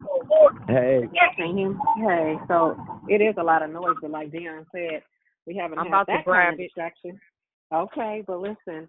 [0.67, 1.09] Hey.
[1.35, 1.79] Can you?
[1.97, 2.77] Hey, so
[3.07, 5.01] it is a lot of noise, but like Dion said,
[5.45, 6.63] we haven't I'm had about to that grab kind of it.
[6.63, 7.19] distraction.
[7.73, 8.87] Okay, but listen.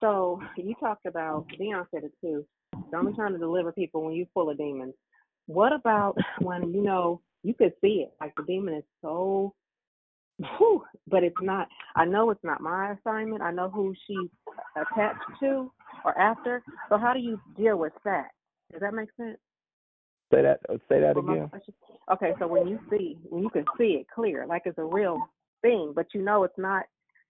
[0.00, 2.44] So you talked about Dion said it too.
[2.90, 4.94] Don't be trying to deliver people when you're full of demons.
[5.46, 8.12] What about when you know you could see it?
[8.20, 9.54] Like the demon is so
[10.38, 13.42] whew, but it's not I know it's not my assignment.
[13.42, 14.30] I know who she's
[14.76, 15.70] attached to
[16.04, 16.62] or after.
[16.88, 18.28] So how do you deal with that?
[18.72, 19.38] Does that make sense?
[20.32, 20.60] Say that.
[20.68, 21.50] uh, Say that again.
[22.12, 25.18] Okay, so when you see, when you can see it clear, like it's a real
[25.62, 26.84] thing, but you know it's not,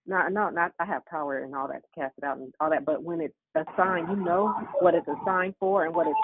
[0.07, 0.73] not, no, not.
[0.79, 3.21] I have power and all that to cast it out and all that, but when
[3.21, 6.19] it's a sign, you know what it's a sign for and what it's,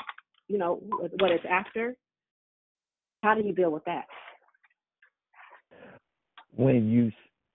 [0.48, 0.80] you know,
[1.18, 1.94] what it's after.
[3.22, 4.05] How do you deal with that?
[6.55, 7.10] When you,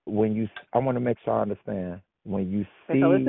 [0.05, 2.01] when you, I want to make sure I understand.
[2.23, 3.19] When you see, so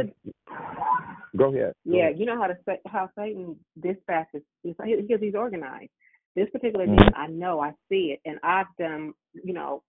[1.36, 1.74] go ahead.
[1.88, 2.18] Go Yeah, ahead.
[2.18, 2.56] you know how to
[2.86, 5.90] how Satan dispatches because he's organized.
[6.34, 6.98] This particular Mhm.
[6.98, 9.82] demon, I know, I see it, and I've done, you know,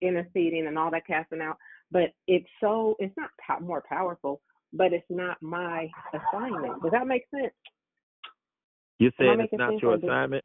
[0.00, 1.58] interceding and all that casting out.
[1.90, 4.40] But it's so it's not pow- more powerful,
[4.72, 6.82] but it's not my assignment.
[6.82, 7.54] Does that make sense?
[8.98, 10.44] You're saying it's not your assignment?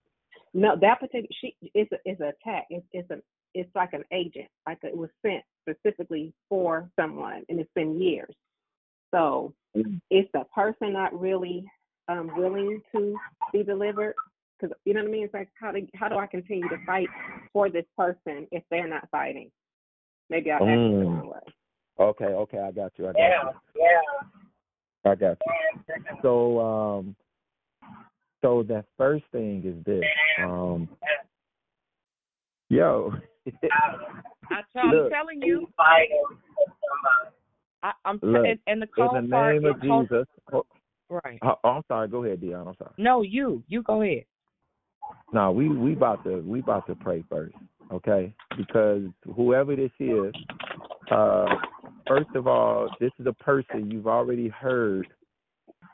[0.54, 2.68] No, that particular she it's a, it's an attack.
[2.70, 3.22] It's it's a
[3.54, 8.34] it's like an agent, like it was sent specifically for someone, and it's been years.
[9.14, 9.54] So
[10.10, 11.66] is the person not really
[12.08, 13.16] um, willing to
[13.52, 14.16] be delivered?
[14.60, 15.24] Because you know what I mean.
[15.26, 17.08] It's like how do how do I continue to fight
[17.52, 19.52] for this person if they're not fighting?
[20.30, 21.08] Maybe I'll ask it Mm.
[21.08, 21.40] another way.
[22.00, 23.08] Okay, okay, I got you.
[23.08, 23.82] I got you.
[23.82, 25.12] yeah.
[25.12, 25.96] I got you.
[26.22, 27.16] So, um,
[28.42, 30.04] so the first thing is this.
[30.40, 30.90] Um,
[32.70, 33.14] yo,
[34.52, 35.68] I'm telling you.
[37.84, 40.26] I, I'm t- Look, and, and the in call the part name of Jesus.
[40.54, 40.66] Oh,
[41.10, 41.40] right.
[41.44, 42.08] oh, I'm sorry.
[42.08, 42.68] Go ahead, Dion.
[42.68, 42.92] I'm sorry.
[42.98, 44.24] No, you, you go ahead.
[45.34, 47.56] No, we we about to we about to pray first,
[47.92, 48.34] okay?
[48.56, 49.02] Because
[49.36, 50.34] whoever this is,
[51.12, 51.48] uh,
[52.08, 55.08] first of all, this is a person you've already heard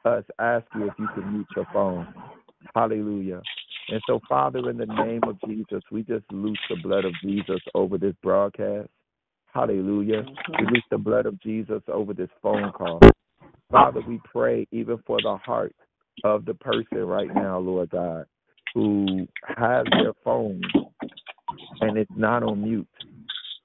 [0.06, 2.08] us ask you if you can mute your phone.
[2.76, 3.42] Hallelujah.
[3.92, 7.60] And so, Father, in the name of Jesus, we just loose the blood of Jesus
[7.74, 8.90] over this broadcast.
[9.54, 10.24] Hallelujah.
[10.60, 13.00] We loose the blood of Jesus over this phone call.
[13.72, 15.76] Father, we pray even for the heart
[16.24, 18.26] of the person right now, Lord God,
[18.74, 20.62] who has their phone
[21.82, 22.88] and it's not on mute.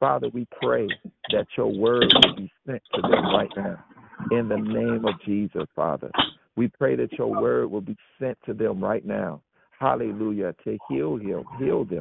[0.00, 0.88] Father, we pray
[1.30, 3.84] that your word will be sent to them right now.
[4.30, 6.10] In the name of Jesus, Father.
[6.56, 9.42] We pray that your word will be sent to them right now.
[9.84, 10.54] Hallelujah.
[10.64, 12.00] To heal him, heal them,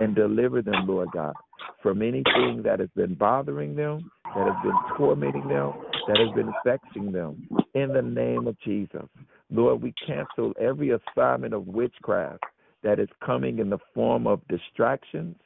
[0.00, 1.34] and deliver them, Lord God,
[1.82, 5.74] from anything that has been bothering them, that has been tormenting them,
[6.08, 7.46] that has been vexing them.
[7.74, 9.04] In the name of Jesus.
[9.50, 12.42] Lord, we cancel every assignment of witchcraft
[12.82, 15.36] that is coming in the form of distractions,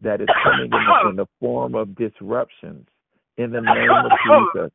[0.00, 2.88] that is coming in the, in the form of disruptions.
[3.36, 4.72] In the name of Jesus.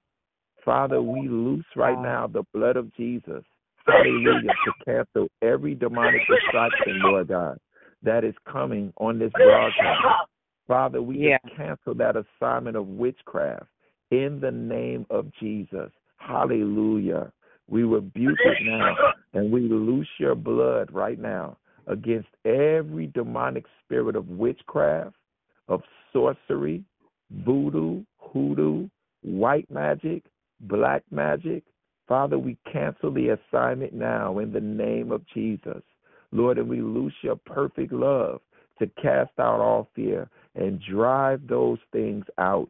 [0.64, 3.44] Father, we loose right now the blood of Jesus.
[3.88, 4.52] Hallelujah.
[4.66, 7.58] To cancel every demonic distraction, Lord God,
[8.04, 10.30] that is coming on this broadcast.
[10.68, 11.38] Father, we Yeah.
[11.56, 13.68] cancel that assignment of witchcraft
[14.12, 15.92] in the name of Jesus.
[16.18, 17.32] Hallelujah.
[17.68, 18.96] We rebuke it now
[19.34, 21.58] and we loose your blood right now
[21.88, 25.16] against every demonic spirit of witchcraft,
[25.68, 26.84] of sorcery,
[27.30, 28.90] voodoo, hoodoo,
[29.22, 30.24] white magic,
[30.62, 31.64] black magic.
[32.08, 35.82] Father, we cancel the assignment now in the name of Jesus.
[36.32, 38.42] Lord, and we loose your perfect love
[38.80, 42.70] to cast out all fear and drive those things out.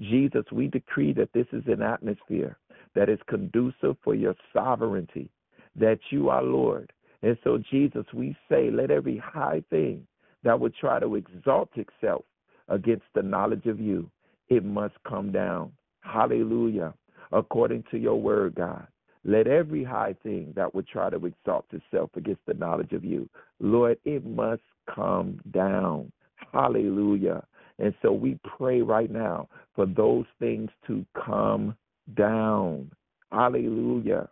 [0.00, 2.56] Jesus, we decree that this is an atmosphere
[2.94, 5.30] that is conducive for your sovereignty,
[5.76, 6.92] that you are Lord.
[7.22, 10.06] And so, Jesus, we say, let every high thing
[10.42, 12.24] that would try to exalt itself
[12.68, 14.10] against the knowledge of you,
[14.48, 15.72] it must come down.
[16.00, 16.94] Hallelujah.
[17.32, 18.86] According to your word, God.
[19.24, 23.28] Let every high thing that would try to exalt itself against the knowledge of you,
[23.60, 26.10] Lord, it must come down.
[26.52, 27.44] Hallelujah.
[27.78, 31.76] And so we pray right now for those things to come
[32.16, 32.90] down.
[33.30, 34.28] Hallelujah.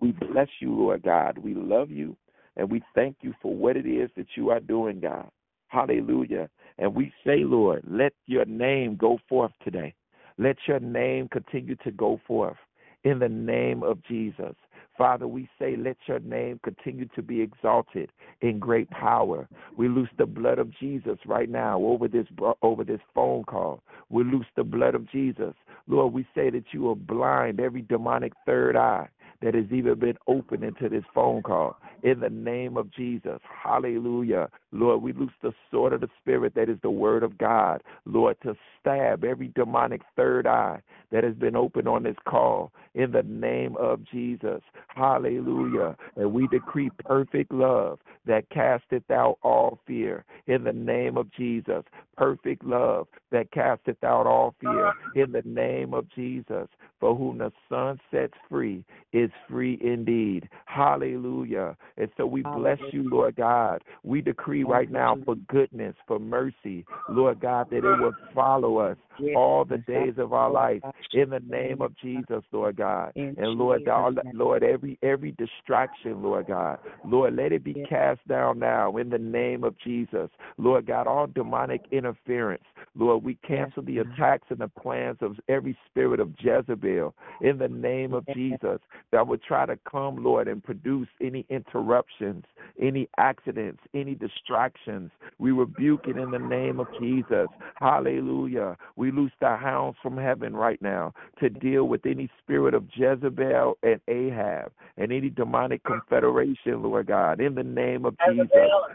[0.00, 1.38] We bless you, Lord God.
[1.38, 2.16] We love you
[2.56, 5.28] and we thank you for what it is that you are doing, God.
[5.68, 6.50] Hallelujah.
[6.78, 9.94] And we say, Lord, let your name go forth today.
[10.38, 12.56] Let your name continue to go forth
[13.04, 14.54] in the name of Jesus.
[14.98, 18.10] Father, we say, let your name continue to be exalted
[18.42, 19.48] in great power.
[19.76, 22.26] We loose the blood of Jesus right now over this
[22.60, 23.82] over this phone call.
[24.10, 25.54] We loose the blood of Jesus.
[25.88, 29.08] Lord, we say that you will blind every demonic third eye
[29.42, 31.76] that has even been opened into this phone call.
[32.02, 33.38] In the name of Jesus.
[33.42, 34.48] Hallelujah.
[34.72, 38.36] Lord, we loose the sword of the Spirit that is the word of God, Lord,
[38.42, 42.72] to stab every demonic third eye that has been opened on this call.
[42.94, 44.60] In the name of Jesus.
[44.88, 45.96] Hallelujah.
[46.16, 50.24] And we decree perfect love that casteth out all fear.
[50.46, 51.82] In the name of Jesus.
[52.16, 54.92] Perfect love that casteth out all fear.
[55.14, 56.68] In the name of Jesus.
[57.00, 60.48] For whom the Son sets free is free indeed.
[60.66, 61.76] Hallelujah.
[61.96, 63.82] And so we bless you, Lord God.
[64.02, 68.96] We decree right now for goodness, for mercy, Lord God, that it will follow us
[69.36, 70.82] all the days of our life
[71.12, 73.12] in the name of Jesus, Lord God.
[73.14, 78.58] And Lord God, Lord, every every distraction, Lord God, Lord, let it be cast down
[78.58, 80.28] now in the name of Jesus.
[80.58, 82.64] Lord God, all demonic interference,
[82.94, 87.68] Lord, we cancel the attacks and the plans of every spirit of Jezebel in the
[87.68, 88.78] name of Jesus
[89.12, 92.44] that would try to come, Lord, and produce any interruptions,
[92.80, 95.10] any accidents, any distractions.
[95.38, 97.48] We rebuke it in the name of Jesus.
[97.76, 98.76] Hallelujah.
[99.02, 103.76] We loose the hounds from heaven right now to deal with any spirit of Jezebel
[103.82, 108.48] and Ahab and any demonic confederation, Lord God, in the name of Jesus.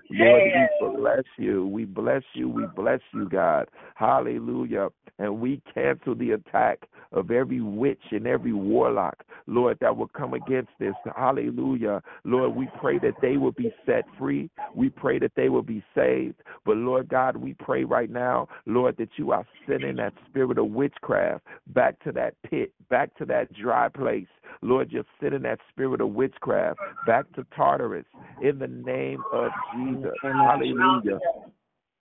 [0.10, 0.44] Lord,
[0.82, 1.68] we bless you.
[1.68, 2.48] We bless you.
[2.48, 3.68] We bless you, God.
[3.96, 4.88] Hallelujah.
[5.20, 10.34] And we cancel the attack of every witch and every warlock, Lord, that will come
[10.36, 10.94] against this.
[11.16, 12.02] Hallelujah.
[12.24, 14.50] Lord, we pray that they will be set free.
[14.76, 16.36] We pray that they will be saved.
[16.66, 20.68] But Lord God, we pray right now, Lord, that you are sending that spirit of
[20.68, 24.28] witchcraft back to that pit, back to that dry place.
[24.62, 28.06] Lord, just sending that spirit of witchcraft back to Tartarus
[28.42, 30.12] in the name of Jesus.
[30.24, 31.20] Hallelujah.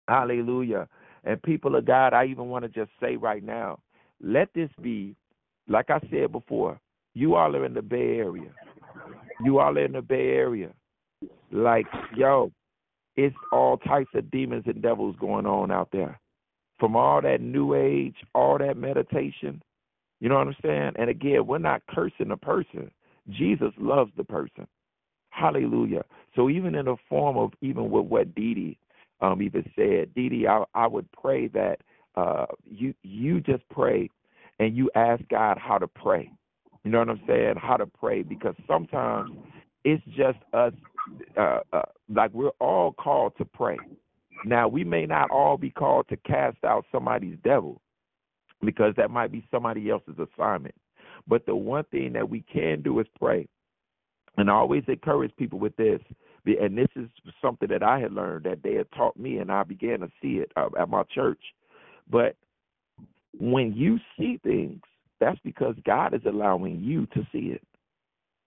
[0.07, 0.87] Hallelujah.
[1.23, 3.79] And people of God, I even want to just say right now,
[4.21, 5.15] let this be,
[5.67, 6.79] like I said before,
[7.13, 8.51] you all are in the Bay Area.
[9.43, 10.71] You all are in the Bay Area.
[11.51, 11.85] Like,
[12.15, 12.51] yo,
[13.15, 16.19] it's all types of demons and devils going on out there.
[16.81, 19.61] From all that new age, all that meditation.
[20.19, 20.91] You know what I'm saying?
[20.97, 22.91] And again, we're not cursing the person.
[23.29, 24.67] Jesus loves the person.
[25.29, 26.03] Hallelujah.
[26.35, 28.77] So even in the form of even with what Dee
[29.21, 31.77] um, even said, Dee, I, I would pray that
[32.15, 34.09] uh, you you just pray
[34.59, 36.31] and you ask God how to pray.
[36.83, 37.55] You know what I'm saying?
[37.57, 39.31] How to pray because sometimes
[39.83, 40.73] it's just us,
[41.37, 41.81] uh, uh,
[42.13, 43.77] like we're all called to pray.
[44.45, 47.81] Now we may not all be called to cast out somebody's devil
[48.63, 50.75] because that might be somebody else's assignment.
[51.27, 53.47] But the one thing that we can do is pray.
[54.37, 55.99] And I always encourage people with this,
[56.45, 57.07] and this is
[57.41, 60.37] something that I had learned that they had taught me, and I began to see
[60.37, 61.41] it uh, at my church.
[62.09, 62.35] But
[63.37, 64.81] when you see things,
[65.19, 67.61] that's because God is allowing you to see it.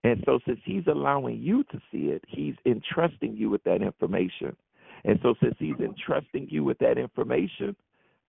[0.02, 4.56] And so, since He's allowing you to see it, He's entrusting you with that information.
[5.04, 7.76] And so, since He's entrusting you with that information,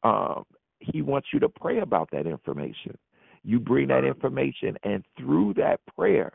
[0.03, 0.45] um,
[0.80, 2.97] He wants you to pray about that information.
[3.43, 6.34] You bring that information, and through that prayer,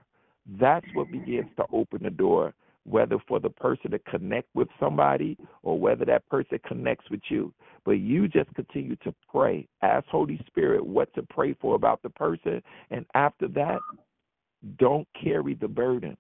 [0.59, 2.55] that's what begins to open the door,
[2.85, 7.53] whether for the person to connect with somebody or whether that person connects with you.
[7.85, 9.67] But you just continue to pray.
[9.83, 12.63] Ask Holy Spirit what to pray for about the person.
[12.91, 13.81] And after that,
[14.79, 16.17] don't carry the burden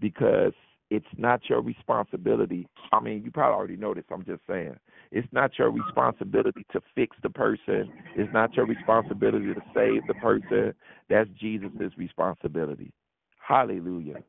[0.00, 0.52] because
[0.94, 2.68] it's not your responsibility.
[2.92, 4.04] I mean, you probably already know this.
[4.10, 4.76] I'm just saying.
[5.10, 7.92] It's not your responsibility to fix the person.
[8.16, 10.72] It's not your responsibility to save the person.
[11.08, 12.92] That's Jesus' responsibility.
[13.38, 14.22] Hallelujah.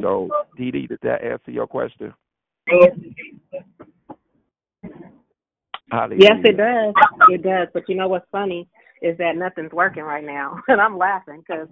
[0.00, 2.14] So, Dee Dee, did that answer your question?
[5.90, 6.18] Hallelujah.
[6.18, 6.94] Yes, it does.
[7.28, 7.68] It does.
[7.74, 8.68] But you know what's funny
[9.02, 11.68] is that nothing's working right now, and I'm laughing because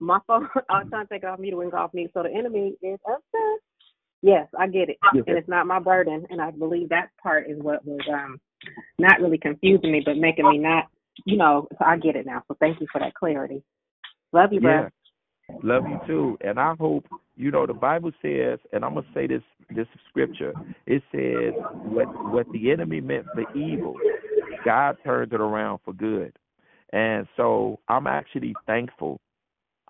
[0.00, 0.48] my phone.
[0.68, 2.10] I was trying to take it off mute, it went off mute.
[2.14, 3.60] So the enemy is upset.
[4.22, 5.24] Yes, I get it, Yes.
[5.26, 6.26] and it's not my burden.
[6.30, 8.38] And I believe that part is what was um
[8.98, 10.88] not really confusing me, but making me not,
[11.24, 11.68] you know.
[11.78, 12.42] So I get it now.
[12.48, 13.62] So thank you for that clarity.
[14.32, 14.70] Love you, bro.
[14.70, 14.88] Yeah.
[15.62, 16.38] Love you too.
[16.42, 17.06] And I hope
[17.36, 20.54] you know the Bible says, and I'm gonna say this this scripture.
[20.86, 23.96] It says what what the enemy meant for evil,
[24.64, 26.36] God turned it around for good.
[26.92, 29.20] And so I'm actually thankful.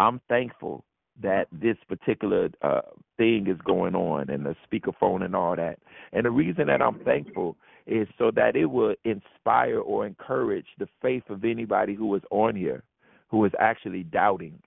[0.01, 0.85] I'm thankful
[1.23, 2.83] that this particular uh
[3.19, 5.79] thing is going on and the speakerphone and all that.
[6.15, 7.57] And the reason that I'm thankful
[7.87, 12.57] is so that it will inspire or encourage the faith of anybody who is on
[12.57, 12.85] here
[13.31, 14.61] who is actually doubting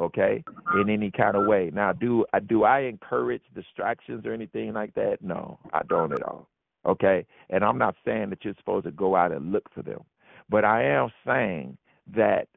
[0.00, 0.44] okay
[0.80, 1.70] in any kind of way.
[1.74, 5.18] Now do i do i encourage distractions or anything like that?
[5.22, 6.48] No i don't at all
[6.86, 7.26] okay?
[7.50, 10.02] And i'm not saying that you're supposed to go out and look for them.
[10.50, 11.78] But i am saying
[12.14, 12.48] that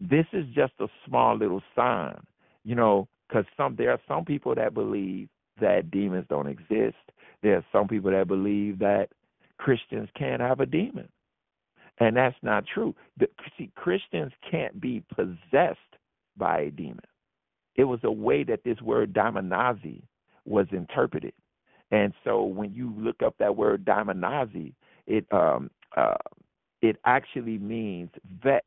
[0.00, 2.18] this is just a small little sign
[2.64, 5.28] you know because some there are some people that believe
[5.60, 6.96] that demons don't exist
[7.42, 9.08] there are some people that believe that
[9.58, 11.08] christians can't have a demon
[11.98, 15.78] and that's not true the, see christians can't be possessed
[16.36, 17.00] by a demon.
[17.74, 20.02] It was a way that this word daimonazi
[20.44, 21.32] was interpreted.
[21.90, 24.74] And so when you look up that word daimonazi,
[25.06, 26.14] it um uh
[26.82, 28.10] it actually means
[28.42, 28.66] vexed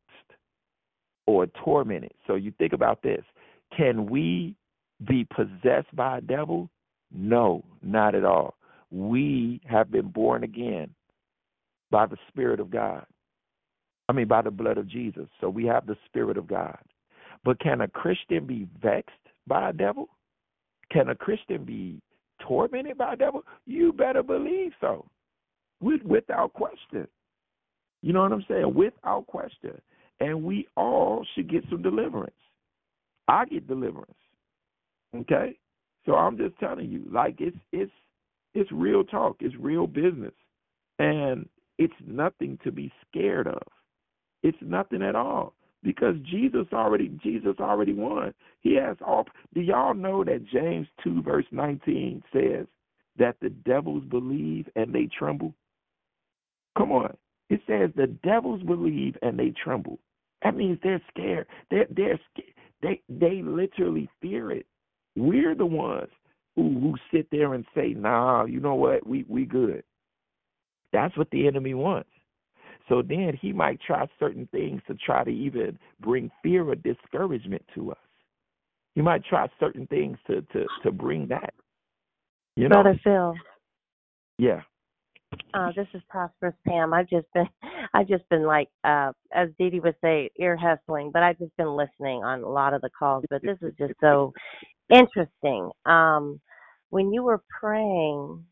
[1.30, 2.12] or tormented.
[2.26, 3.24] So you think about this.
[3.76, 4.54] Can we
[5.06, 6.68] be possessed by a devil?
[7.12, 8.54] No, not at all.
[8.90, 10.90] We have been born again
[11.90, 13.04] by the Spirit of God.
[14.08, 15.28] I mean, by the blood of Jesus.
[15.40, 16.78] So we have the Spirit of God.
[17.44, 19.14] But can a Christian be vexed
[19.46, 20.08] by a devil?
[20.90, 22.02] Can a Christian be
[22.40, 23.44] tormented by a devil?
[23.66, 25.06] You better believe so.
[25.80, 27.06] With, without question.
[28.02, 28.74] You know what I'm saying?
[28.74, 29.80] Without question.
[30.20, 32.34] And we all should get some deliverance.
[33.28, 34.12] I get deliverance.
[35.16, 35.56] Okay?
[36.06, 37.92] So I'm just telling you, like it's it's
[38.54, 40.34] it's real talk, it's real business.
[40.98, 41.48] And
[41.78, 43.62] it's nothing to be scared of.
[44.42, 48.34] It's nothing at all because Jesus already Jesus already won.
[48.60, 49.26] He has all.
[49.54, 52.66] Do y'all know that James two verse nineteen says
[53.18, 55.54] that the devils believe and they tremble?
[56.76, 57.16] Come on,
[57.48, 59.98] it says the devils believe and they tremble.
[60.42, 61.46] That means they're scared.
[61.70, 62.54] They're they're scared.
[62.82, 64.66] They they literally fear it.
[65.16, 66.08] We're the ones
[66.56, 69.06] who who sit there and say, "Nah, you know what?
[69.06, 69.82] We we good."
[70.92, 72.10] That's what the enemy wants.
[72.88, 77.64] So then he might try certain things to try to even bring fear or discouragement
[77.74, 77.98] to us.
[78.94, 81.54] He might try certain things to to to bring that.
[82.56, 82.82] You know?
[82.82, 83.34] Brother Phil,
[84.38, 84.62] Yeah.
[85.54, 86.92] uh, this is Prosperous Pam.
[86.92, 87.48] I've just been,
[87.92, 91.56] I've just been like, uh, as Dee Dee would say, ear hustling, but I've just
[91.56, 93.24] been listening on a lot of the calls.
[93.30, 94.32] But this is just so
[94.90, 95.70] interesting.
[95.86, 96.40] Um,
[96.90, 98.44] when you were praying,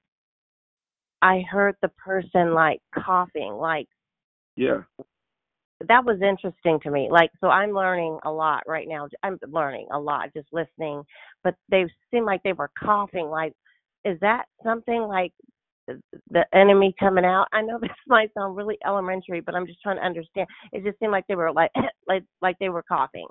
[1.23, 3.89] I heard the person like coughing, like
[4.56, 4.82] Yeah.
[5.86, 7.09] that was interesting to me.
[7.10, 9.09] Like, so I'm learning a lot right now.
[9.23, 11.05] I'm learning a lot just listening,
[11.44, 13.27] but they seem like they were coughing.
[13.28, 13.52] Like,
[14.05, 15.32] is that something like
[16.31, 17.47] the enemy coming out?
[17.52, 20.47] I know this might sound really elementary, but I'm just trying to understand.
[20.73, 21.70] It just seemed like they were like,
[22.09, 23.27] like, like they were coughing.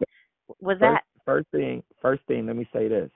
[0.61, 3.11] Was First, that first thing first thing, let me say this.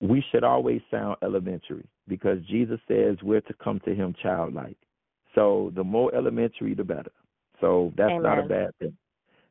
[0.00, 4.76] We should always sound elementary because Jesus says we're to come to him childlike.
[5.34, 7.12] So the more elementary the better.
[7.60, 8.96] So that's not a bad thing.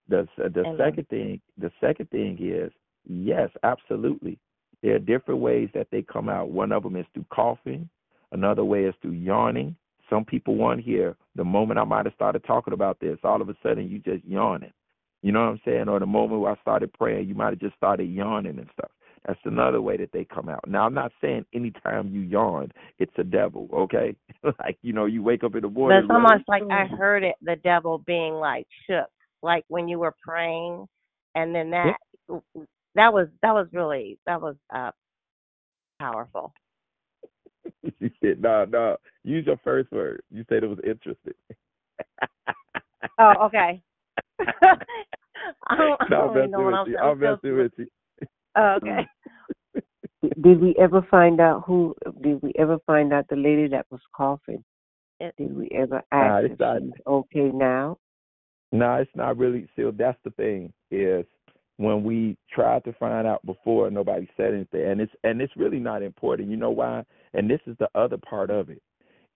[0.10, 0.78] The the Amen.
[0.78, 2.72] second thing the second thing is
[3.06, 4.40] yes, absolutely.
[4.82, 6.50] There are different ways that they come out.
[6.50, 7.90] One of them is through coughing.
[8.32, 9.76] Another way is through yawning.
[10.10, 13.50] Some people want here the moment I might have started talking about this, all of
[13.50, 14.74] a sudden you just yawning.
[15.22, 15.90] You know what I'm saying?
[15.90, 18.92] Or the moment where I started praying, you might have just started yawning and stuff.
[19.28, 20.68] That's another way that they come out.
[20.68, 24.16] Now I'm not saying anytime you yawn, it's a devil, okay?
[24.44, 26.00] like, you know, you wake up in the But morning.
[26.00, 29.08] it's almost like I heard it, the devil being like shook,
[29.44, 30.88] like when you were praying,
[31.36, 31.98] and then that
[32.96, 34.92] that was that was really that was uh
[36.00, 36.54] powerful.
[38.00, 38.98] you said, no, no.
[39.24, 40.22] Use your first word.
[40.32, 41.34] You said it was interesting.
[43.18, 43.82] Oh, okay.
[44.40, 46.98] I don't, I no, don't I'm know messing what with I'm, you.
[46.98, 47.88] I'm I'm messing with you.
[48.56, 49.08] Oh, okay.
[50.42, 51.96] Did we ever find out who?
[52.22, 54.64] Did we ever find out the lady that was coughing?
[55.20, 56.06] It, Did we ever ask?
[56.12, 56.82] Nah, ask it's if not.
[56.82, 57.98] she's okay now?
[58.72, 59.68] No, it's not really.
[59.76, 61.26] So that's the thing is
[61.82, 65.80] when we tried to find out before, nobody said anything, and it's and it's really
[65.80, 66.50] not important.
[66.50, 67.04] You know why?
[67.34, 68.82] And this is the other part of it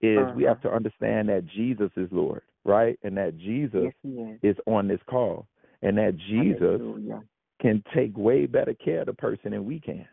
[0.02, 0.54] is we Uh-huh.
[0.54, 3.00] have to understand that Jesus is Lord, right?
[3.04, 4.40] And that Jesus Yes, is.
[4.44, 5.48] is on this call,
[5.82, 7.24] and that Jesus Hallelujah.
[7.62, 10.08] can take way better care of the person than we can,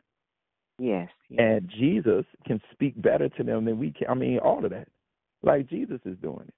[0.79, 1.11] Yes.
[1.29, 1.39] yes.
[1.39, 4.09] and Jesus can speak better to them than we can.
[4.09, 4.89] I mean, all of that,
[5.43, 6.55] like Jesus is doing it.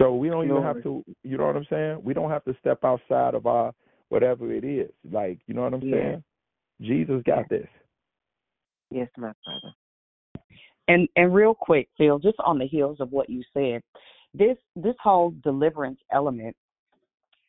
[0.00, 1.04] So we don't even have to.
[1.22, 2.00] You know what I'm saying?
[2.02, 3.72] We don't have to step outside of our
[4.08, 4.90] whatever it is.
[5.10, 5.94] Like, you know what I'm Yeah.
[5.94, 6.24] saying?
[6.80, 7.68] Jesus got this.
[8.90, 9.74] Yes, my brother.
[10.86, 13.82] And and real quick, Phil, just on the heels of what you said,
[14.32, 16.56] this this whole deliverance element,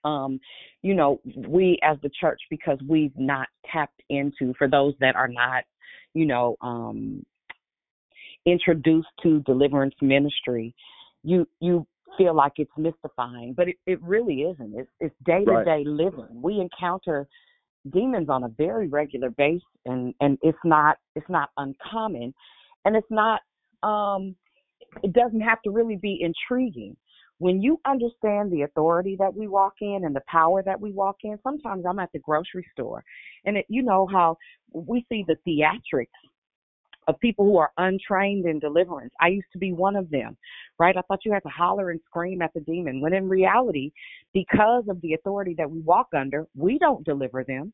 [0.03, 0.39] um,
[0.81, 5.27] you know, we as the church because we've not tapped into for those that are
[5.29, 5.63] not,
[6.13, 7.25] you know, um
[8.45, 10.73] introduced to deliverance ministry,
[11.23, 11.85] you you
[12.17, 14.73] feel like it's mystifying, but it, it really isn't.
[14.75, 16.27] It's it's day to day living.
[16.41, 17.27] We encounter
[17.91, 22.33] demons on a very regular basis and and it's not it's not uncommon
[22.85, 23.41] and it's not
[23.83, 24.35] um
[25.03, 26.95] it doesn't have to really be intriguing
[27.37, 31.15] when you understand the authority that we walk in and the power that we walk
[31.23, 33.03] in sometimes i'm at the grocery store
[33.45, 34.35] and it, you know how
[34.73, 36.07] we see the theatrics
[37.09, 40.37] of people who are untrained in deliverance i used to be one of them
[40.79, 43.91] right i thought you had to holler and scream at the demon when in reality
[44.33, 47.73] because of the authority that we walk under we don't deliver them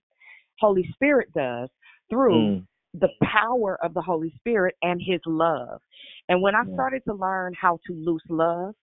[0.60, 1.70] holy spirit does
[2.10, 2.68] through Mm.
[2.94, 5.82] the power of the Holy Spirit and His love.
[6.30, 6.74] And when I Yeah.
[6.76, 8.74] started to learn how to loose love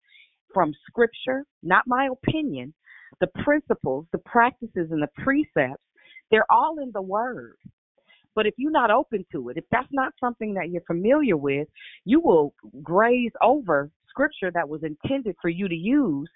[0.53, 2.73] from Scripture, not my opinion,
[3.21, 5.83] the principles, the practices, and the precepts,
[6.29, 7.57] they're all in the Word.
[8.35, 11.67] But if you're not open to it, if that's not something that you're familiar with,
[12.05, 16.29] you will graze over Scripture that was intended for you to use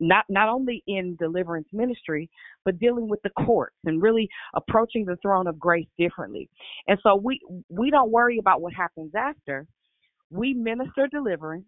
[0.00, 2.28] not not only in deliverance ministry
[2.64, 6.48] but dealing with the courts and really approaching the throne of grace differently.
[6.88, 9.66] And so we we don't worry about what happens after.
[10.30, 11.66] We minister deliverance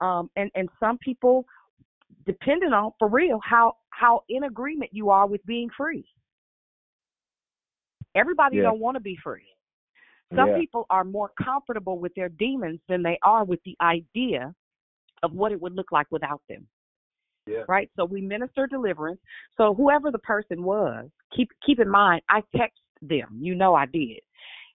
[0.00, 1.44] um and and some people
[2.26, 6.04] depending on for real how how in agreement you are with being free
[8.14, 9.48] everybody don't want to be free
[10.34, 10.56] some Yeah.
[10.56, 14.54] people are more comfortable with their demons than they are with the idea
[15.22, 16.66] of what it would look like without them
[17.46, 17.64] Yeah.
[17.68, 17.90] right?
[17.96, 19.20] So we minister deliverance.
[19.56, 23.38] So whoever the person was, keep keep in mind, I text them.
[23.40, 24.20] You know I did.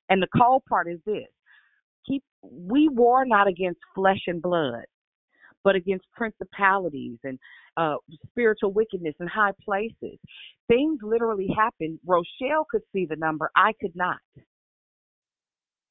[0.10, 1.28] And the cold part is this:
[2.08, 4.86] keep we war not against flesh and blood,
[5.64, 7.38] but against principalities and
[7.78, 7.96] uh,
[8.30, 10.18] spiritual wickedness in high places.
[10.68, 12.00] Things literally happened.
[12.06, 14.18] Rochelle could see the number, I could not.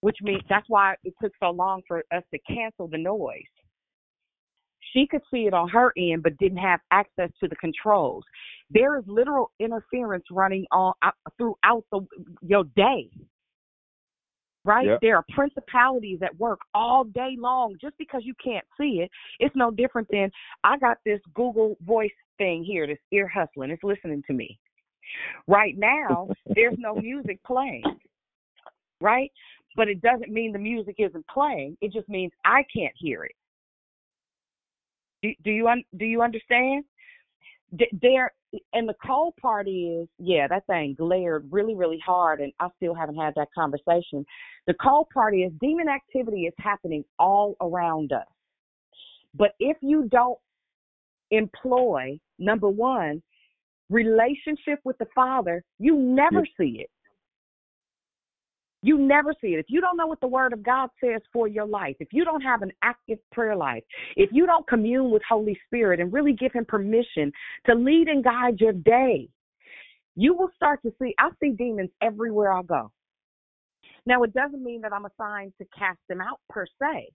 [0.01, 3.43] Which means that's why it took so long for us to cancel the noise
[4.93, 8.25] she could see it on her end but didn't have access to the controls
[8.71, 12.01] there is literal interference running on out, throughout the
[12.43, 13.09] your day
[14.69, 14.87] right?
[14.87, 14.99] Yep.
[15.03, 17.77] there are principalities at work all day long.
[17.81, 20.31] Just because you can't see it it's no different than
[20.65, 23.71] i got this google voice thing here this ear hustling.
[23.71, 24.59] It's listening to me.
[25.47, 27.83] Right now there's no music playing
[29.01, 29.31] right?
[29.77, 31.77] But it doesn't mean the music isn't playing.
[31.81, 33.33] It just means i can't hear it.
[35.23, 36.85] Do, do you un, do you understand?
[37.77, 38.33] D- There
[38.73, 42.95] and the cold part is, yeah, that thing glared really, really hard, and I still
[42.95, 44.25] haven't had that conversation.
[44.67, 48.27] The cold part is demon activity is happening all around us,
[49.35, 50.39] but if you don't
[51.31, 53.23] employ number one
[53.91, 56.91] relationship with the Father, you never see it.
[58.83, 59.59] You never see it.
[59.59, 62.25] If you don't know what the Word of God says for your life, if you
[62.25, 63.83] don't have an active prayer life,
[64.17, 67.33] if you don't commune with Holy Spirit and really give Him permission
[67.67, 69.29] to lead and guide your day,
[70.15, 71.15] you will start to see.
[71.19, 72.93] I see demons everywhere I go.
[74.07, 77.11] Now, it doesn't mean that I'm assigned to cast them out per se,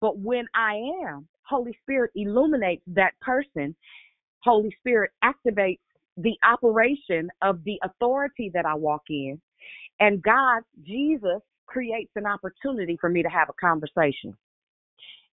[0.00, 3.74] but when I am, Holy Spirit illuminates that person.
[4.40, 5.80] Holy Spirit activates
[6.16, 9.40] the operation of the authority that I walk in
[10.00, 14.36] and God, Jesus, creates an opportunity for me to have a conversation.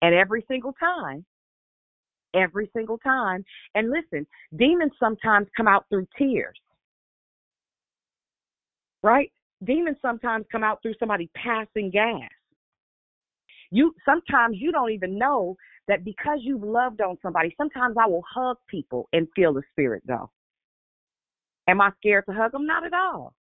[0.03, 1.25] And every single time,
[2.35, 4.27] every single time, and listen,
[4.57, 6.57] demons sometimes come out through tears,
[9.03, 9.31] right?
[9.63, 12.29] Demons sometimes come out through somebody passing gas.
[13.71, 15.57] You sometimes you don't even know
[15.89, 17.55] that because you've loved on somebody.
[17.57, 20.31] Sometimes I will hug people and feel the spirit go.
[21.69, 22.67] Am I scared to hug them?
[22.67, 23.35] Not at all.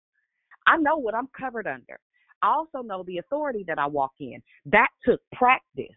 [0.67, 1.99] I know what I'm covered under.
[2.41, 4.41] I also know the authority that I walk in.
[4.65, 5.95] That took practice.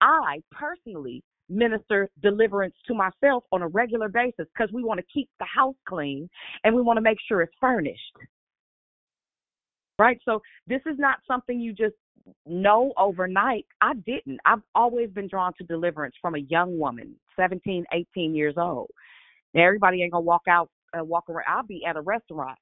[0.00, 5.28] I personally minister deliverance to myself on a regular basis because we want to keep
[5.38, 6.28] the house clean
[6.64, 8.16] and we want to make sure it's furnished.
[9.98, 10.18] Right?
[10.24, 11.94] So this is not something you just
[12.46, 13.66] know overnight.
[13.80, 14.40] I didn't.
[14.44, 18.90] I've always been drawn to deliverance from a young woman, 17, 18 years old.
[19.54, 21.44] Now, everybody ain't going to walk out, uh, walk around.
[21.48, 22.58] I'll be at a restaurant,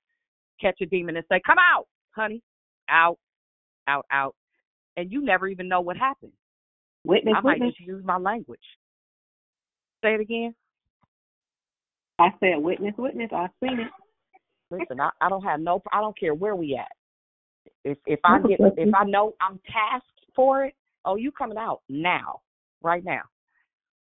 [0.60, 2.42] catch a demon and say, come out, honey.
[2.88, 3.18] Out,
[3.88, 4.34] out, out.
[4.96, 6.32] And you never even know what happened.
[7.04, 7.74] Witness, I might witness.
[7.76, 8.60] just use my language.
[10.02, 10.54] Say it again.
[12.18, 13.30] I said witness, witness.
[13.34, 13.88] I've seen it.
[14.70, 15.82] Listen, I, I don't have no.
[15.92, 16.92] I don't care where we at.
[17.84, 20.06] If if I get if I know I'm tasked
[20.36, 20.74] for it,
[21.04, 22.40] oh, you coming out now,
[22.82, 23.22] right now,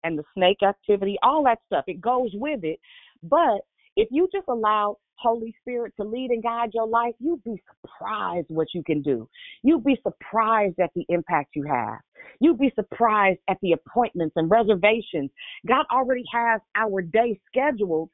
[0.03, 2.79] and the snake activity, all that stuff, it goes with it.
[3.23, 3.61] But
[3.95, 8.47] if you just allow Holy Spirit to lead and guide your life, you'd be surprised
[8.49, 9.27] what you can do.
[9.63, 11.99] You'd be surprised at the impact you have.
[12.39, 15.29] You'd be surprised at the appointments and reservations.
[15.67, 18.09] God already has our day scheduled.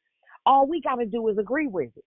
[0.46, 2.04] All we got to do is agree with it.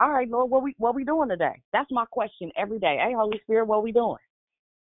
[0.00, 1.62] All right, Lord, what we what we doing today?
[1.72, 2.98] That's my question every day.
[3.00, 4.16] Hey, Holy Spirit, what we doing?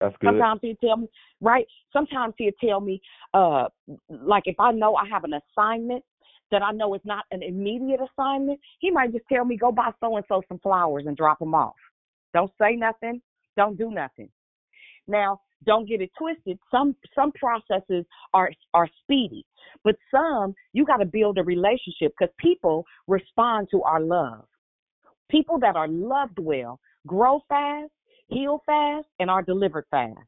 [0.00, 0.28] That's good.
[0.28, 1.08] Sometimes he'll tell me,
[1.40, 1.66] right?
[1.92, 3.00] Sometimes he'll tell me,
[3.34, 3.66] uh,
[4.08, 6.04] like if I know I have an assignment
[6.51, 9.90] that I know is not an immediate assignment, he might just tell me, go buy
[10.01, 11.74] so and so some flowers and drop them off.
[12.35, 13.20] Don't say nothing.
[13.56, 14.28] Don't do nothing.
[15.06, 16.59] Now, don't get it twisted.
[16.70, 19.44] Some some processes are are speedy,
[19.85, 24.47] but some you got to build a relationship because people respond to our love.
[25.31, 27.90] People that are loved well grow fast,
[28.28, 30.18] heal fast, and are delivered fast.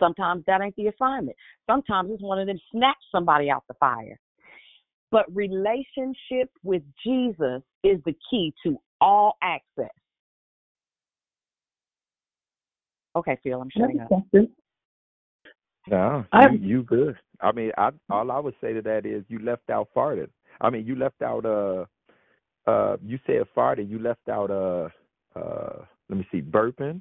[0.00, 1.36] Sometimes that ain't the assignment.
[1.66, 4.18] Sometimes it's one of them snatch somebody out the fire.
[5.10, 9.88] But relationship with Jesus is the key to all access.
[13.16, 14.10] Okay, Phil, I'm shutting up.
[15.90, 17.16] No, you, you good.
[17.40, 20.28] I mean, I all I would say to that is you left out farting.
[20.60, 21.86] I mean, you left out uh
[22.68, 23.88] uh you said farting.
[23.88, 24.88] You left out uh
[25.38, 27.00] uh let me see burping.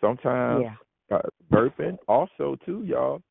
[0.00, 1.16] Sometimes Yeah.
[1.16, 1.98] uh, burping.
[2.08, 3.22] Also, too, y'all.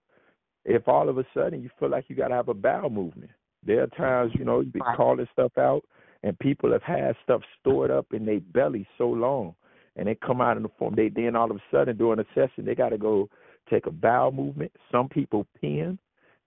[0.65, 3.31] If all of a sudden you feel like you got to have a bowel movement,
[3.67, 5.83] there are times you know you be calling stuff out,
[6.23, 9.53] and people have had stuff stored up in their belly so long,
[9.95, 10.95] and they come out in the form.
[10.95, 13.29] They then all of a sudden during a session they got to go
[13.69, 14.71] take a bowel movement.
[14.91, 15.97] Some people peeing.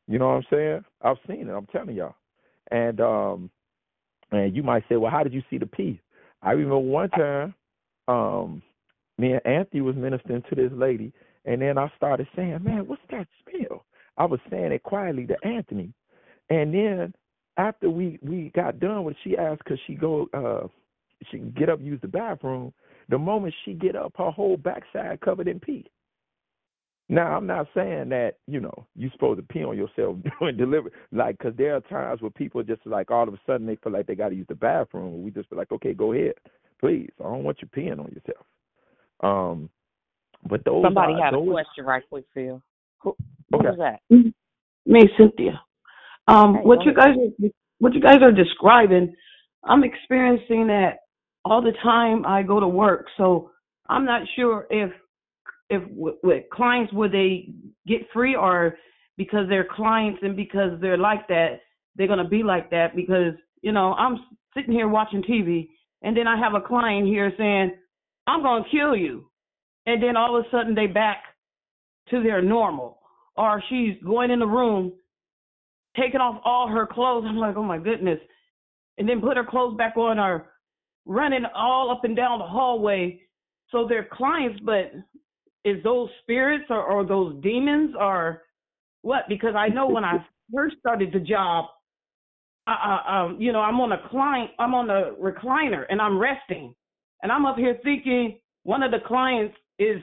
[0.09, 0.85] You know what I'm saying?
[1.03, 1.53] I've seen it.
[1.53, 2.17] I'm telling y'all.
[2.73, 3.51] And um,
[4.33, 6.01] and you might say, well, how did you see the pee?
[6.43, 7.55] I remember one time,
[8.09, 8.63] um,
[9.19, 11.13] me and Anthony was ministering to this lady,
[11.45, 13.85] and then I started saying, man, what's that smell?
[14.17, 15.93] I was saying it quietly to Anthony,
[16.51, 17.15] and then
[17.57, 20.29] after we we got done with, she asked, could she go?
[20.35, 20.67] uh
[21.31, 22.73] She get up, use the bathroom.
[23.09, 25.91] The moment she get up, her whole backside covered in pee.
[27.09, 30.93] Now, I'm not saying that you know you're supposed to pee on yourself doing delivery,
[31.13, 33.93] like because there are times where people just like all of a sudden they feel
[33.93, 35.23] like they got to use the bathroom.
[35.23, 36.35] We just be like, okay, go ahead,
[36.81, 37.11] please.
[37.21, 38.47] I don't want you peeing on yourself.
[39.23, 39.69] Um,
[40.49, 42.63] but those Somebody are, had a question right quick, Phil.
[43.01, 43.17] Who,
[43.51, 43.69] who Okay.
[43.69, 44.01] was that?
[44.87, 45.61] Me, Cynthia.
[46.31, 47.49] Um, what you guys are,
[47.79, 49.15] what you guys are describing,
[49.65, 50.99] I'm experiencing that
[51.45, 52.25] all the time.
[52.25, 53.51] I go to work, so
[53.89, 54.93] I'm not sure if
[55.69, 57.51] if with, with clients would they
[57.87, 58.77] get free or
[59.17, 61.61] because they're clients and because they're like that
[61.97, 64.19] they're gonna be like that because you know I'm
[64.55, 65.69] sitting here watching TV
[66.03, 67.73] and then I have a client here saying
[68.27, 69.31] I'm gonna kill you,
[69.87, 71.23] and then all of a sudden they back
[72.11, 72.99] to their normal
[73.37, 74.93] or she's going in the room
[75.97, 77.25] taking off all her clothes.
[77.27, 78.19] I'm like, oh my goodness.
[78.99, 80.47] And then put her clothes back on or
[81.07, 83.21] running all up and down the hallway.
[83.71, 84.93] So they're clients, but
[85.65, 88.43] is those spirits or, or those demons or
[89.03, 89.25] what?
[89.29, 91.67] Because I know when I first started the job,
[92.67, 96.75] I, um, you know, I'm on a client, I'm on a recliner and I'm resting,
[97.23, 100.01] and I'm up here thinking one of the clients is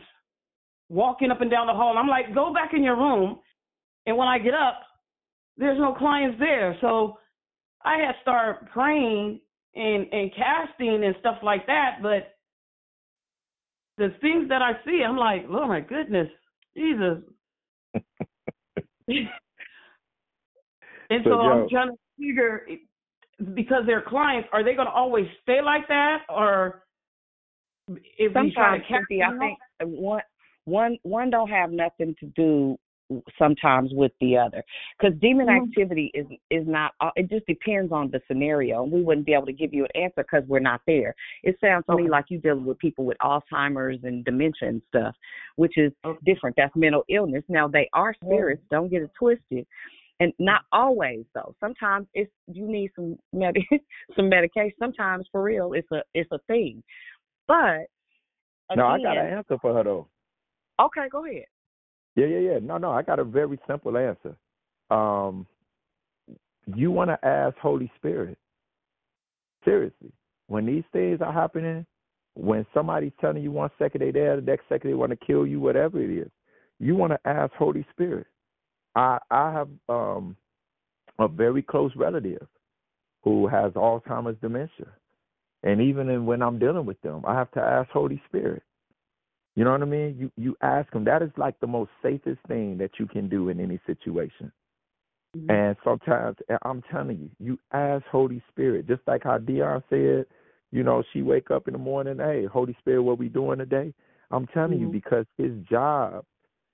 [0.90, 1.92] walking up and down the hall.
[1.92, 3.40] And I'm like, go back in your room.
[4.06, 4.82] And when I get up,
[5.58, 6.78] there's no clients there.
[6.82, 7.18] So
[7.84, 9.40] I had to start praying
[9.76, 12.00] and, and casting and stuff like that.
[12.02, 12.36] But
[13.98, 16.28] the things that I see, I'm like, oh my goodness,
[16.76, 17.20] Jesus.
[19.08, 19.30] and
[21.24, 22.68] so, So, I'm trying to figure
[23.54, 26.24] because they're clients, are they going to always stay like that?
[26.30, 26.84] Or
[27.88, 30.22] if we try to cast Cynthia, I them think uh, one
[30.66, 32.78] one one don't have nothing to do
[33.40, 34.64] sometimes with the other.
[35.00, 35.64] Because demon Mhm.
[35.68, 39.46] activity is is not it just depends on the scenario and we wouldn't be able
[39.46, 41.16] to give you an answer because we're not there.
[41.44, 45.16] It sounds to me like you're dealing with people with alzheimer's and dementia and stuff
[45.56, 45.92] which is
[46.26, 46.56] different.
[46.58, 47.44] That's mental illness.
[47.48, 49.66] Now they are spirits don't get it twisted
[50.20, 51.56] and not always though.
[51.60, 53.56] Sometimes it's you need some med-
[54.16, 54.74] some medication.
[54.80, 56.84] Sometimes for real it's a it's a thing.
[57.48, 57.88] But
[58.76, 60.08] No, I got again- an answer for her though.
[60.80, 61.46] okay go ahead
[62.18, 62.60] Yeah, yeah, yeah.
[62.62, 64.36] No, no, I got a very simple answer.
[64.92, 65.48] Um,
[66.76, 68.38] you want to ask Holy Spirit.
[69.66, 70.12] Seriously,
[70.48, 71.86] when these things are happening,
[72.36, 75.48] when somebody's telling you one second they there, the next second they want to kill
[75.48, 76.30] you, whatever it is,
[76.80, 78.28] you want to ask Holy Spirit.
[78.96, 80.36] I I have um
[81.20, 82.48] a very close relative
[83.24, 84.88] who has Alzheimer's dementia,
[85.64, 88.64] and even in, when I'm dealing with them, I have to ask Holy Spirit.
[89.58, 90.16] You know what I mean?
[90.20, 91.04] You you ask him.
[91.06, 94.52] That is like the most safest thing that you can do in any situation.
[95.50, 100.28] And sometimes I'm telling you, you ask Holy Spirit, just like how Dion said.
[100.72, 102.18] You know, she wake up in the morning.
[102.20, 103.94] Hey, Holy Spirit, what we doing today?
[104.30, 104.92] I'm telling you Mhm.
[104.92, 106.24] because his job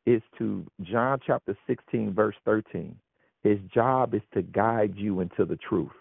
[0.06, 3.00] is to John chapter 16 verse 13.
[3.44, 5.96] His job is to guide you into the truth.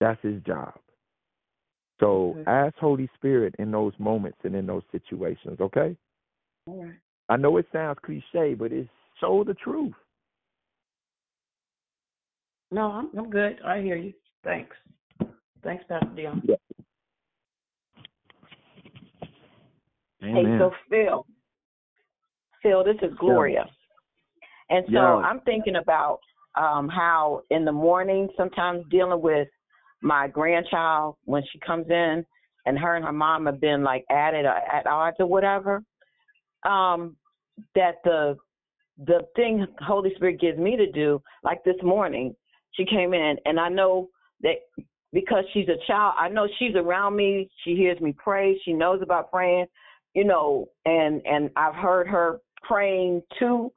[0.00, 0.78] That's his job.
[2.00, 2.50] So Okay.
[2.50, 5.96] ask Holy Spirit in those moments and in those situations, okay?
[6.66, 6.94] All right.
[7.28, 8.90] I know it sounds cliche, but it's
[9.20, 9.94] so the truth.
[12.70, 13.60] No, I'm I'm good.
[13.64, 14.12] I hear you.
[14.42, 14.76] Thanks.
[15.62, 16.42] Thanks, Pastor Dion.
[20.20, 21.26] Hey, so Phil,
[22.62, 23.66] Phil, this is Gloria.
[24.70, 25.16] And so Yeah.
[25.16, 26.20] I'm thinking about
[26.56, 29.48] um, how in the morning, sometimes dealing with
[30.04, 32.24] my grandchild when she comes in,
[32.66, 35.82] and her and her mom have been like at it or at odds or whatever.
[36.64, 37.16] Um,
[37.74, 38.36] that the
[39.06, 42.34] the thing Holy Spirit gives me to do, like this morning,
[42.72, 44.10] she came in, and I know
[44.42, 44.56] that
[45.12, 47.48] because she's a child, I know she's around me.
[47.64, 48.60] She hears me pray.
[48.64, 49.66] She knows about praying,
[50.14, 53.72] you know, and and I've heard her praying too.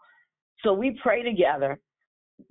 [0.64, 1.80] So we pray together.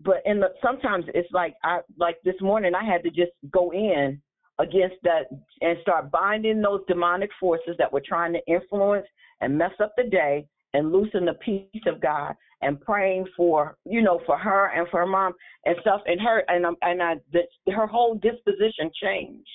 [0.01, 3.73] But in the sometimes it's like I like this morning I had to just go
[3.73, 4.21] in
[4.59, 5.29] against that
[5.61, 9.07] and start binding those demonic forces that were trying to influence
[9.41, 14.03] and mess up the day and loosen the peace of God and praying for you
[14.03, 15.35] know for her and for her mom
[15.67, 19.49] and stuff and her and um, and I the, her whole disposition changed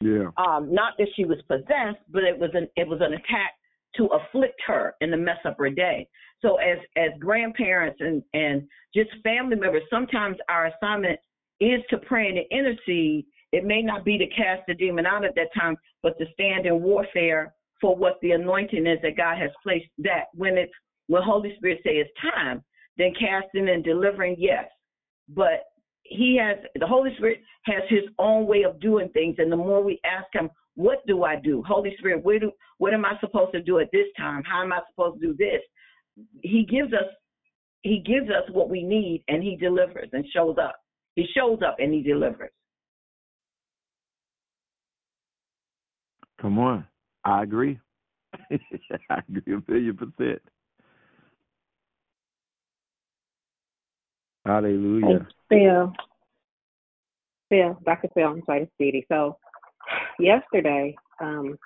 [0.00, 0.30] Yeah.
[0.36, 3.52] um, not that she was possessed, but it was an it was an attack
[3.96, 6.08] to afflict her and to mess up her day.
[6.42, 11.18] So as as grandparents and and just family members, sometimes our assignment
[11.60, 13.26] is to pray and to intercede.
[13.52, 16.66] It may not be to cast the demon out at that time, but to stand
[16.66, 19.86] in warfare for what the anointing is that God has placed.
[19.98, 20.72] That when it's
[21.06, 22.62] when Holy Spirit say it's time,
[22.98, 24.64] then casting and delivering, yes.
[25.28, 25.64] But
[26.08, 29.82] he has the Holy Spirit has his own way of doing things, and the more
[29.82, 31.62] we ask him, what do I do?
[31.66, 34.42] Holy Spirit, where do what am I supposed to do at this time?
[34.44, 35.60] How am I supposed to do this?
[36.42, 37.08] He gives us
[37.82, 40.76] he gives us what we need and he delivers and shows up.
[41.14, 42.50] He shows up and he delivers.
[46.40, 46.86] Come on.
[47.24, 47.78] I agree.
[49.10, 50.42] I agree a billion percent.
[54.46, 55.26] Hallelujah.
[55.48, 55.92] Phil.
[57.48, 58.08] Phil, Dr.
[58.14, 59.38] Phil, I'm sorry, Dee So
[60.18, 61.56] yesterday, um,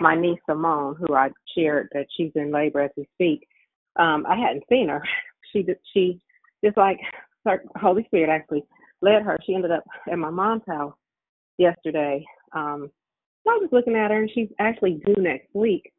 [0.00, 3.46] my niece Simone, who I shared that she's in labor as we speak,
[3.96, 5.02] um, I hadn't seen her.
[5.52, 6.20] She she
[6.64, 7.00] just like
[7.44, 8.62] her Holy Spirit actually
[9.02, 9.36] led her.
[9.44, 10.94] She ended up at my mom's house
[11.58, 12.24] yesterday.
[12.52, 12.88] Um,
[13.42, 15.92] so I was just looking at her, and she's actually due next week.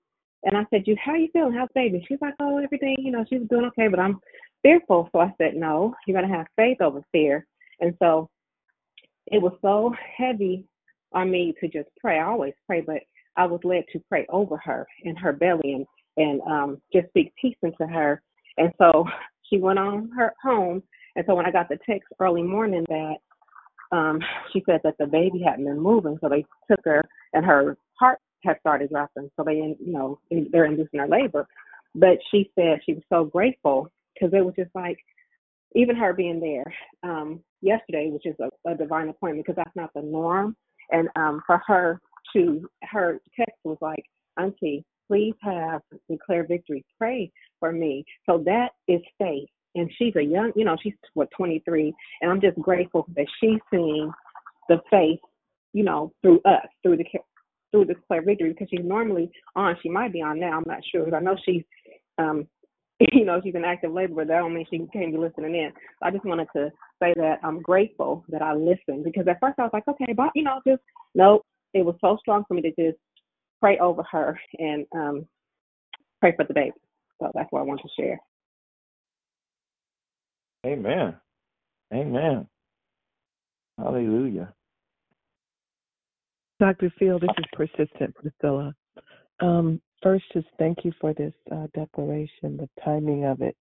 [0.43, 1.51] And I said, "You, how you feeling?
[1.51, 2.95] How's baby?" She's like, "Oh, everything.
[2.99, 4.21] You know, she's doing okay, but I'm
[4.63, 7.45] fearful." So I said, "No, you're gonna have faith over fear."
[7.79, 8.29] And so
[9.27, 10.65] it was so heavy
[11.13, 12.19] on me to just pray.
[12.19, 13.01] I always pray, but
[13.37, 15.85] I was led to pray over her and her belly and
[16.17, 18.21] and um, just speak peace into her.
[18.57, 19.05] And so
[19.49, 20.83] she went on her home.
[21.15, 23.15] And so when I got the text early morning that
[23.91, 24.19] um,
[24.51, 28.19] she said that the baby hadn't been moving, so they took her and her heart
[28.43, 29.29] had started dropping.
[29.37, 30.19] So they, you know,
[30.51, 31.47] they're inducing her labor.
[31.95, 33.91] But she said she was so grateful
[34.21, 34.97] because it was just like
[35.75, 36.65] even her being there
[37.03, 40.55] um, yesterday, which is a, a divine appointment because that's not the norm.
[40.91, 41.99] And um, for her
[42.33, 44.03] to, her text was like,
[44.39, 46.85] Auntie, please have declare victory.
[46.97, 48.03] Pray for me.
[48.29, 49.47] So that is faith.
[49.75, 53.59] And she's a young, you know, she's what 23, and I'm just grateful that she's
[53.71, 54.11] seeing
[54.67, 55.19] the faith,
[55.71, 57.05] you know, through us, through the
[57.71, 59.77] through the declare victory because she's normally on.
[59.81, 60.57] She might be on now.
[60.57, 61.63] I'm not sure, but I know she's
[62.17, 62.49] um,
[63.13, 64.25] you know, she's an active laborer.
[64.25, 65.71] that don't mean she can't be listening in.
[65.73, 66.69] So I just wanted to
[67.01, 70.29] say that I'm grateful that I listened because at first I was like, okay, but
[70.35, 70.81] you know, just
[71.15, 71.45] nope.
[71.73, 72.99] It was so strong for me to just
[73.59, 75.25] pray over her and um
[76.19, 76.73] pray for the baby.
[77.19, 78.19] So that's what I want to share.
[80.65, 81.15] Amen.
[81.93, 82.47] Amen.
[83.77, 84.53] Hallelujah.
[86.59, 86.93] Dr.
[86.99, 88.75] Phil, this is persistent Priscilla.
[89.39, 92.57] Um, first, just thank you for this uh, declaration.
[92.57, 93.55] The timing of it,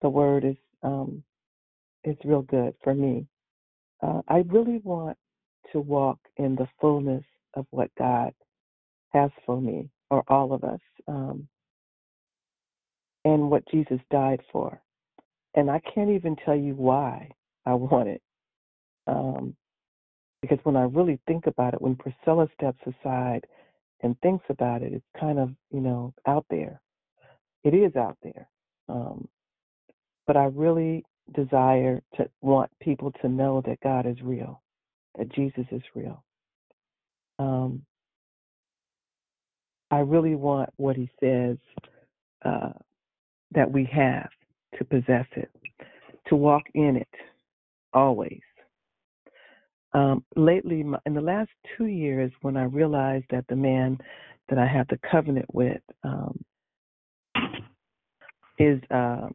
[0.00, 1.22] the word is um,
[2.04, 3.26] is real good for me.
[4.02, 5.16] Uh, I really want
[5.72, 8.32] to walk in the fullness of what God
[9.10, 11.46] has for me, or all of us, um,
[13.24, 14.80] and what Jesus died for.
[15.54, 17.30] And I can't even tell you why
[17.66, 18.22] I want it.
[19.06, 19.54] Um,
[20.40, 23.46] because when I really think about it, when Priscilla steps aside
[24.02, 26.80] and thinks about it, it's kind of, you know, out there.
[27.64, 28.48] It is out there.
[28.88, 29.28] Um,
[30.26, 34.60] but I really desire to want people to know that God is real,
[35.18, 36.22] that Jesus is real.
[37.38, 37.82] Um,
[39.90, 41.58] I really want what he says
[42.44, 42.72] uh,
[43.52, 44.30] that we have
[44.78, 45.50] to possess it,
[46.28, 47.08] to walk in it
[47.92, 48.40] always.
[49.94, 53.98] Um, lately, in the last two years, when I realized that the man
[54.48, 56.42] that I have the covenant with um,
[58.58, 59.28] is uh,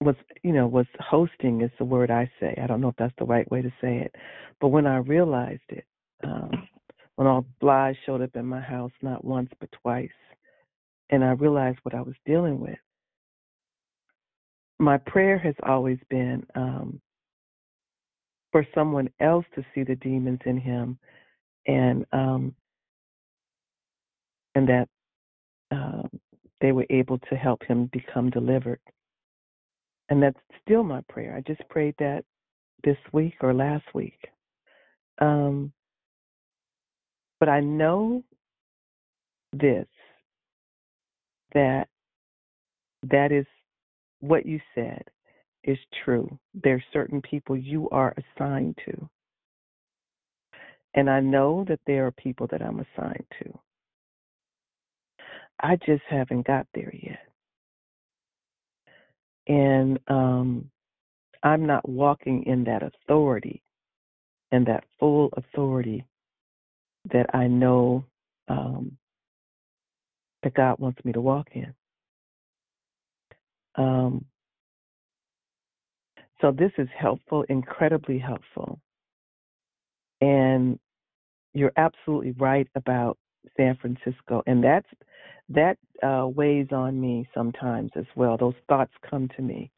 [0.00, 2.58] was you know was hosting is the word I say.
[2.62, 4.14] I don't know if that's the right way to say it,
[4.60, 5.84] but when I realized it,
[6.24, 6.50] um,
[7.16, 10.08] when all flies showed up in my house, not once but twice,
[11.10, 12.78] and I realized what I was dealing with.
[14.78, 17.00] My prayer has always been um,
[18.52, 20.98] for someone else to see the demons in him
[21.66, 22.54] and um
[24.54, 24.88] and that
[25.70, 26.08] um
[26.60, 28.80] they were able to help him become delivered.
[30.10, 31.36] And that's still my prayer.
[31.36, 32.24] I just prayed that
[32.84, 34.18] this week or last week.
[35.20, 35.72] Um
[37.40, 38.22] but i know
[39.52, 39.86] this
[41.54, 41.88] that
[43.02, 43.46] that is
[44.20, 45.02] what you said
[45.64, 49.08] is true there's certain people you are assigned to
[50.94, 53.58] and i know that there are people that i'm assigned to
[55.60, 57.26] I just haven't got there yet.
[59.48, 60.70] And um,
[61.42, 63.62] I'm not walking in that authority
[64.52, 66.04] and that full authority
[67.12, 68.04] that I know
[68.48, 68.96] um,
[70.42, 71.74] that God wants me to walk in.
[73.74, 74.24] Um,
[76.40, 78.80] so this is helpful, incredibly helpful.
[80.20, 80.78] And
[81.54, 83.18] you're absolutely right about
[83.56, 84.88] San Francisco, and that's
[85.48, 88.36] that uh, weighs on me sometimes as well.
[88.36, 89.70] Those thoughts come to me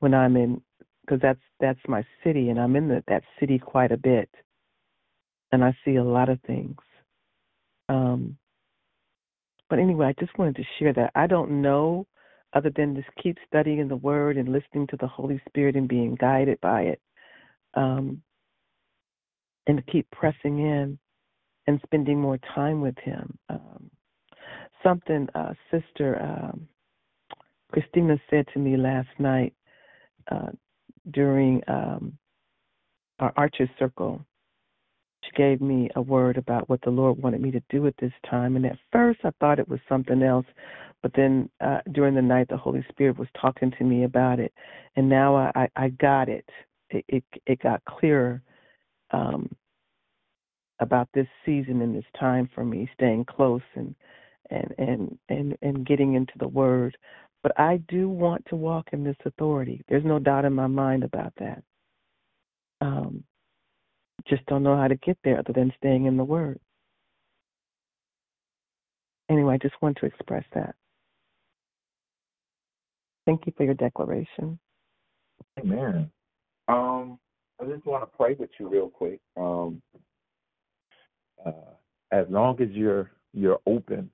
[0.00, 0.60] when I'm in,
[1.00, 4.28] because that's that's my city, and I'm in the, that city quite a bit,
[5.52, 6.76] and I see a lot of things.
[7.88, 8.36] Um,
[9.70, 11.12] but anyway, I just wanted to share that.
[11.14, 12.06] I don't know,
[12.54, 16.14] other than just keep studying the Word and listening to the Holy Spirit and being
[16.14, 17.00] guided by it,
[17.74, 18.22] um,
[19.66, 20.98] and to keep pressing in
[21.66, 23.38] and spending more time with Him.
[23.48, 23.90] Um,
[24.82, 26.68] something uh, Sister um,
[27.72, 29.52] Christina said to me last night
[30.30, 30.50] uh,
[31.10, 32.16] during um,
[33.18, 34.24] our Archer Circle.
[35.24, 38.12] She gave me a word about what the Lord wanted me to do at this
[38.28, 40.46] time, and at first I thought it was something else,
[41.02, 44.52] but then uh, during the night the Holy Spirit was talking to me about it,
[44.96, 46.48] and now I, I, I got it.
[46.90, 47.04] it.
[47.08, 48.42] It it got clearer
[49.12, 49.50] um,
[50.80, 53.94] about this season and this time for me, staying close and
[54.50, 56.96] and and and and getting into the word
[57.42, 61.04] but i do want to walk in this authority there's no doubt in my mind
[61.04, 61.62] about that
[62.80, 63.22] um
[64.28, 66.58] just don't know how to get there other than staying in the word
[69.30, 70.74] anyway i just want to express that
[73.26, 74.58] thank you for your declaration
[75.58, 76.10] amen
[76.68, 77.18] um
[77.60, 79.80] i just want to pray with you real quick um
[81.44, 81.50] uh
[82.12, 84.10] as long as you're you're open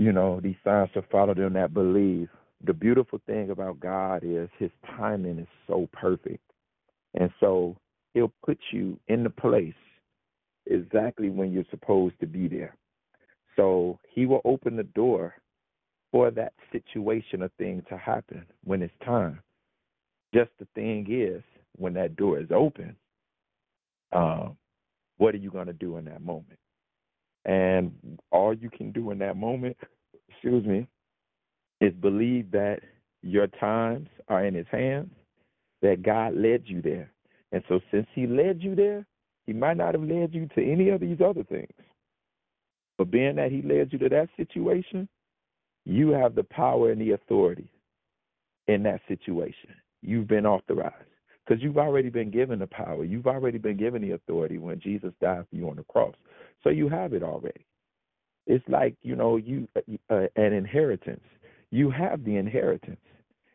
[0.00, 2.30] you know, these signs to follow them that believe.
[2.64, 6.42] The beautiful thing about God is his timing is so perfect.
[7.14, 7.76] And so
[8.14, 9.74] he'll put you in the place
[10.66, 12.76] exactly when you're supposed to be there.
[13.56, 15.34] So he will open the door
[16.12, 19.40] for that situation or thing to happen when it's time.
[20.34, 21.42] Just the thing is,
[21.76, 22.96] when that door is open,
[24.12, 24.56] um,
[25.18, 26.58] what are you going to do in that moment?
[27.44, 27.92] And
[28.30, 29.76] all you can do in that moment,
[30.28, 30.86] excuse me,
[31.80, 32.80] is believe that
[33.22, 35.10] your times are in his hands,
[35.82, 37.10] that God led you there.
[37.52, 39.06] And so since he led you there,
[39.46, 41.72] he might not have led you to any of these other things.
[42.98, 45.08] But being that he led you to that situation,
[45.84, 47.68] you have the power and the authority
[48.68, 49.70] in that situation.
[50.02, 50.94] You've been authorized
[51.44, 53.04] because you've already been given the power.
[53.04, 56.14] You've already been given the authority when Jesus died for you on the cross.
[56.62, 57.66] So you have it already.
[58.46, 59.66] It's like, you know, you
[60.10, 61.24] uh, an inheritance.
[61.70, 63.00] You have the inheritance.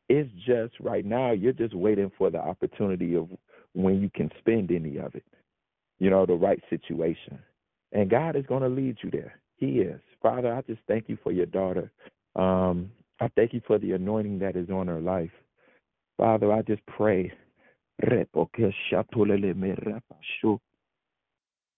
[0.09, 3.30] It's just right now you're just waiting for the opportunity of
[3.75, 5.25] when you can spend any of it.
[5.99, 7.39] You know, the right situation.
[7.91, 9.39] And God is going to lead you there.
[9.57, 10.01] He is.
[10.21, 11.91] Father, I just thank you for your daughter.
[12.35, 15.31] Um, I thank you for the anointing that is on her life.
[16.17, 17.31] Father, I just pray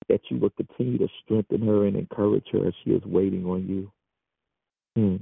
[0.09, 3.67] that you will continue to strengthen her and encourage her as she is waiting on
[3.67, 3.91] you.
[4.95, 5.17] Hmm.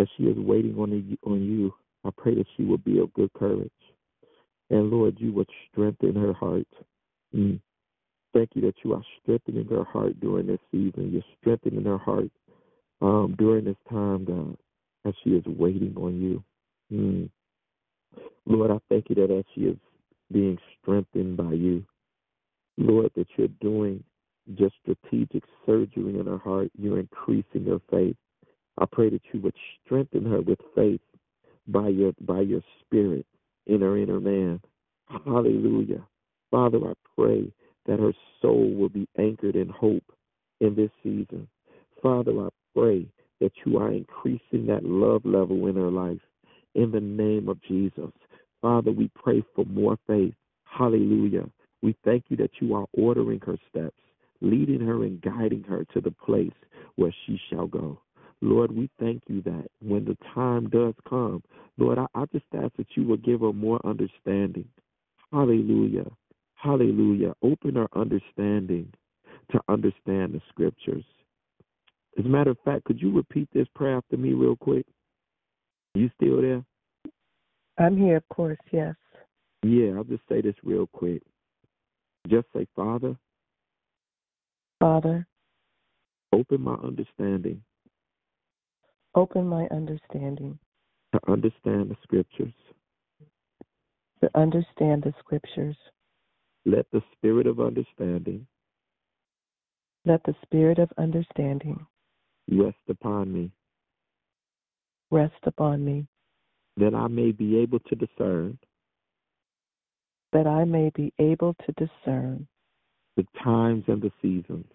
[0.00, 1.74] As she is waiting on, on you,
[2.04, 3.70] I pray that she will be of good courage.
[4.70, 6.66] And Lord, you would strengthen her heart.
[7.34, 7.60] Mm.
[8.32, 11.10] Thank you that you are strengthening her heart during this season.
[11.12, 12.30] You're strengthening her heart
[13.02, 14.56] um, during this time, God,
[15.04, 16.44] as she is waiting on you.
[16.92, 17.28] Mm.
[18.46, 19.76] Lord, I thank you that as she is
[20.32, 21.84] being strengthened by you,
[22.78, 24.02] Lord, that you're doing
[24.54, 26.70] just strategic surgery in her heart.
[26.78, 28.16] You're increasing her faith.
[28.78, 31.00] I pray that you would strengthen her with faith
[31.68, 33.26] by your by your spirit
[33.66, 34.60] in her inner man.
[35.24, 36.06] Hallelujah.
[36.50, 37.52] Father, I pray
[37.86, 40.04] that her soul will be anchored in hope
[40.60, 41.48] in this season.
[42.02, 43.06] Father, I pray
[43.40, 46.20] that you are increasing that love level in her life
[46.74, 48.10] in the name of Jesus.
[48.62, 50.34] Father, we pray for more faith.
[50.64, 51.48] Hallelujah.
[51.82, 53.96] We thank you that you are ordering her steps,
[54.40, 56.52] leading her and guiding her to the place
[56.96, 57.98] where she shall go.
[58.42, 61.42] Lord, we thank you that when the time does come,
[61.76, 64.66] Lord, I, I just ask that you will give her more understanding.
[65.30, 66.06] Hallelujah.
[66.54, 67.34] Hallelujah.
[67.42, 68.92] Open her understanding
[69.52, 71.04] to understand the scriptures.
[72.18, 74.86] As a matter of fact, could you repeat this prayer after me real quick?
[75.94, 76.64] You still there?
[77.78, 78.94] I'm here, of course, yes.
[79.62, 81.22] Yeah, I'll just say this real quick.
[82.28, 83.16] Just say, Father,
[84.78, 85.26] Father,
[86.32, 87.62] open my understanding
[89.14, 90.58] open my understanding
[91.12, 92.52] to understand the scriptures.
[94.22, 95.76] to understand the scriptures.
[96.66, 98.46] Let the spirit of understanding
[100.04, 101.86] Let the spirit of understanding
[102.48, 103.50] rest upon me,
[105.10, 106.06] rest upon me,
[106.76, 108.58] that I may be able to discern
[110.32, 112.46] that I may be able to discern
[113.16, 114.66] the times and the seasons.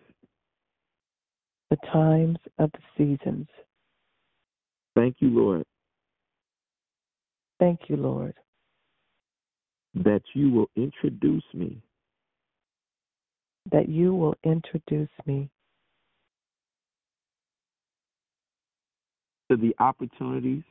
[1.69, 3.47] the times of the seasons.
[4.95, 5.65] Thank you, Lord,
[7.59, 8.33] Thank you, Lord,
[9.95, 11.81] that you will introduce me
[13.71, 15.49] that you will introduce me
[19.49, 20.63] to the opportunities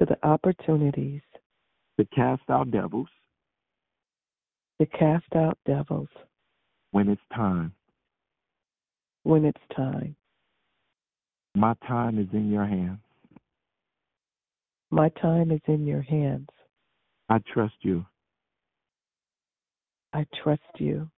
[0.00, 1.20] to the opportunities
[1.98, 3.08] to cast out devils
[4.80, 6.08] to cast out devils
[6.90, 7.72] when it's time.
[9.22, 10.16] when it's time.
[11.54, 12.98] My time is in your hands.
[14.90, 16.48] My time is in your hands.
[17.28, 18.04] I trust you.
[20.12, 21.08] I trust you.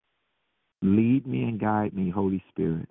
[0.81, 2.87] Lead me and guide me, Holy Spirit.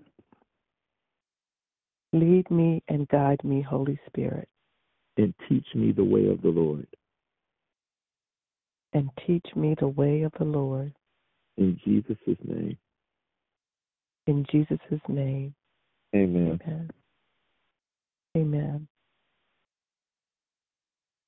[2.12, 4.48] Lead me and guide me, Holy Spirit,
[5.16, 6.86] and teach me the way of the Lord.
[8.92, 10.92] and teach me the way of the Lord.
[11.58, 12.78] In Jesus' name.
[14.26, 15.54] In Jesus' name.
[16.14, 16.58] Amen.
[16.64, 16.90] Amen.
[18.36, 18.86] Amen.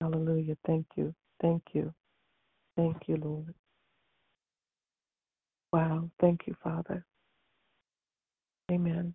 [0.00, 0.56] Hallelujah.
[0.66, 1.14] Thank you.
[1.40, 1.92] Thank you.
[2.76, 3.54] Thank you, Lord.
[5.72, 6.10] Wow.
[6.20, 7.04] Thank you, Father.
[8.70, 9.14] Amen.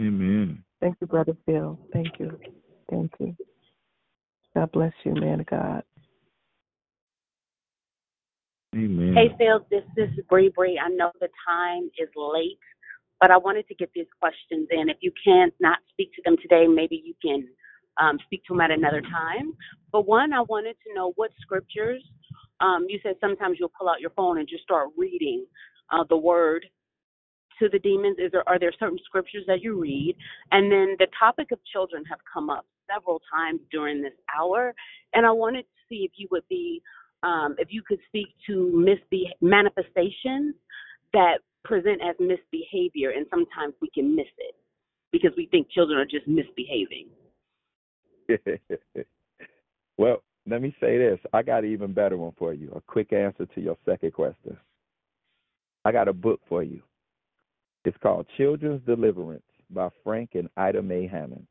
[0.00, 0.62] Amen.
[0.80, 1.78] Thank you, Brother Phil.
[1.92, 2.38] Thank you.
[2.90, 3.34] Thank you.
[4.54, 5.82] God bless you, man of God.
[8.74, 9.14] Amen.
[9.14, 10.78] Hey, Phil, this, this is Bree Bree.
[10.78, 12.58] I know the time is late,
[13.20, 14.88] but I wanted to get these questions in.
[14.88, 17.48] If you can't not speak to them today, maybe you can
[18.00, 19.54] um, speak to them at another time.
[19.92, 22.02] But one, I wanted to know what scriptures.
[22.60, 25.46] Um, you said sometimes you'll pull out your phone and just start reading
[25.92, 26.66] uh, the word
[27.58, 28.16] to the demons.
[28.18, 30.16] Is there are there certain scriptures that you read?
[30.52, 34.74] And then the topic of children have come up several times during this hour,
[35.14, 36.82] and I wanted to see if you would be
[37.22, 40.54] um, if you could speak to misbe- manifestations
[41.12, 44.54] that present as misbehavior, and sometimes we can miss it
[45.12, 47.08] because we think children are just misbehaving.
[49.98, 51.18] well, let me say this.
[51.32, 52.70] I got an even better one for you.
[52.74, 54.56] A quick answer to your second question.
[55.84, 56.82] I got a book for you.
[57.84, 61.46] It's called Children's Deliverance by Frank and Ida Mae Hammond.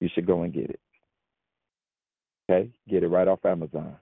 [0.00, 0.80] You should go and get it.
[2.50, 2.70] Okay?
[2.88, 3.96] Get it right off Amazon.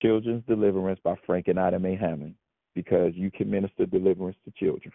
[0.00, 2.34] Children's Deliverance by Frank and Ida Mae Hammond
[2.74, 4.92] because you can minister deliverance to children.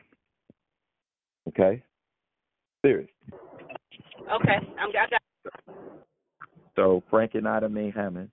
[1.47, 1.83] Okay?
[2.85, 3.09] Serious.
[3.31, 5.21] Okay, I'm I got.
[6.75, 8.29] So Frank and Ida Mae Hammond.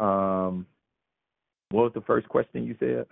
[0.00, 0.66] Um,
[1.70, 3.06] what was the first question you said?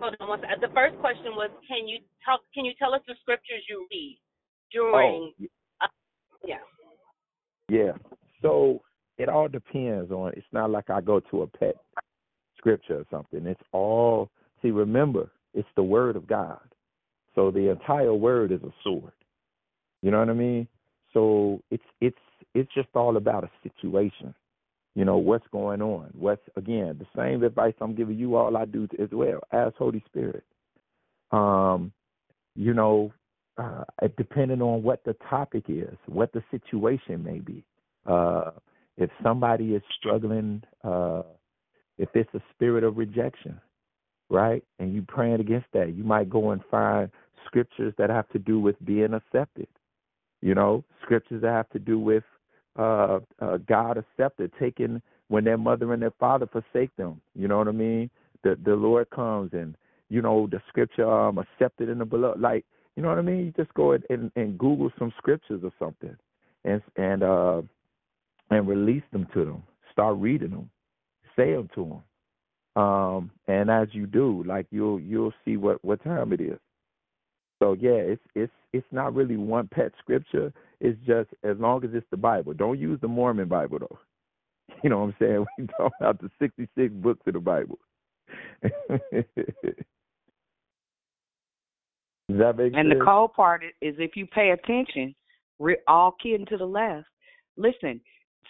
[0.00, 0.60] Hold on one second.
[0.60, 2.40] The first question was, can you talk?
[2.54, 4.18] Can you tell us the scriptures you read
[4.72, 5.32] during?
[5.40, 5.46] Oh,
[5.80, 5.88] Uh,
[6.44, 6.56] yeah.
[7.68, 7.92] Yeah.
[8.42, 8.82] So
[9.18, 10.32] it all depends on.
[10.36, 11.76] It's not like I go to a pet
[12.62, 13.46] scripture or something.
[13.46, 14.30] It's all.
[14.62, 16.60] See, remember, it's the word of God.
[17.34, 19.12] So the entire word is a sword.
[20.02, 20.68] You know what I mean?
[21.12, 22.16] So it's it's
[22.54, 24.34] it's just all about a situation.
[24.94, 26.12] You know what's going on.
[26.18, 28.56] What's again the same advice I'm giving you all.
[28.56, 29.40] I do as well.
[29.52, 30.44] Ask Holy Spirit.
[31.32, 31.92] Um,
[32.54, 33.12] you know,
[33.56, 33.84] uh,
[34.16, 37.64] depending on what the topic is, what the situation may be.
[38.06, 38.50] Uh,
[38.98, 41.22] if somebody is struggling, uh,
[42.02, 43.60] if it's a spirit of rejection,
[44.28, 47.08] right, and you praying against that, you might go and find
[47.46, 49.68] scriptures that have to do with being accepted.
[50.40, 52.24] You know, scriptures that have to do with
[52.76, 57.20] uh, uh, God accepted, taking when their mother and their father forsake them.
[57.36, 58.10] You know what I mean?
[58.42, 59.76] The the Lord comes and
[60.08, 62.40] you know the scripture um accepted in the beloved.
[62.40, 62.64] Like
[62.96, 63.46] you know what I mean?
[63.46, 66.16] You just go and, and, and Google some scriptures or something,
[66.64, 67.62] and and uh
[68.50, 69.62] and release them to them.
[69.92, 70.70] Start reading them,
[71.36, 72.02] say them to them.
[72.82, 76.58] Um, and as you do, like you'll you'll see what what time it is.
[77.62, 80.52] So yeah, it's it's it's not really one pet scripture.
[80.80, 82.54] It's just as long as it's the Bible.
[82.54, 83.98] Don't use the Mormon Bible though.
[84.82, 85.46] You know what I'm saying?
[85.58, 87.78] We talk about the 66 books of the Bible.
[88.62, 88.70] Does
[92.38, 92.98] that make And sense?
[92.98, 95.14] the cold part is if you pay attention,
[95.58, 97.06] we're all kidding to the left.
[97.56, 98.00] Listen,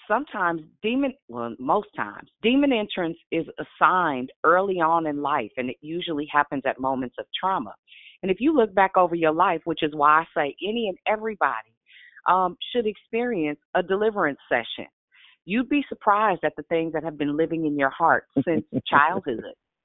[0.08, 5.76] sometimes demon, well, most times, demon entrance is assigned early on in life, and it
[5.80, 7.74] usually happens at moments of trauma.
[8.22, 10.98] And if you look back over your life, which is why I say any and
[11.06, 11.72] everybody
[12.28, 14.88] um, should experience a deliverance session.
[15.44, 19.42] You'd be surprised at the things that have been living in your heart since childhood.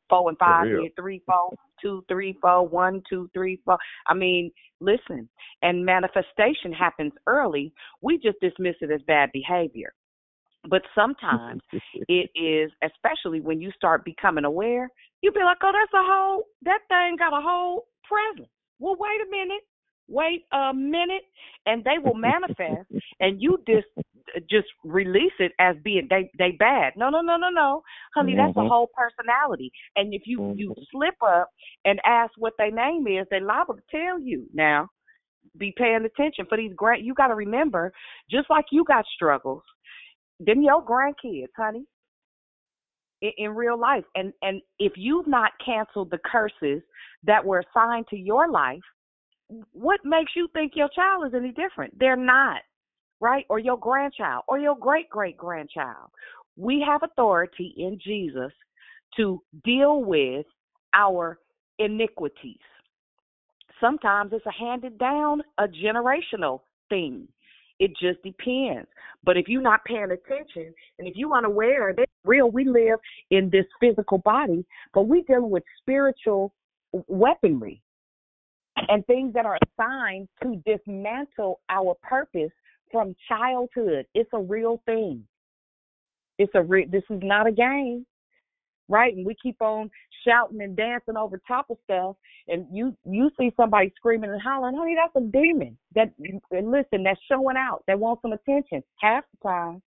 [0.10, 3.78] Four and five, three, four, two, three, four, one, two, three, four.
[4.08, 5.28] I mean, listen,
[5.62, 7.74] and manifestation happens early.
[8.02, 9.94] We just dismiss it as bad behavior.
[10.70, 11.62] But sometimes
[12.08, 14.90] it is, especially when you start becoming aware,
[15.22, 18.50] You'll be like, oh, that's a whole, that thing got a whole presence.
[18.80, 19.64] Well, wait a minute.
[20.10, 21.24] Wait a minute,
[21.66, 22.88] and they will manifest,
[23.20, 23.88] and you just
[24.50, 26.94] just release it as being they they bad.
[26.96, 27.82] No, no, no, no, no,
[28.14, 28.68] honey, that's a Mhm.
[28.68, 29.72] whole personality.
[29.96, 31.50] And if you you slip up
[31.86, 34.48] and ask what their name is, they liable to tell you.
[34.54, 34.88] Now,
[35.58, 37.06] be paying attention for these grand.
[37.06, 37.92] You got to remember,
[38.30, 39.64] just like you got struggles,
[40.40, 41.86] them your grandkids, honey,
[43.22, 44.06] in, in real life.
[44.16, 46.82] And and if you've not canceled the curses
[47.24, 48.82] that were assigned to your life,
[49.72, 51.98] what makes you think your child is any different?
[51.98, 52.62] They're not,
[53.20, 53.46] right?
[53.50, 56.10] Or your grandchild or your great great grandchild.
[56.56, 58.52] We have authority in Jesus
[59.18, 60.46] to deal with
[60.94, 61.40] our
[61.80, 62.58] iniquities.
[63.80, 67.28] Sometimes it's a handed down, a generational thing.
[67.80, 68.88] It just depends.
[69.24, 72.50] But if you're not paying attention and if you're unaware, that's real.
[72.50, 76.54] We live in this physical body, but we're dealing with spiritual
[77.08, 77.82] weaponry
[78.88, 82.52] and things that are assigned to dismantle our purpose
[82.92, 84.06] from childhood.
[84.14, 85.24] It's a real thing.
[86.40, 88.06] It's a re- this is not a game,
[88.88, 89.16] right?
[89.16, 89.90] And we keep on
[90.26, 92.16] shouting and dancing over top of stuff,
[92.48, 95.78] and you you see somebody screaming and hollering, honey, that's a demon.
[95.96, 96.14] That
[96.52, 97.84] and listen, that's showing out.
[97.88, 99.82] They want some attention half the time,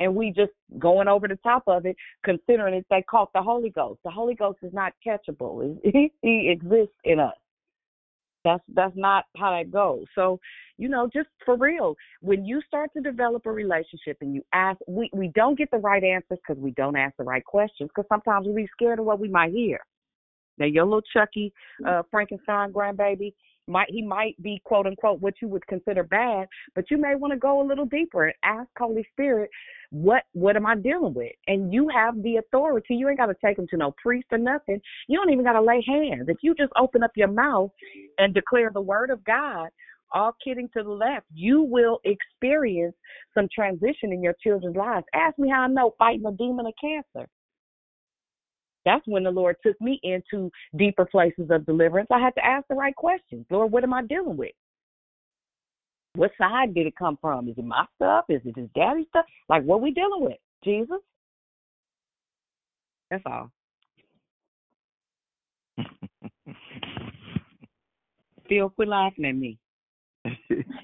[0.00, 3.70] and we just going over the top of it, considering it they caught the Holy
[3.70, 4.00] Ghost.
[4.04, 5.78] The Holy Ghost is not catchable.
[5.82, 7.34] He, he exists in us.
[8.46, 10.04] That's that's not how that goes.
[10.14, 10.38] So,
[10.78, 14.78] you know, just for real, when you start to develop a relationship and you ask,
[14.86, 17.90] we we don't get the right answers because we don't ask the right questions.
[17.92, 19.80] Because sometimes we be scared of what we might hear.
[20.58, 21.52] Now, your little Chucky
[21.84, 23.34] uh, Frankenstein grandbaby
[23.66, 27.32] might he might be quote unquote what you would consider bad, but you may want
[27.32, 29.50] to go a little deeper and ask Holy Spirit,
[29.90, 31.32] what what am I dealing with?
[31.46, 32.94] And you have the authority.
[32.94, 34.80] You ain't got to take him to no priest or nothing.
[35.08, 36.28] You don't even got to lay hands.
[36.28, 37.70] If you just open up your mouth
[38.18, 39.68] and declare the word of God,
[40.12, 42.94] all kidding to the left, you will experience
[43.34, 45.04] some transition in your children's lives.
[45.14, 47.28] Ask me how I know fighting a demon of cancer.
[48.86, 52.08] That's when the Lord took me into deeper places of deliverance.
[52.10, 53.44] I had to ask the right questions.
[53.50, 54.52] Lord, what am I dealing with?
[56.14, 57.48] What side did it come from?
[57.48, 58.24] Is it my stuff?
[58.28, 59.26] Is it his daddy's stuff?
[59.48, 60.38] Like, what we dealing with?
[60.64, 61.00] Jesus?
[63.10, 63.50] That's all.
[68.48, 69.58] Phil, quit laughing at me.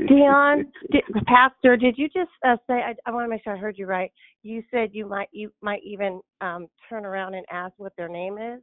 [0.08, 2.74] Dion, did, Pastor, did you just uh, say?
[2.74, 4.12] I, I want to make sure I heard you right.
[4.42, 8.38] You said you might you might even um, turn around and ask what their name
[8.38, 8.60] is.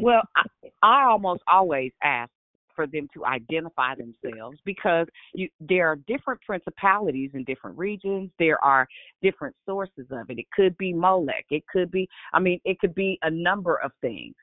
[0.00, 0.42] Well, I,
[0.82, 2.30] I almost always ask
[2.78, 8.30] for them to identify themselves because you, there are different principalities in different regions.
[8.38, 8.86] There are
[9.20, 10.38] different sources of it.
[10.38, 11.44] It could be Molech.
[11.50, 14.36] It could be, I mean, it could be a number of things.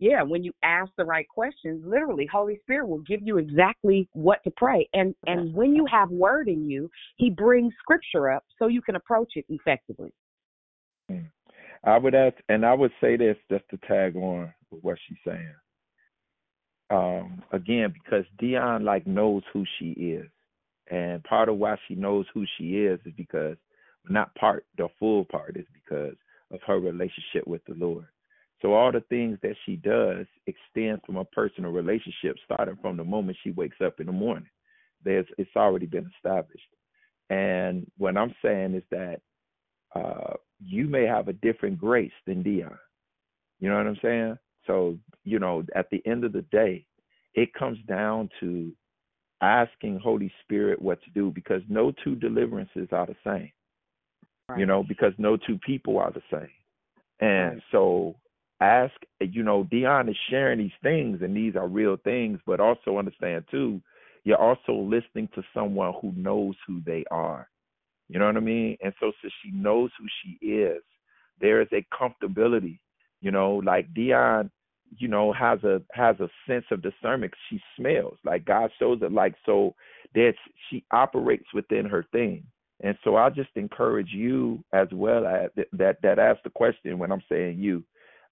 [0.00, 4.42] Yeah, when you ask the right questions, literally, Holy Spirit will give you exactly what
[4.44, 4.88] to pray.
[4.94, 8.96] And and when you have word in you, He brings Scripture up so you can
[8.96, 10.12] approach it effectively.
[11.84, 15.18] I would ask, and I would say this just to tag on with what she's
[15.24, 15.54] saying.
[16.90, 20.30] Um, again, because Dion like knows who she is,
[20.90, 23.56] and part of why she knows who she is is because
[24.08, 26.16] not part, the full part is because
[26.50, 28.06] of her relationship with the Lord.
[28.62, 33.04] So all the things that she does extend from a personal relationship, starting from the
[33.04, 34.50] moment she wakes up in the morning.
[35.02, 36.68] There's it's already been established.
[37.30, 39.20] And what I'm saying is that
[39.94, 42.76] uh, you may have a different grace than Dion.
[43.60, 44.38] You know what I'm saying?
[44.66, 46.86] So, you know, at the end of the day,
[47.34, 48.72] it comes down to
[49.40, 53.50] asking Holy Spirit what to do because no two deliverances are the same.
[54.58, 56.50] You know, because no two people are the same.
[57.20, 57.62] And Right.
[57.70, 58.16] so
[58.60, 62.98] ask, you know, Dion is sharing these things and these are real things, but also
[62.98, 63.80] understand too,
[64.24, 67.48] you're also listening to someone who knows who they are.
[68.08, 68.76] You know what I mean?
[68.82, 70.82] And so since she knows who she is,
[71.40, 72.78] there is a comfortability,
[73.20, 74.50] you know, like Dion,
[74.98, 77.32] you know, has a has a sense of discernment.
[77.48, 79.74] She smells like God shows it like so
[80.14, 80.34] that
[80.68, 82.44] she operates within her thing.
[82.82, 87.12] And so I just encourage you as well as that that asked the question when
[87.12, 87.84] I'm saying you,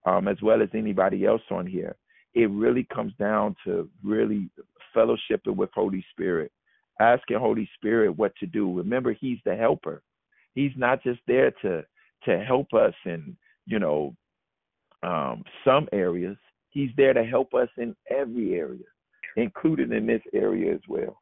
[0.06, 1.96] um, as well as anybody else on here.
[2.34, 4.50] It really comes down to really
[4.94, 6.52] fellowshipping with Holy Spirit,
[7.00, 8.72] asking Holy Spirit what to do.
[8.72, 10.02] Remember, He's the helper.
[10.54, 11.84] He's not just there to
[12.24, 13.36] to help us in
[13.66, 14.14] you know
[15.02, 16.36] um, some areas.
[16.70, 18.84] He's there to help us in every area,
[19.36, 21.20] including in this area as well.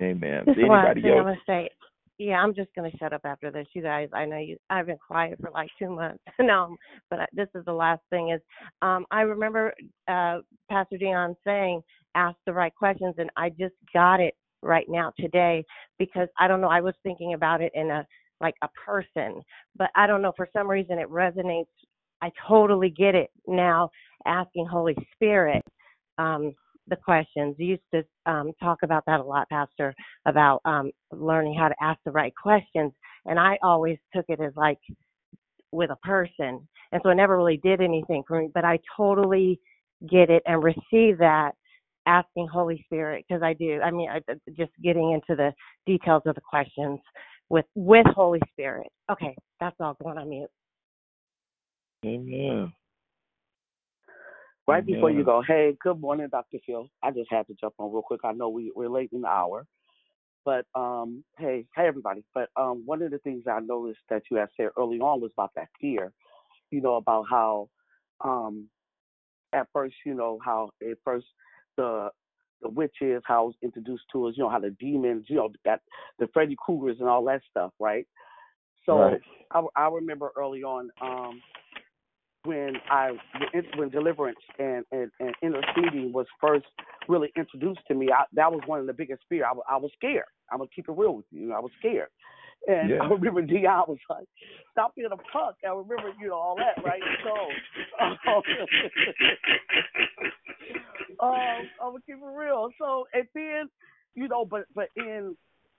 [0.00, 0.44] Amen.
[0.46, 1.24] This is one Anybody else?
[1.24, 1.70] gonna say.
[2.20, 4.10] Yeah, I'm just gonna shut up after this, you guys.
[4.12, 4.58] I know you.
[4.68, 6.76] I've been quiet for like two months now,
[7.08, 8.28] but I, this is the last thing.
[8.32, 8.42] Is
[8.82, 9.72] um, I remember
[10.06, 10.40] uh,
[10.70, 11.80] Pastor Dion saying,
[12.14, 15.64] "Ask the right questions," and I just got it right now today
[15.98, 16.68] because I don't know.
[16.68, 18.06] I was thinking about it in a
[18.42, 19.40] like a person,
[19.74, 21.68] but I don't know for some reason it resonates.
[22.20, 23.88] I totally get it now.
[24.26, 25.64] Asking Holy Spirit.
[26.18, 26.54] Um,
[26.90, 27.56] the questions.
[27.58, 29.94] You used to um, talk about that a lot, Pastor,
[30.26, 32.92] about um, learning how to ask the right questions.
[33.26, 34.78] And I always took it as like
[35.72, 36.68] with a person.
[36.92, 38.50] And so it never really did anything for me.
[38.52, 39.60] But I totally
[40.08, 41.52] get it and receive that
[42.06, 43.80] asking Holy Spirit because I do.
[43.82, 44.20] I mean, I,
[44.56, 45.52] just getting into the
[45.86, 46.98] details of the questions
[47.48, 48.88] with with Holy Spirit.
[49.10, 50.50] Okay, that's all going on mute.
[52.04, 52.72] Amen.
[54.66, 56.58] Right before you go, hey, good morning, Dr.
[56.64, 56.88] Phil.
[57.02, 58.20] I just had to jump on real quick.
[58.24, 59.66] I know we, we're late in the hour.
[60.44, 62.24] But um, hey, hey everybody.
[62.34, 65.32] But um, one of the things I noticed that you had said early on was
[65.36, 66.12] about that fear,
[66.70, 67.68] you know, about how
[68.24, 68.68] um
[69.52, 71.26] at first, you know, how at first
[71.76, 72.10] the
[72.62, 75.50] the witches, how it was introduced to us, you know, how the demons, you know,
[75.64, 75.80] that
[76.18, 78.06] the Freddy Kruegers and all that stuff, right?
[78.86, 79.20] So Right.
[79.50, 81.42] I, I remember early on um,
[82.44, 83.12] when I
[83.76, 86.66] when deliverance and, and, and interceding was first
[87.08, 88.08] really introduced to me.
[88.10, 89.44] I, that was one of the biggest fear.
[89.44, 90.24] I, I was scared.
[90.50, 91.52] I'm gonna keep it real with you.
[91.52, 92.08] I was scared.
[92.66, 92.96] And Yeah.
[93.02, 94.26] I remember Dion was like,
[94.72, 97.02] "Stop being a punk." I remember, you know, all that, right?
[97.24, 97.34] So,
[98.04, 98.18] um,
[101.20, 102.70] um, I'm gonna keep it real.
[102.78, 103.68] So, and then,
[104.14, 105.36] you know, but but in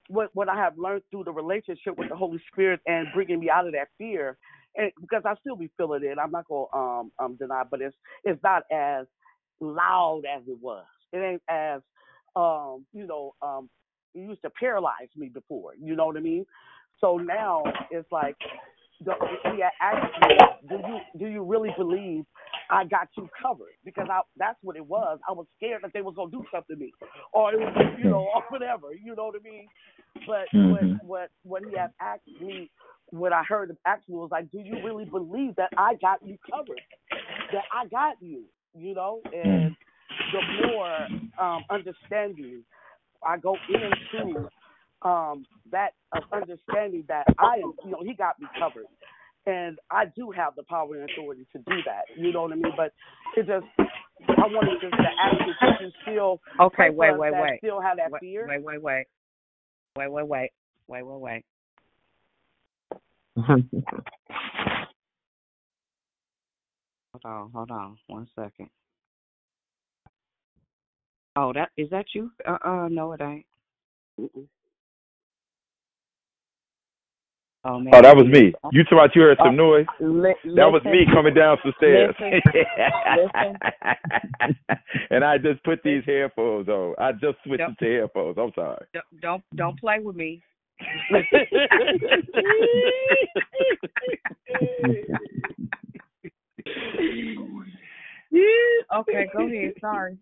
[0.09, 3.49] what what I have learned through the relationship with the Holy Spirit and bringing me
[3.49, 4.37] out of that fear,
[4.75, 7.95] and because I still be feeling it, I'm not gonna um um deny, but it's
[8.23, 9.05] it's not as
[9.59, 10.85] loud as it was.
[11.13, 11.81] It ain't as
[12.35, 13.69] um you know um
[14.13, 15.73] it used to paralyze me before.
[15.81, 16.45] You know what I mean?
[16.99, 18.35] So now it's like
[19.03, 19.13] the,
[19.81, 20.37] asked me,
[20.69, 22.25] "Do you do you really believe
[22.69, 25.19] I got you covered?" Because I that's what it was.
[25.27, 26.91] I was scared that they was gonna do something to me,
[27.33, 28.93] or it was you know or whatever.
[28.93, 29.67] You know what I mean?
[30.27, 30.99] But Mhm.
[31.01, 32.69] what what what he had asked me,
[33.11, 36.81] what I heard ask was like, "Do you really believe that I got you covered?
[37.51, 39.75] That I got you?" You know, and
[40.31, 41.07] the more
[41.39, 42.63] um, understanding
[43.25, 44.49] I go into
[45.01, 48.85] um, that of understanding that I am, you know, he got me covered.
[49.45, 52.03] And I do have the power and authority to do that.
[52.15, 52.73] You know what I mean?
[52.77, 52.93] But
[53.35, 57.57] it just, I wanted just to ask you, could you still Okay, wait, wait, wait.
[57.57, 58.45] still have that wait, fear?
[58.47, 59.05] Wait, wait, wait.
[59.97, 60.51] Wait, wait, wait.
[60.87, 61.45] Wait, wait, wait.
[63.37, 63.63] Hold
[67.25, 67.97] on, hold on.
[68.07, 68.69] One second.
[71.35, 72.31] Oh, that is that you?
[72.47, 73.45] Uh uh no it ain't.
[74.19, 74.47] Mm-mm.
[77.63, 77.93] Oh man.
[77.93, 78.53] Oh, that was me.
[78.71, 79.85] You talking about you heard some Oh, noise?
[79.99, 82.15] li- That was me coming down some stairs.
[82.19, 83.57] Listen,
[85.11, 86.95] and I just put these headphones on.
[86.97, 88.37] I just switched Don't- it to headphones.
[88.39, 88.85] I'm sorry.
[88.93, 90.41] Don't don't, don't play with me.
[98.95, 99.73] okay, go ahead.
[99.79, 100.17] Sorry.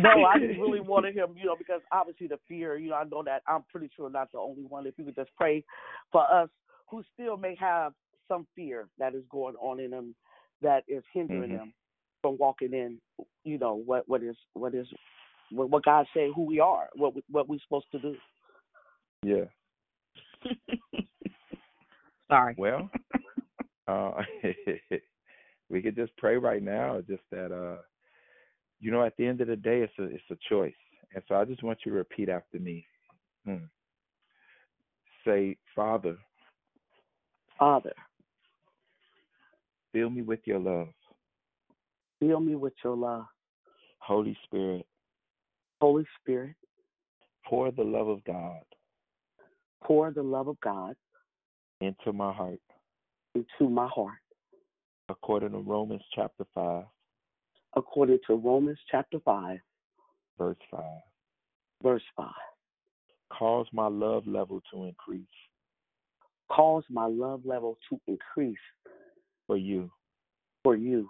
[0.00, 3.04] no, I just really wanted him, you know, because obviously the fear, you know, I
[3.04, 4.86] know that I'm pretty sure not the only one.
[4.86, 5.64] If you could just pray
[6.12, 6.48] for us
[6.88, 7.92] who still may have
[8.28, 10.14] some fear that is going on in them
[10.62, 11.58] that is hindering Mhm.
[11.58, 11.74] them
[12.22, 13.00] from walking in,
[13.44, 14.88] you know, what what is what is
[15.50, 18.16] what, what God say who we are, what we, what we're supposed to do.
[19.22, 19.44] Yeah.
[22.28, 22.54] Sorry.
[22.56, 22.90] Well,
[23.88, 24.12] uh,
[25.70, 27.00] we could just pray right now.
[27.06, 27.80] Just that, uh,
[28.80, 30.74] you know, at the end of the day, it's a it's a choice,
[31.14, 32.86] and so I just want you to repeat after me.
[33.44, 33.64] Hmm.
[35.26, 36.16] Say, Father,
[37.58, 37.92] Father,
[39.92, 40.88] fill me with your love.
[42.20, 43.24] fill me with your love.
[43.98, 44.86] Holy Spirit,
[45.80, 46.56] Holy Spirit,
[47.46, 48.60] pour the love of God
[49.84, 50.94] pour the love of God
[51.80, 52.60] into my heart,
[53.34, 54.18] into my heart,
[55.08, 56.84] according to Romans chapter five,
[57.76, 59.58] according to Romans chapter 5,
[60.38, 61.00] verse five.
[61.82, 62.28] verse 5.
[63.32, 65.26] Cause my love level to increase.
[66.50, 68.56] Cause my love level to increase
[69.46, 69.90] for you,
[70.62, 71.08] for you,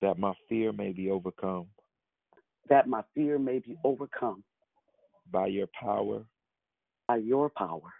[0.00, 1.66] that my fear may be overcome.
[2.68, 4.42] That my fear may be overcome.
[5.30, 6.22] By your power,
[7.08, 7.92] by your power,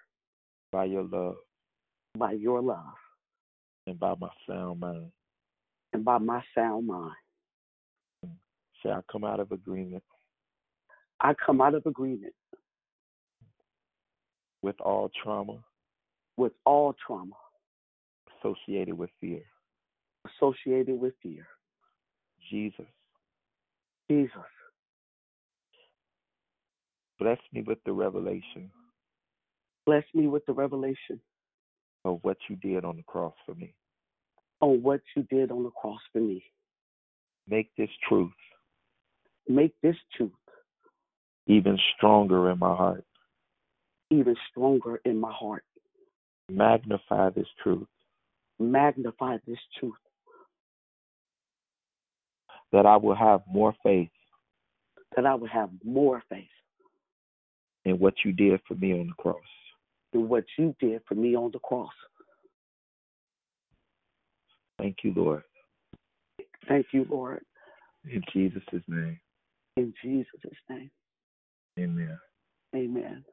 [0.70, 1.36] by your love,
[2.18, 2.94] by your love,
[3.86, 5.10] and by my sound mind.
[5.94, 7.14] and by my sound mind.
[8.24, 8.32] Mm.
[8.82, 10.04] Say, I come out of agreement.
[11.20, 12.34] I come out of agreement.
[14.62, 15.58] With all trauma.
[16.36, 17.34] With all trauma.
[18.38, 19.42] Associated with fear.
[20.40, 21.46] associated with fear.
[22.50, 22.86] Jesus,
[24.10, 24.32] Jesus,
[27.18, 28.70] bless me with the revelation
[29.88, 31.18] bless me with the revelation
[32.04, 33.72] of what you did on the cross for me.
[34.60, 36.44] on what you did on the cross for me.
[37.48, 38.30] Make this truth
[39.48, 40.30] Make this truth
[41.46, 43.04] even stronger in my heart.
[44.10, 45.64] even stronger in my heart.
[46.50, 47.88] Magnify this truth
[48.58, 49.94] Magnify this truth
[52.72, 54.10] that I will have more faith
[55.16, 56.56] that I will have more faith
[57.86, 59.40] in what you did for me on the cross.
[60.12, 61.92] Than what you did for me on the cross.
[64.78, 65.42] Thank you, Lord.
[66.68, 67.44] Thank you, Lord.
[68.04, 69.18] In Jesus' name.
[69.76, 70.28] In Jesus'
[70.70, 70.90] name.
[71.78, 72.18] Amen.
[72.74, 73.24] Amen.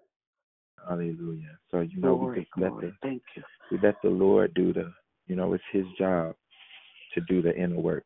[0.88, 1.58] Hallelujah.
[1.72, 3.44] So you know Glory, we just let the Thank you.
[3.72, 4.92] we let the Lord do the
[5.28, 6.36] you know, it's his job
[7.14, 8.06] to do the inner work.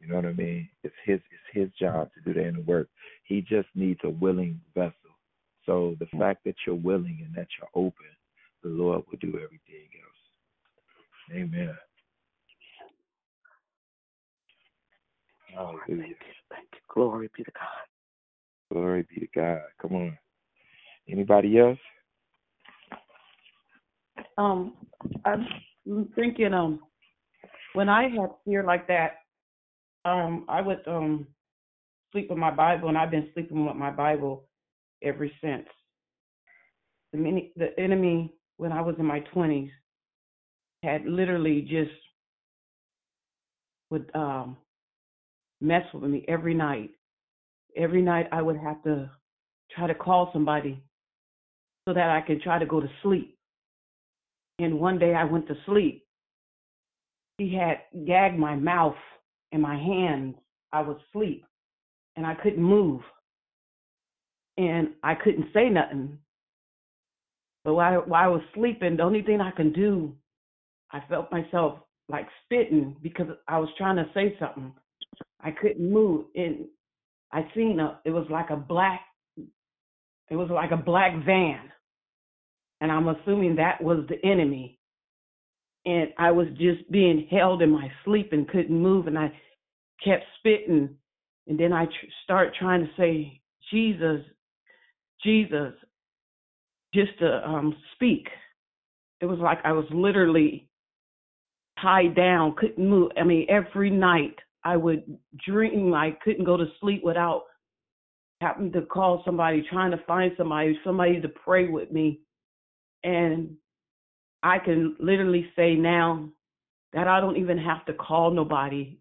[0.00, 0.68] You know what I mean?
[0.84, 2.88] It's his it's his job to do the inner work.
[3.24, 4.92] He just needs a willing vessel.
[5.66, 8.06] So the fact that you're willing and that you're open,
[8.62, 11.36] the Lord will do everything else.
[11.36, 11.76] Amen.
[15.54, 15.82] Hallelujah.
[15.86, 16.14] Thank you.
[16.50, 16.80] Thank you.
[16.92, 18.72] Glory be to God.
[18.72, 19.60] Glory be to God.
[19.80, 20.18] Come on.
[21.08, 21.78] Anybody else?
[24.38, 24.74] Um,
[25.24, 25.46] I'm
[26.14, 26.80] thinking um
[27.74, 29.18] when I had fear like that,
[30.04, 31.26] um, I would um
[32.12, 34.44] sleep with my Bible, and I've been sleeping with my Bible
[35.02, 35.66] ever since.
[37.12, 39.70] The many, the enemy when I was in my twenties
[40.82, 41.90] had literally just
[43.90, 44.56] would um
[45.60, 46.90] mess with me every night.
[47.76, 49.10] Every night I would have to
[49.74, 50.82] try to call somebody
[51.86, 53.36] so that I could try to go to sleep.
[54.58, 56.04] And one day I went to sleep.
[57.38, 58.94] He had gagged my mouth
[59.52, 60.36] and my hands.
[60.72, 61.44] I was asleep
[62.16, 63.00] and I couldn't move.
[64.62, 66.18] And I couldn't say nothing.
[67.64, 70.14] But while, while I was sleeping, the only thing I can do,
[70.92, 74.72] I felt myself like spitting because I was trying to say something.
[75.40, 76.26] I couldn't move.
[76.36, 76.66] And
[77.32, 79.00] I seen a, it was like a black,
[79.36, 81.70] it was like a black van.
[82.80, 84.78] And I'm assuming that was the enemy.
[85.84, 89.08] And I was just being held in my sleep and couldn't move.
[89.08, 89.32] And I
[90.04, 90.90] kept spitting.
[91.48, 94.20] And then I tr- start trying to say, Jesus,
[95.22, 95.72] Jesus,
[96.94, 98.28] just to um, speak.
[99.20, 100.68] It was like I was literally
[101.80, 103.12] tied down, couldn't move.
[103.18, 105.04] I mean, every night I would
[105.44, 107.44] dream I couldn't go to sleep without
[108.40, 112.20] having to call somebody, trying to find somebody, somebody to pray with me.
[113.04, 113.56] And
[114.42, 116.28] I can literally say now
[116.92, 118.98] that I don't even have to call nobody.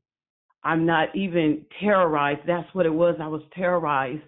[0.64, 2.42] I'm not even terrorized.
[2.48, 3.16] That's what it was.
[3.20, 4.22] I was terrorized.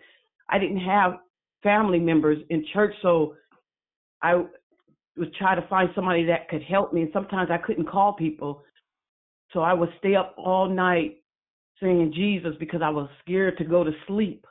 [0.50, 1.20] I didn't have
[1.64, 3.36] family members in church, so
[4.22, 4.36] I
[5.18, 7.02] would try to find somebody that could help me.
[7.02, 8.64] And sometimes I couldn't call people.
[9.52, 11.22] So I would stay up all night
[11.82, 14.46] saying Jesus because I was scared to go to sleep.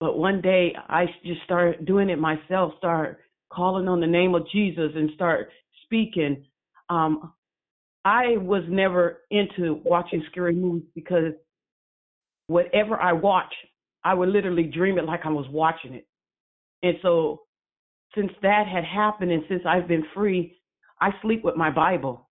[0.00, 3.20] But one day I just started doing it myself, start
[3.50, 5.48] calling on the name of Jesus and start
[5.84, 6.44] speaking.
[6.90, 7.32] Um,
[8.04, 11.32] I was never into watching scary movies because
[12.48, 13.52] whatever I watch,
[14.04, 16.06] I would literally dream it like I was watching it.
[16.82, 17.42] And so
[18.14, 20.58] since that had happened and since I've been free,
[21.00, 22.28] I sleep with my Bible.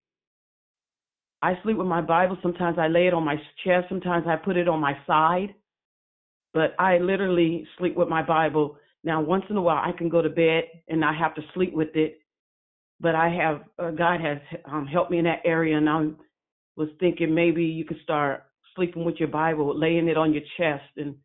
[1.42, 2.38] I sleep with my Bible.
[2.42, 3.88] Sometimes I lay it on my chest.
[3.90, 5.54] Sometimes I put it on my side.
[6.54, 8.78] But I literally sleep with my Bible.
[9.04, 11.74] Now, once in a while, I can go to bed and I have to sleep
[11.74, 12.20] with it.
[13.02, 15.78] But I have, uh, God has um, helped me in that area.
[15.78, 16.08] And I
[16.78, 18.46] was thinking maybe you could start
[18.76, 21.16] sleeping with your Bible, laying it on your chest and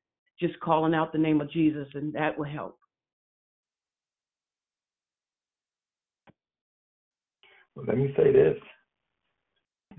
[0.40, 2.78] just calling out the name of Jesus, and that will help.
[7.74, 8.56] Well, let me say this.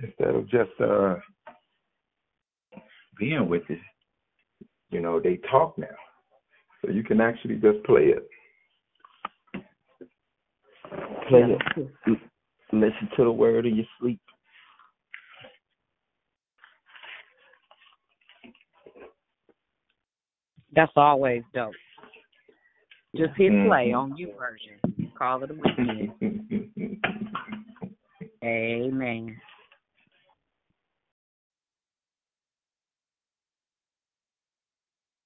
[0.02, 1.16] Instead of just uh,
[3.18, 3.80] being with it,
[4.92, 5.88] you know, they talk now.
[6.82, 8.30] So you can actually just play it.
[11.28, 12.20] Play it.
[12.72, 14.22] Listen to the word in your sleep.
[20.76, 21.74] That's always dope.
[23.16, 25.12] Just hit play on your version.
[25.18, 26.12] Call it a weekend.
[28.44, 29.36] Amen.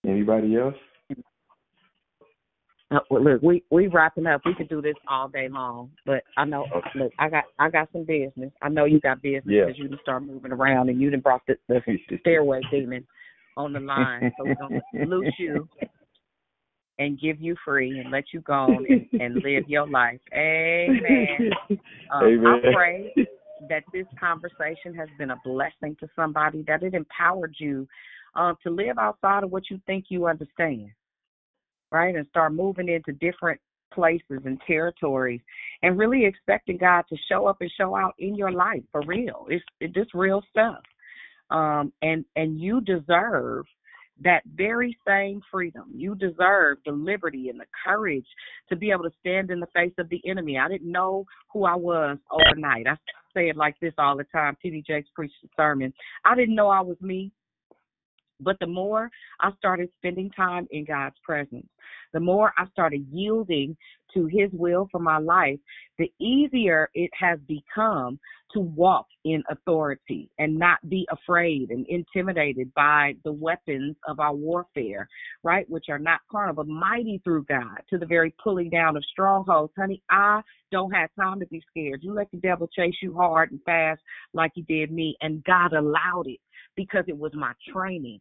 [0.05, 0.75] Anybody else?
[2.91, 4.41] Uh, well, look, we we wrapping up.
[4.45, 6.65] We could do this all day long, but I know.
[6.95, 8.51] Look, I got I got some business.
[8.61, 9.65] I know you got business Yeah.
[9.65, 11.81] because you done start moving around and you done brought the, the
[12.19, 13.05] stairway demon
[13.57, 14.31] on the line.
[14.37, 15.67] So we're gonna loose you
[16.99, 20.19] and give you free and let you go and, and live your life.
[20.33, 21.51] Amen.
[22.11, 22.61] Um, Amen.
[22.67, 23.13] I pray
[23.69, 27.87] that this conversation has been a blessing to somebody, that it empowered you
[28.35, 30.89] um, to live outside of what you think you understand,
[31.91, 32.15] right?
[32.15, 33.59] And start moving into different
[33.91, 35.41] places and territories
[35.81, 39.45] and really expecting God to show up and show out in your life for real.
[39.49, 40.81] It's it's just real stuff.
[41.53, 43.65] Um, and and you deserve
[44.21, 45.85] that very same freedom.
[45.93, 48.25] You deserve the liberty and the courage
[48.69, 50.57] to be able to stand in the face of the enemy.
[50.57, 52.87] I didn't know who I was overnight.
[52.87, 52.95] I
[53.33, 54.57] say it like this all the time.
[54.61, 54.83] T.D.
[54.85, 55.93] Jakes preached a sermon.
[56.25, 57.31] I didn't know I was me.
[58.39, 59.09] But the more
[59.39, 61.67] I started spending time in God's presence,
[62.13, 63.77] the more I started yielding
[64.13, 65.59] to His will for my life,
[65.97, 68.19] the easier it has become
[68.53, 74.33] to walk in authority and not be afraid and intimidated by the weapons of our
[74.33, 75.07] warfare,
[75.43, 75.69] right?
[75.69, 79.73] Which are not carnal, but mighty through God to the very pulling down of strongholds.
[79.77, 80.41] Honey, I
[80.71, 82.01] don't have time to be scared.
[82.03, 84.01] You let the devil chase you hard and fast
[84.33, 86.39] like he did me, and God allowed it
[86.75, 88.19] because it was my training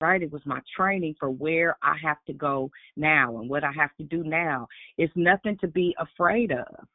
[0.00, 0.22] right?
[0.22, 3.94] It was my training for where I have to go now and what I have
[3.98, 4.66] to do now.
[4.96, 6.86] It's nothing to be afraid of.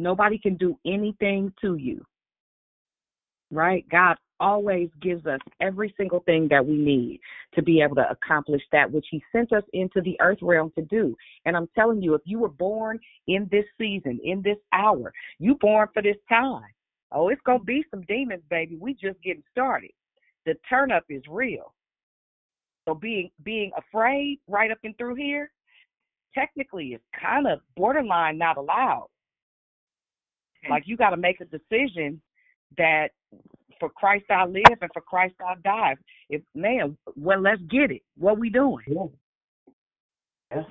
[0.00, 2.02] Nobody can do anything to you,
[3.50, 3.86] right?
[3.90, 7.20] God always gives us every single thing that we need
[7.54, 10.82] to be able to accomplish that which He sent us into the earth realm to
[10.86, 11.14] do.
[11.44, 12.98] And I'm telling you, if you were born
[13.28, 16.72] in this season, in this hour, you born for this time.
[17.12, 18.76] Oh, it's gonna be some demons, baby.
[18.80, 19.90] We just getting started.
[20.46, 21.74] The turn up is real.
[22.88, 25.52] So being being afraid right up and through here,
[26.34, 29.08] technically is kind of borderline not allowed.
[30.68, 32.20] Like you got to make a decision
[32.76, 33.08] that
[33.78, 35.96] for Christ I live and for Christ I die.
[36.28, 38.02] If man, well, let's get it.
[38.16, 38.84] What we doing?
[40.50, 40.62] Yeah.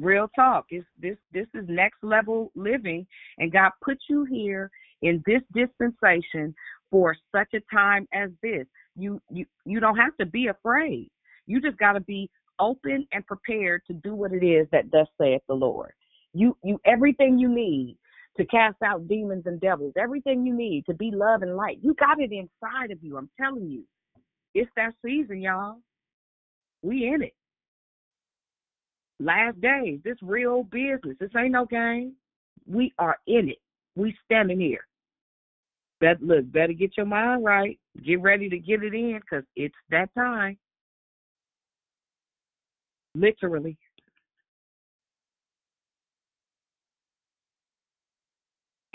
[0.00, 0.66] Real talk.
[0.70, 3.06] It's this this is next level living
[3.38, 4.70] and God put you here
[5.02, 6.54] in this dispensation
[6.90, 8.66] for such a time as this.
[8.96, 11.10] You you you don't have to be afraid.
[11.46, 15.08] You just got to be open and prepared to do what it is that thus
[15.20, 15.92] saith the Lord.
[16.32, 17.96] You you everything you need
[18.38, 21.78] to cast out demons and devils, everything you need to be love and light.
[21.82, 23.16] You got it inside of you.
[23.16, 23.84] I'm telling you.
[24.54, 25.76] It's that season, y'all.
[26.82, 27.34] We in it.
[29.20, 31.16] Last days, this real business.
[31.18, 32.14] This ain't no game.
[32.66, 33.58] We are in it.
[33.96, 34.86] We standing here.
[36.00, 37.78] Bet look, better get your mind right.
[38.04, 40.56] Get ready to get it in because it's that time.
[43.16, 43.76] Literally.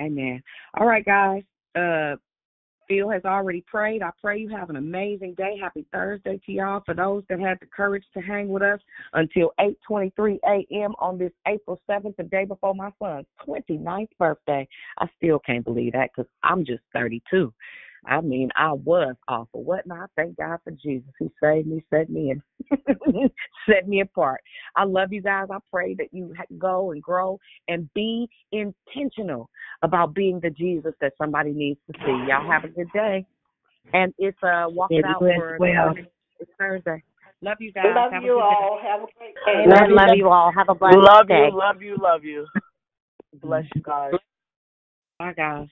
[0.01, 0.41] Amen.
[0.75, 1.43] All right, guys.
[1.75, 2.15] Uh,
[2.87, 4.01] Phil has already prayed.
[4.01, 5.57] I pray you have an amazing day.
[5.59, 6.81] Happy Thursday to y'all.
[6.85, 8.79] For those that had the courage to hang with us
[9.13, 10.93] until 8:23 a.m.
[10.99, 14.67] on this April 7th, the day before my son's 29th birthday.
[14.97, 17.53] I still can't believe that because I'm just 32.
[18.05, 19.63] I mean, I was awful.
[19.63, 20.09] What not?
[20.15, 22.41] Thank God for Jesus who saved me, set me and
[23.69, 24.41] set me apart.
[24.75, 25.47] I love you guys.
[25.51, 29.49] I pray that you go and grow and be intentional
[29.81, 32.25] about being the Jesus that somebody needs to see.
[32.27, 33.25] Y'all have a good day.
[33.93, 35.93] And it's uh walk it Yeah, out you as for well.
[36.39, 37.03] it's Thursday.
[37.41, 37.93] Love you guys.
[37.95, 38.79] Love have you all.
[38.81, 38.87] Day.
[38.87, 39.63] Have a great day.
[39.65, 39.95] Amen.
[39.95, 40.51] Love you all.
[40.55, 41.47] Have a blessed love day.
[41.47, 42.47] you, love you, love you.
[43.41, 44.13] Bless you guys.
[45.19, 45.67] Bye guys.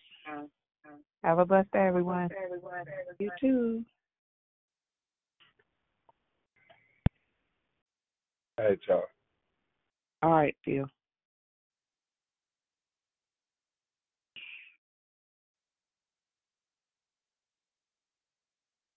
[1.24, 2.30] Have a blessed day, everyone.
[3.20, 3.86] You too.
[8.58, 9.04] All right, y'all.
[10.24, 10.86] All right, Phil.